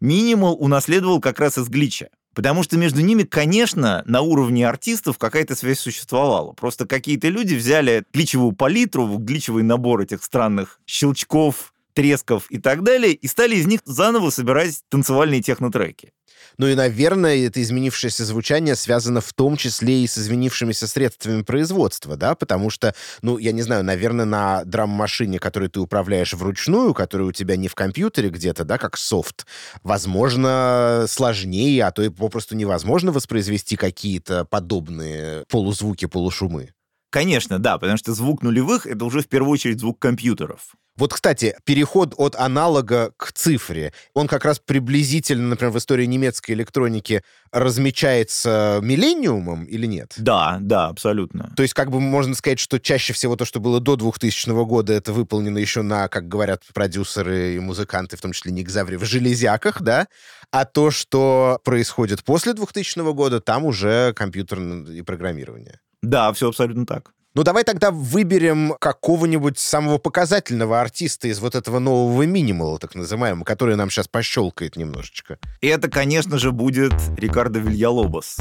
Минимал 0.00 0.56
унаследовал 0.58 1.20
как 1.20 1.40
раз 1.40 1.58
из 1.58 1.68
глича. 1.68 2.08
Потому 2.34 2.62
что 2.62 2.76
между 2.76 3.00
ними, 3.00 3.22
конечно, 3.22 4.02
на 4.04 4.20
уровне 4.20 4.68
артистов 4.68 5.16
какая-то 5.16 5.56
связь 5.56 5.78
существовала. 5.78 6.52
Просто 6.52 6.86
какие-то 6.86 7.28
люди 7.28 7.54
взяли 7.54 8.04
гличевую 8.12 8.52
палитру, 8.52 9.06
гличевый 9.16 9.62
набор 9.62 10.02
этих 10.02 10.22
странных 10.22 10.78
щелчков, 10.84 11.72
тресков 11.94 12.46
и 12.50 12.58
так 12.58 12.82
далее, 12.82 13.14
и 13.14 13.26
стали 13.26 13.56
из 13.56 13.66
них 13.66 13.80
заново 13.86 14.28
собирать 14.28 14.82
танцевальные 14.90 15.40
технотреки. 15.40 16.12
Ну 16.58 16.66
и, 16.66 16.74
наверное, 16.74 17.46
это 17.46 17.60
изменившееся 17.60 18.24
звучание 18.24 18.76
связано 18.76 19.20
в 19.20 19.32
том 19.32 19.56
числе 19.56 20.02
и 20.02 20.06
с 20.06 20.16
изменившимися 20.18 20.86
средствами 20.86 21.42
производства, 21.42 22.16
да, 22.16 22.34
потому 22.34 22.70
что, 22.70 22.94
ну, 23.22 23.38
я 23.38 23.52
не 23.52 23.62
знаю, 23.62 23.84
наверное, 23.84 24.24
на 24.24 24.64
драм-машине, 24.64 25.38
которую 25.38 25.70
ты 25.70 25.80
управляешь 25.80 26.32
вручную, 26.32 26.94
которая 26.94 27.28
у 27.28 27.32
тебя 27.32 27.56
не 27.56 27.68
в 27.68 27.74
компьютере 27.74 28.30
где-то, 28.30 28.64
да, 28.64 28.78
как 28.78 28.96
софт, 28.96 29.46
возможно, 29.82 31.04
сложнее, 31.08 31.84
а 31.84 31.90
то 31.90 32.02
и 32.02 32.08
попросту 32.08 32.56
невозможно 32.56 33.12
воспроизвести 33.12 33.76
какие-то 33.76 34.44
подобные 34.44 35.44
полузвуки, 35.48 36.06
полушумы. 36.06 36.75
Конечно, 37.10 37.58
да, 37.58 37.78
потому 37.78 37.96
что 37.96 38.12
звук 38.12 38.42
нулевых— 38.42 38.86
это 38.86 39.04
уже 39.04 39.20
в 39.20 39.28
первую 39.28 39.52
очередь 39.52 39.80
звук 39.80 39.98
компьютеров. 39.98 40.74
Вот, 40.96 41.12
кстати, 41.12 41.54
переход 41.64 42.14
от 42.16 42.36
аналога 42.36 43.12
к 43.18 43.30
цифре, 43.32 43.92
он 44.14 44.28
как 44.28 44.46
раз 44.46 44.58
приблизительно, 44.58 45.48
например, 45.48 45.70
в 45.72 45.78
истории 45.78 46.06
немецкой 46.06 46.52
электроники 46.52 47.22
размечается 47.52 48.80
миллениумом 48.82 49.64
или 49.64 49.84
нет? 49.84 50.14
Да, 50.16 50.56
да, 50.60 50.88
абсолютно. 50.88 51.52
То 51.54 51.62
есть, 51.62 51.74
как 51.74 51.90
бы 51.90 52.00
можно 52.00 52.34
сказать, 52.34 52.58
что 52.58 52.80
чаще 52.80 53.12
всего 53.12 53.36
то, 53.36 53.44
что 53.44 53.60
было 53.60 53.78
до 53.78 53.96
2000 53.96 54.64
года, 54.64 54.94
это 54.94 55.12
выполнено 55.12 55.58
еще 55.58 55.82
на, 55.82 56.08
как 56.08 56.28
говорят 56.28 56.62
продюсеры 56.72 57.56
и 57.56 57.58
музыканты, 57.60 58.16
в 58.16 58.22
том 58.22 58.32
числе 58.32 58.52
Ник 58.52 58.70
Заври, 58.70 58.96
в 58.96 59.04
железяках, 59.04 59.82
да? 59.82 60.06
А 60.50 60.64
то, 60.64 60.90
что 60.90 61.60
происходит 61.62 62.24
после 62.24 62.54
2000 62.54 63.12
года, 63.12 63.40
там 63.40 63.66
уже 63.66 64.14
компьютер 64.14 64.60
и 64.60 65.02
программирование. 65.02 65.80
Да, 66.02 66.32
все 66.32 66.48
абсолютно 66.48 66.86
так. 66.86 67.12
Ну, 67.36 67.42
давай 67.42 67.64
тогда 67.64 67.90
выберем 67.90 68.74
какого-нибудь 68.80 69.58
самого 69.58 69.98
показательного 69.98 70.80
артиста 70.80 71.28
из 71.28 71.38
вот 71.38 71.54
этого 71.54 71.78
нового 71.78 72.22
минимала, 72.22 72.78
так 72.78 72.94
называемого, 72.94 73.44
который 73.44 73.76
нам 73.76 73.90
сейчас 73.90 74.08
пощелкает 74.08 74.76
немножечко. 74.76 75.38
И 75.60 75.66
это, 75.66 75.90
конечно 75.90 76.38
же, 76.38 76.50
будет 76.50 76.94
Рикардо 77.18 77.58
Вильялобос. 77.58 78.38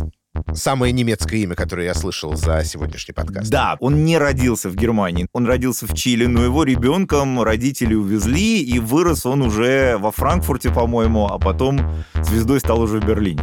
Самое 0.53 0.93
немецкое 0.93 1.41
имя, 1.41 1.55
которое 1.55 1.87
я 1.87 1.93
слышал 1.93 2.35
за 2.35 2.63
сегодняшний 2.63 3.13
подкаст. 3.13 3.49
Да, 3.49 3.75
он 3.81 4.05
не 4.05 4.17
родился 4.17 4.69
в 4.69 4.75
Германии, 4.75 5.27
он 5.33 5.45
родился 5.45 5.87
в 5.87 5.93
Чили, 5.93 6.25
но 6.25 6.45
его 6.45 6.63
ребенком 6.63 7.41
родители 7.41 7.95
увезли, 7.95 8.61
и 8.61 8.79
вырос 8.79 9.25
он 9.25 9.41
уже 9.41 9.97
во 9.97 10.11
Франкфурте, 10.11 10.71
по-моему, 10.71 11.27
а 11.27 11.37
потом 11.37 11.81
звездой 12.21 12.61
стал 12.61 12.79
уже 12.79 13.01
в 13.01 13.05
Берлине. 13.05 13.41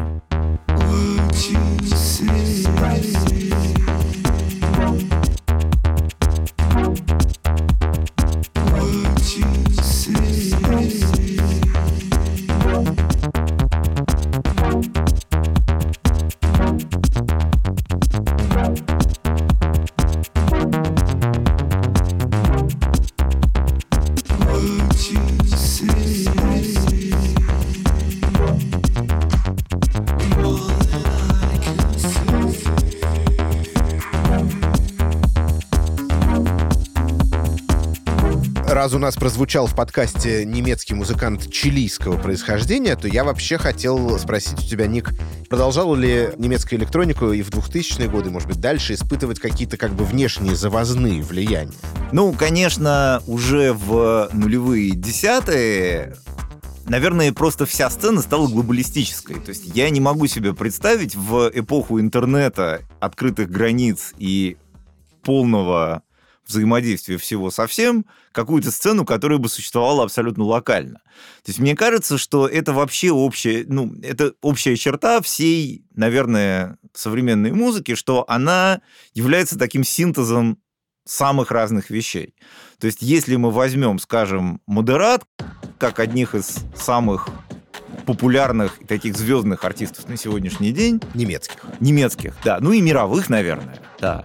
Раз 38.83 38.95
у 38.95 38.99
нас 38.99 39.15
прозвучал 39.15 39.69
в 39.69 39.77
подкасте 39.77 40.45
немецкий 40.45 40.95
музыкант 40.95 41.49
чилийского 41.53 42.19
происхождения, 42.19 42.97
то 42.97 43.07
я 43.07 43.23
вообще 43.23 43.57
хотел 43.57 44.19
спросить 44.19 44.59
у 44.59 44.67
тебя, 44.67 44.89
Ник, 44.89 45.11
продолжала 45.49 45.95
ли 45.95 46.31
немецкая 46.37 46.79
электроника 46.79 47.31
и 47.31 47.43
в 47.43 47.51
2000-е 47.51 48.09
годы, 48.09 48.31
может 48.31 48.49
быть, 48.49 48.61
дальше 48.61 48.95
испытывать 48.95 49.39
какие-то 49.39 49.77
как 49.77 49.93
бы 49.93 50.05
внешние 50.05 50.57
завозные 50.57 51.23
влияния? 51.23 51.71
Ну, 52.11 52.33
конечно, 52.33 53.23
уже 53.29 53.73
в 53.73 54.29
нулевые 54.33 54.97
десятые 54.97 56.17
наверное, 56.85 57.33
просто 57.33 57.67
вся 57.67 57.89
сцена 57.89 58.21
стала 58.21 58.49
глобалистической. 58.49 59.37
То 59.37 59.51
есть 59.51 59.77
я 59.77 59.89
не 59.91 60.01
могу 60.01 60.27
себе 60.27 60.55
представить 60.55 61.15
в 61.15 61.53
эпоху 61.55 62.01
интернета, 62.01 62.81
открытых 62.99 63.49
границ 63.49 64.13
и 64.19 64.57
полного 65.23 66.03
взаимодействия 66.47 67.17
всего 67.19 67.51
со 67.51 67.67
всем, 67.67 68.07
какую-то 68.33 68.71
сцену, 68.71 69.05
которая 69.05 69.39
бы 69.39 69.49
существовала 69.49 70.05
абсолютно 70.05 70.45
локально. 70.45 71.01
То 71.45 71.49
есть 71.49 71.59
мне 71.59 71.77
кажется, 71.77 72.19
что 72.19 72.47
это 72.47 72.73
вообще 72.73 73.11
общая, 73.11 73.65
ну, 73.69 73.95
это 74.03 74.35
общая 74.41 74.77
черта 74.77 75.21
всей, 75.21 75.85
наверное, 75.95 76.79
современной 76.95 77.53
музыки, 77.53 77.95
что 77.95 78.25
она 78.29 78.81
является 79.15 79.59
таким 79.59 79.85
синтезом 79.85 80.59
самых 81.05 81.51
разных 81.51 81.91
вещей. 81.91 82.35
То 82.79 82.87
есть 82.87 83.03
если 83.03 83.37
мы 83.37 83.51
возьмем, 83.51 83.99
скажем, 83.99 84.61
модерат, 84.67 85.25
как 85.79 85.99
одних 85.99 86.35
из 86.35 86.59
самых 86.77 87.29
популярных 88.07 88.81
и 88.81 88.85
таких 88.85 89.17
звездных 89.17 89.65
артистов 89.65 90.09
на 90.09 90.17
сегодняшний 90.17 90.73
день. 90.73 91.01
Немецких. 91.15 91.65
Немецких, 91.81 92.35
да. 92.45 92.59
Ну 92.61 92.73
и 92.73 92.81
мировых, 92.81 93.29
наверное, 93.29 93.79
да. 94.01 94.25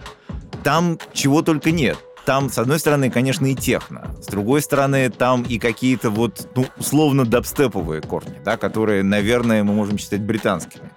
Там 0.64 0.98
чего 1.12 1.42
только 1.42 1.70
нет 1.70 1.98
там, 2.28 2.50
с 2.50 2.58
одной 2.58 2.78
стороны, 2.78 3.08
конечно, 3.08 3.46
и 3.46 3.54
техно, 3.54 4.14
с 4.20 4.26
другой 4.26 4.60
стороны, 4.60 5.08
там 5.08 5.44
и 5.44 5.58
какие-то 5.58 6.10
вот, 6.10 6.50
ну, 6.54 6.66
условно, 6.76 7.24
дабстеповые 7.24 8.02
корни, 8.02 8.38
да, 8.44 8.58
которые, 8.58 9.02
наверное, 9.02 9.64
мы 9.64 9.72
можем 9.72 9.96
считать 9.96 10.20
британскими. 10.20 10.90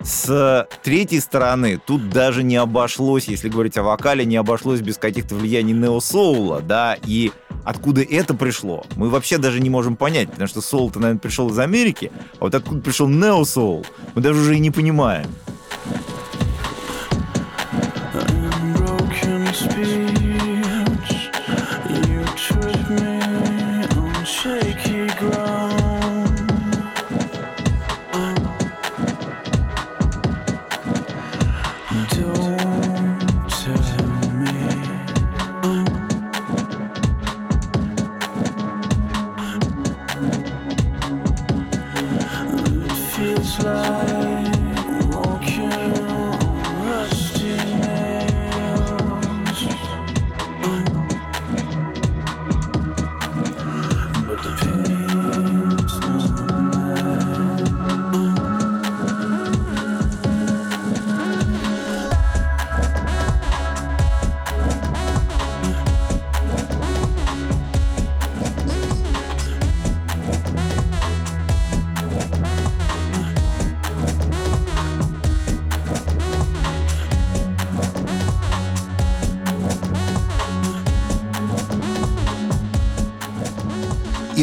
С 0.00 0.66
третьей 0.82 1.20
стороны, 1.20 1.78
тут 1.86 2.10
даже 2.10 2.42
не 2.42 2.56
обошлось, 2.56 3.28
если 3.28 3.48
говорить 3.48 3.78
о 3.78 3.84
вокале, 3.84 4.24
не 4.24 4.34
обошлось 4.34 4.80
без 4.80 4.98
каких-то 4.98 5.36
влияний 5.36 5.74
нео-соула, 5.74 6.60
да, 6.60 6.96
и 7.06 7.30
откуда 7.64 8.02
это 8.02 8.34
пришло, 8.34 8.84
мы 8.96 9.10
вообще 9.10 9.38
даже 9.38 9.60
не 9.60 9.70
можем 9.70 9.94
понять, 9.94 10.28
потому 10.30 10.48
что 10.48 10.60
соул-то, 10.60 10.98
наверное, 10.98 11.20
пришел 11.20 11.50
из 11.50 11.58
Америки, 11.60 12.10
а 12.40 12.46
вот 12.46 12.54
откуда 12.56 12.80
пришел 12.80 13.06
нео-соул, 13.06 13.86
мы 14.16 14.22
даже 14.22 14.40
уже 14.40 14.56
и 14.56 14.58
не 14.58 14.72
понимаем. 14.72 15.28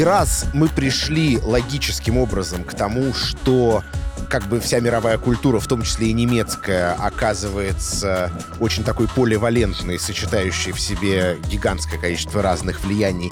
И 0.01 0.03
раз 0.03 0.47
мы 0.55 0.67
пришли 0.67 1.37
логическим 1.37 2.17
образом 2.17 2.63
к 2.63 2.73
тому, 2.73 3.13
что 3.13 3.83
как 4.31 4.47
бы 4.47 4.59
вся 4.59 4.79
мировая 4.79 5.19
культура, 5.19 5.59
в 5.59 5.67
том 5.67 5.83
числе 5.83 6.07
и 6.07 6.13
немецкая, 6.13 6.93
оказывается 6.93 8.31
очень 8.59 8.83
такой 8.83 9.07
поливалентной, 9.07 9.99
сочетающей 9.99 10.71
в 10.71 10.79
себе 10.79 11.37
гигантское 11.47 11.99
количество 11.99 12.41
разных 12.41 12.83
влияний, 12.83 13.31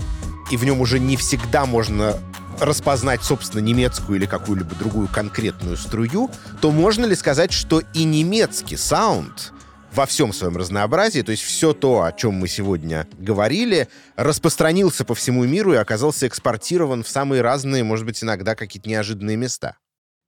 и 0.51 0.57
в 0.57 0.63
нем 0.63 0.79
уже 0.79 0.99
не 0.99 1.17
всегда 1.17 1.65
можно 1.65 2.15
распознать, 2.59 3.23
собственно, 3.23 3.61
немецкую 3.61 4.19
или 4.19 4.27
какую-либо 4.27 4.75
другую 4.75 5.07
конкретную 5.07 5.75
струю, 5.75 6.29
то 6.61 6.69
можно 6.69 7.05
ли 7.05 7.15
сказать, 7.15 7.51
что 7.51 7.81
и 7.95 8.03
немецкий 8.03 8.77
саунд 8.77 9.53
во 9.93 10.05
всем 10.05 10.33
своем 10.33 10.57
разнообразии, 10.57 11.21
то 11.21 11.31
есть 11.31 11.43
все 11.43 11.73
то, 11.73 12.03
о 12.03 12.11
чем 12.11 12.35
мы 12.35 12.47
сегодня 12.47 13.07
говорили, 13.17 13.87
распространился 14.15 15.05
по 15.05 15.15
всему 15.15 15.45
миру 15.45 15.73
и 15.73 15.77
оказался 15.77 16.27
экспортирован 16.27 17.03
в 17.03 17.09
самые 17.09 17.41
разные, 17.41 17.83
может 17.83 18.05
быть, 18.05 18.23
иногда 18.23 18.55
какие-то 18.55 18.89
неожиданные 18.89 19.37
места? 19.37 19.77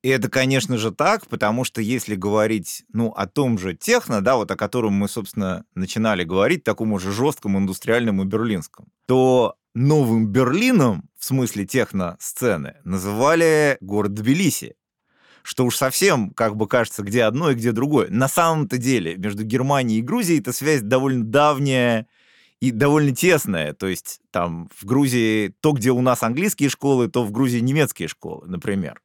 И 0.04 0.10
это, 0.10 0.30
конечно 0.30 0.78
же, 0.78 0.92
так, 0.92 1.28
потому 1.28 1.64
что 1.64 1.80
если 1.80 2.16
говорить, 2.16 2.84
ну, 2.92 3.10
о 3.10 3.28
том 3.28 3.60
же 3.60 3.76
техно, 3.76 4.22
да, 4.22 4.36
вот 4.36 4.50
о 4.50 4.56
котором 4.56 4.94
мы, 4.94 5.08
собственно, 5.08 5.64
начинали 5.76 6.24
говорить, 6.24 6.64
таком 6.64 6.92
уже 6.94 7.12
жестком 7.12 7.58
индустриальном 7.58 8.22
и 8.22 8.26
берлинском, 8.26 8.88
то 9.06 9.56
новым 9.76 10.28
Берлином, 10.28 11.08
в 11.18 11.26
смысле 11.26 11.66
техно-сцены, 11.66 12.78
называли 12.84 13.78
город 13.80 14.16
Тбилиси. 14.16 14.76
Что 15.44 15.66
уж 15.66 15.76
совсем, 15.76 16.32
как 16.32 16.56
бы 16.56 16.68
кажется, 16.68 17.04
где 17.04 17.24
одно 17.24 17.52
и 17.52 17.56
где 17.56 17.72
другое. 17.72 18.08
На 18.10 18.28
самом-то 18.28 18.78
деле 18.78 19.16
между 19.18 19.44
Германией 19.44 20.00
и 20.00 20.04
Грузией 20.04 20.40
эта 20.40 20.54
связь 20.54 20.82
довольно 20.82 21.24
давняя 21.24 22.08
и 22.60 22.72
довольно 22.72 23.16
тесная. 23.16 23.74
То 23.74 23.88
есть 23.88 24.22
там 24.32 24.70
в 24.76 24.86
Грузии 24.86 25.54
то, 25.62 25.72
где 25.72 25.92
у 25.92 26.02
нас 26.02 26.24
английские 26.24 26.70
школы, 26.70 27.08
то 27.08 27.24
в 27.24 27.32
Грузии 27.32 27.60
немецкие 27.60 28.08
школы, 28.08 28.48
например. 28.48 29.02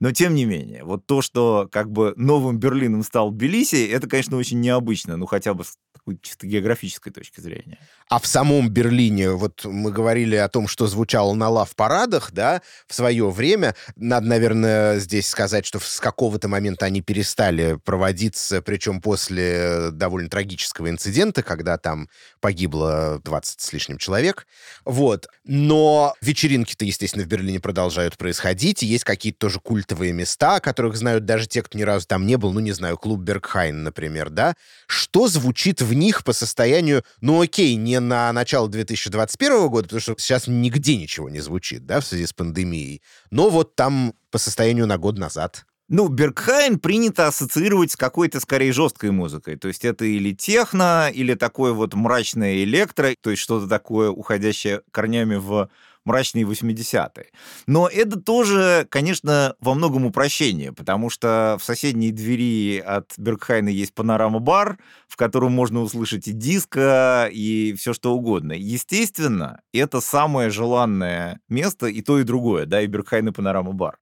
Но 0.00 0.12
тем 0.12 0.34
не 0.34 0.46
менее, 0.46 0.82
вот 0.82 1.06
то, 1.06 1.20
что 1.20 1.68
как 1.70 1.90
бы 1.92 2.14
новым 2.16 2.58
Берлином 2.58 3.02
стал 3.02 3.30
Тбилиси, 3.30 3.86
это, 3.86 4.08
конечно, 4.08 4.36
очень 4.38 4.58
необычно, 4.60 5.16
ну 5.16 5.26
хотя 5.26 5.52
бы 5.52 5.64
с 5.64 5.76
такой 5.92 6.18
чисто 6.22 6.46
географической 6.46 7.12
точки 7.12 7.40
зрения. 7.40 7.78
А 8.08 8.18
в 8.18 8.26
самом 8.26 8.70
Берлине, 8.70 9.32
вот 9.32 9.64
мы 9.64 9.92
говорили 9.92 10.36
о 10.36 10.48
том, 10.48 10.66
что 10.66 10.86
звучало 10.86 11.34
на 11.34 11.48
лав-парадах, 11.48 12.32
да, 12.32 12.62
в 12.86 12.94
свое 12.94 13.28
время. 13.30 13.74
Надо, 13.96 14.26
наверное, 14.26 14.98
здесь 14.98 15.28
сказать, 15.28 15.66
что 15.66 15.78
с 15.78 16.00
какого-то 16.00 16.48
момента 16.48 16.86
они 16.86 17.02
перестали 17.02 17.78
проводиться, 17.84 18.62
причем 18.62 19.00
после 19.00 19.90
довольно 19.92 20.30
трагического 20.30 20.88
инцидента, 20.88 21.42
когда 21.42 21.76
там 21.76 22.08
погибло 22.40 23.20
20 23.24 23.60
с 23.60 23.72
лишним 23.72 23.98
человек. 23.98 24.46
Вот. 24.84 25.28
Но 25.44 26.14
вечеринки-то, 26.20 26.84
естественно, 26.84 27.24
в 27.24 27.28
Берлине 27.28 27.60
продолжают 27.60 28.16
происходить, 28.16 28.82
и 28.82 28.86
есть 28.86 29.04
какие-то 29.04 29.38
тоже 29.38 29.60
культовые 29.90 30.12
места, 30.12 30.56
о 30.56 30.60
которых 30.60 30.96
знают 30.96 31.24
даже 31.24 31.46
те, 31.46 31.62
кто 31.62 31.76
ни 31.76 31.82
разу 31.82 32.06
там 32.06 32.24
не 32.26 32.36
был, 32.36 32.52
ну, 32.52 32.60
не 32.60 32.72
знаю, 32.72 32.96
клуб 32.96 33.20
Бергхайн, 33.20 33.82
например, 33.82 34.30
да. 34.30 34.54
Что 34.86 35.26
звучит 35.26 35.82
в 35.82 35.92
них 35.94 36.22
по 36.22 36.32
состоянию, 36.32 37.02
ну, 37.20 37.40
окей, 37.40 37.74
не 37.74 37.98
на 37.98 38.32
начало 38.32 38.68
2021 38.68 39.68
года, 39.68 39.84
потому 39.84 40.00
что 40.00 40.14
сейчас 40.18 40.46
нигде 40.46 40.96
ничего 40.96 41.28
не 41.28 41.40
звучит, 41.40 41.86
да, 41.86 42.00
в 42.00 42.06
связи 42.06 42.26
с 42.26 42.32
пандемией. 42.32 43.02
Но 43.30 43.50
вот 43.50 43.74
там 43.74 44.14
по 44.30 44.38
состоянию 44.38 44.86
на 44.86 44.96
год 44.96 45.18
назад. 45.18 45.64
Ну, 45.88 46.06
Бергхайн 46.06 46.78
принято 46.78 47.26
ассоциировать 47.26 47.90
с 47.90 47.96
какой-то, 47.96 48.38
скорее, 48.38 48.72
жесткой 48.72 49.10
музыкой. 49.10 49.56
То 49.56 49.66
есть 49.66 49.84
это 49.84 50.04
или 50.04 50.32
техно, 50.32 51.10
или 51.12 51.34
такое 51.34 51.72
вот 51.72 51.94
мрачное 51.94 52.62
электро, 52.62 53.12
то 53.20 53.30
есть 53.30 53.42
что-то 53.42 53.66
такое, 53.66 54.08
уходящее 54.10 54.82
корнями 54.92 55.34
в 55.34 55.68
мрачные 56.04 56.44
80-е. 56.44 57.26
Но 57.66 57.88
это 57.88 58.20
тоже, 58.20 58.86
конечно, 58.90 59.54
во 59.60 59.74
многом 59.74 60.06
упрощение, 60.06 60.72
потому 60.72 61.10
что 61.10 61.56
в 61.60 61.64
соседней 61.64 62.10
двери 62.12 62.78
от 62.78 63.12
Бергхайна 63.16 63.68
есть 63.68 63.94
панорама-бар, 63.94 64.78
в 65.08 65.16
котором 65.16 65.52
можно 65.52 65.80
услышать 65.80 66.28
и 66.28 66.32
диско, 66.32 67.28
и 67.32 67.74
все 67.78 67.92
что 67.92 68.14
угодно. 68.14 68.52
Естественно, 68.52 69.60
это 69.72 70.00
самое 70.00 70.50
желанное 70.50 71.40
место 71.48 71.86
и 71.86 72.02
то, 72.02 72.18
и 72.18 72.24
другое, 72.24 72.66
да, 72.66 72.80
и 72.80 72.86
Бергхайн, 72.86 73.28
и 73.28 73.32
панорама-бар 73.32 73.98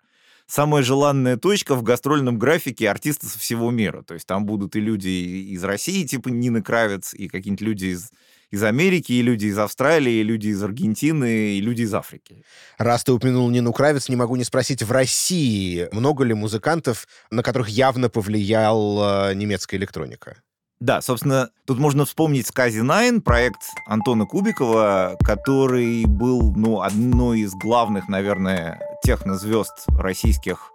самая 0.49 0.83
желанная 0.83 1.37
точка 1.37 1.77
в 1.77 1.83
гастрольном 1.83 2.39
графике 2.39 2.91
артистов 2.91 3.31
со 3.31 3.39
всего 3.39 3.71
мира. 3.71 4.03
То 4.03 4.15
есть 4.15 4.27
там 4.27 4.47
будут 4.47 4.75
и 4.75 4.81
люди 4.81 5.09
из 5.53 5.63
России, 5.63 6.05
типа 6.05 6.31
Нины 6.31 6.63
Кравец, 6.63 7.15
и 7.15 7.29
какие-нибудь 7.29 7.61
люди 7.61 7.85
из 7.87 8.11
из 8.51 8.63
Америки, 8.63 9.13
и 9.13 9.23
люди 9.23 9.47
из 9.47 9.59
Австралии, 9.59 10.15
и 10.15 10.23
люди 10.23 10.49
из 10.49 10.63
Аргентины, 10.63 11.57
и 11.57 11.61
люди 11.61 11.83
из 11.83 11.95
Африки. 11.95 12.45
Раз 12.79 13.05
ты 13.05 13.13
упомянул 13.13 13.51
Нину 13.51 13.73
Кравец, 13.73 14.09
не 14.09 14.17
могу 14.17 14.37
не 14.37 14.45
спросить, 14.45 14.83
в 14.83 14.91
России 14.91 15.89
много 15.93 16.25
ли 16.25 16.35
музыкантов, 16.35 17.07
на 17.31 17.43
которых 17.43 17.69
явно 17.69 18.09
повлиял 18.09 19.35
немецкая 19.35 19.77
электроника? 19.77 20.43
Да, 20.81 21.03
собственно, 21.03 21.51
тут 21.67 21.81
можно 21.81 22.05
вспомнить 22.05 22.47
Скази 22.47 22.83
Найн, 22.83 23.21
проект 23.21 23.63
Антона 23.87 24.27
Кубикова, 24.27 25.17
который 25.25 26.05
был, 26.05 26.55
ну, 26.55 26.83
одной 26.83 27.41
из 27.41 27.53
главных, 27.53 28.09
наверное, 28.09 28.81
технозвезд 29.03 29.73
российских 29.89 30.73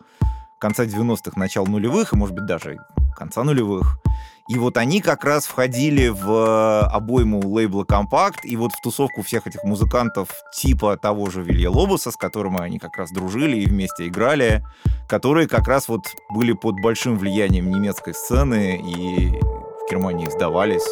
конца 0.60 0.84
90-х, 0.84 1.40
начала 1.40 1.66
нулевых, 1.66 2.12
и, 2.12 2.18
может 2.18 2.36
быть, 2.36 2.46
даже 2.46 2.78
конца 3.16 3.44
нулевых. 3.46 3.98
И 4.50 4.58
вот 4.58 4.78
они 4.78 5.00
как 5.00 5.24
раз 5.24 5.46
входили 5.46 6.10
в 6.10 6.30
э, 6.30 6.80
обойму 6.94 7.40
лейбла 7.40 7.86
«Компакт», 7.86 8.44
и 8.44 8.58
вот 8.58 8.74
в 8.74 8.82
тусовку 8.82 9.22
всех 9.22 9.48
этих 9.48 9.64
музыкантов 9.64 10.30
типа 10.54 10.98
того 10.98 11.30
же 11.30 11.42
Вилья 11.42 11.72
Лобоса, 11.72 12.12
с 12.12 12.18
которым 12.18 12.58
они 12.58 12.78
как 12.78 12.98
раз 12.98 13.12
дружили 13.12 13.58
и 13.58 13.66
вместе 13.66 14.08
играли, 14.08 14.62
которые 15.08 15.48
как 15.48 15.68
раз 15.70 15.88
вот 15.88 16.02
были 16.30 16.52
под 16.52 16.76
большим 16.82 17.18
влиянием 17.18 17.70
немецкой 17.70 18.14
сцены 18.14 18.82
и 18.86 19.30
в 19.30 19.90
Германии 19.90 20.30
сдавались. 20.30 20.88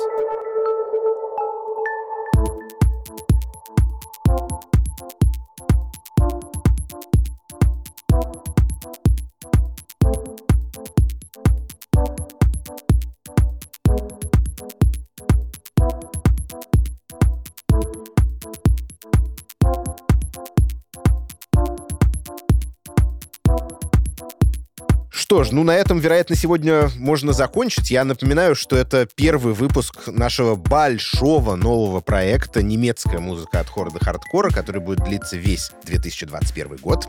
Ж, 25.44 25.52
ну 25.52 25.64
на 25.64 25.72
этом, 25.72 26.00
вероятно, 26.00 26.36
сегодня 26.36 26.90
можно 26.98 27.34
закончить. 27.34 27.92
Я 27.92 28.04
напоминаю, 28.04 28.56
что 28.56 28.76
это 28.76 29.08
первый 29.16 29.54
выпуск 29.54 30.08
нашего 30.08 30.56
большого 30.56 31.56
нового 31.56 32.02
проекта 32.02 32.62
«Немецкая 32.62 33.20
музыка 33.20 33.60
от 33.60 33.68
хора 33.68 33.90
до 33.90 34.04
хардкора», 34.04 34.50
который 34.50 34.82
будет 34.82 35.04
длиться 35.04 35.38
весь 35.38 35.72
2021 35.86 36.78
год. 36.78 37.08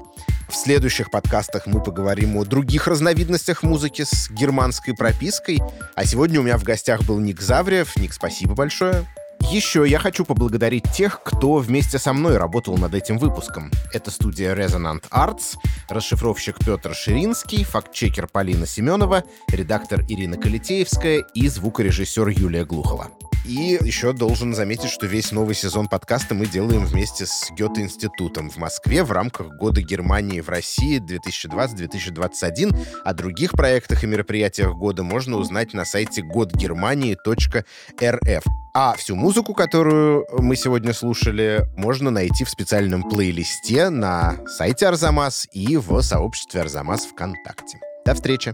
В 0.49 0.55
следующих 0.55 1.11
подкастах 1.11 1.67
мы 1.67 1.83
поговорим 1.83 2.37
о 2.37 2.45
других 2.45 2.87
разновидностях 2.87 3.63
музыки 3.63 4.05
с 4.05 4.31
германской 4.31 4.95
пропиской. 4.95 5.61
А 5.95 6.05
сегодня 6.05 6.41
у 6.41 6.43
меня 6.43 6.59
в 6.59 6.63
гостях 6.63 7.03
был 7.05 7.19
Ник 7.19 7.41
Завриев. 7.41 7.97
Ник, 7.97 8.13
спасибо 8.13 8.55
большое. 8.55 9.07
Еще 9.51 9.85
я 9.87 9.99
хочу 9.99 10.25
поблагодарить 10.25 10.91
тех, 10.93 11.23
кто 11.23 11.57
вместе 11.57 11.99
со 11.99 12.13
мной 12.13 12.37
работал 12.37 12.79
над 12.79 12.95
этим 12.95 13.19
выпуском. 13.19 13.71
Это 13.93 14.11
студия 14.11 14.55
Resonant 14.55 15.05
Arts, 15.11 15.57
расшифровщик 15.89 16.59
Петр 16.65 16.95
Ширинский, 16.95 17.65
фактчекер 17.65 18.29
Полина 18.29 18.67
Семенова, 18.67 19.25
редактор 19.51 20.03
Ирина 20.09 20.37
Калитеевская 20.37 21.25
и 21.35 21.49
звукорежиссер 21.49 22.29
Юлия 22.29 22.65
Глухова. 22.65 23.11
И 23.45 23.79
еще 23.83 24.13
должен 24.13 24.55
заметить, 24.55 24.91
что 24.91 25.07
весь 25.07 25.33
новый 25.33 25.55
сезон 25.55 25.89
подкаста 25.89 26.35
мы 26.35 26.47
делаем 26.47 26.85
вместе 26.85 27.27
с 27.27 27.51
Гёте-институтом 27.51 28.51
в 28.51 28.57
Москве 28.57 29.03
в 29.03 29.11
рамках 29.11 29.57
Года 29.57 29.83
Германии 29.83 30.41
в 30.41 30.49
России 30.49 31.01
2020-2021. 31.01 33.03
О 33.05 33.15
других 33.15 33.53
проектах 33.53 34.05
и 34.05 34.07
мероприятиях 34.07 34.75
года 34.75 35.03
можно 35.03 35.37
узнать 35.37 35.75
на 35.75 35.85
сайте 35.85 36.23
годгермании.рф. 36.23 38.45
А 38.75 38.95
всю 38.95 39.17
музыку, 39.17 39.55
которую 39.55 40.25
мы 40.39 40.57
сегодня 40.57 40.95
слушали, 40.95 41.67
можно 41.77 42.11
найти 42.11 42.45
в 42.45 42.51
специальном 42.51 43.03
плейлисте 43.03 43.91
на 43.91 44.39
сайте 44.47 44.87
Арзамас 44.87 45.47
и 45.53 45.77
в 45.77 46.01
сообществе 46.01 46.63
Арзамас 46.63 47.05
ВКонтакте. 47.07 47.79
До 48.07 48.15
встречи! 48.15 48.53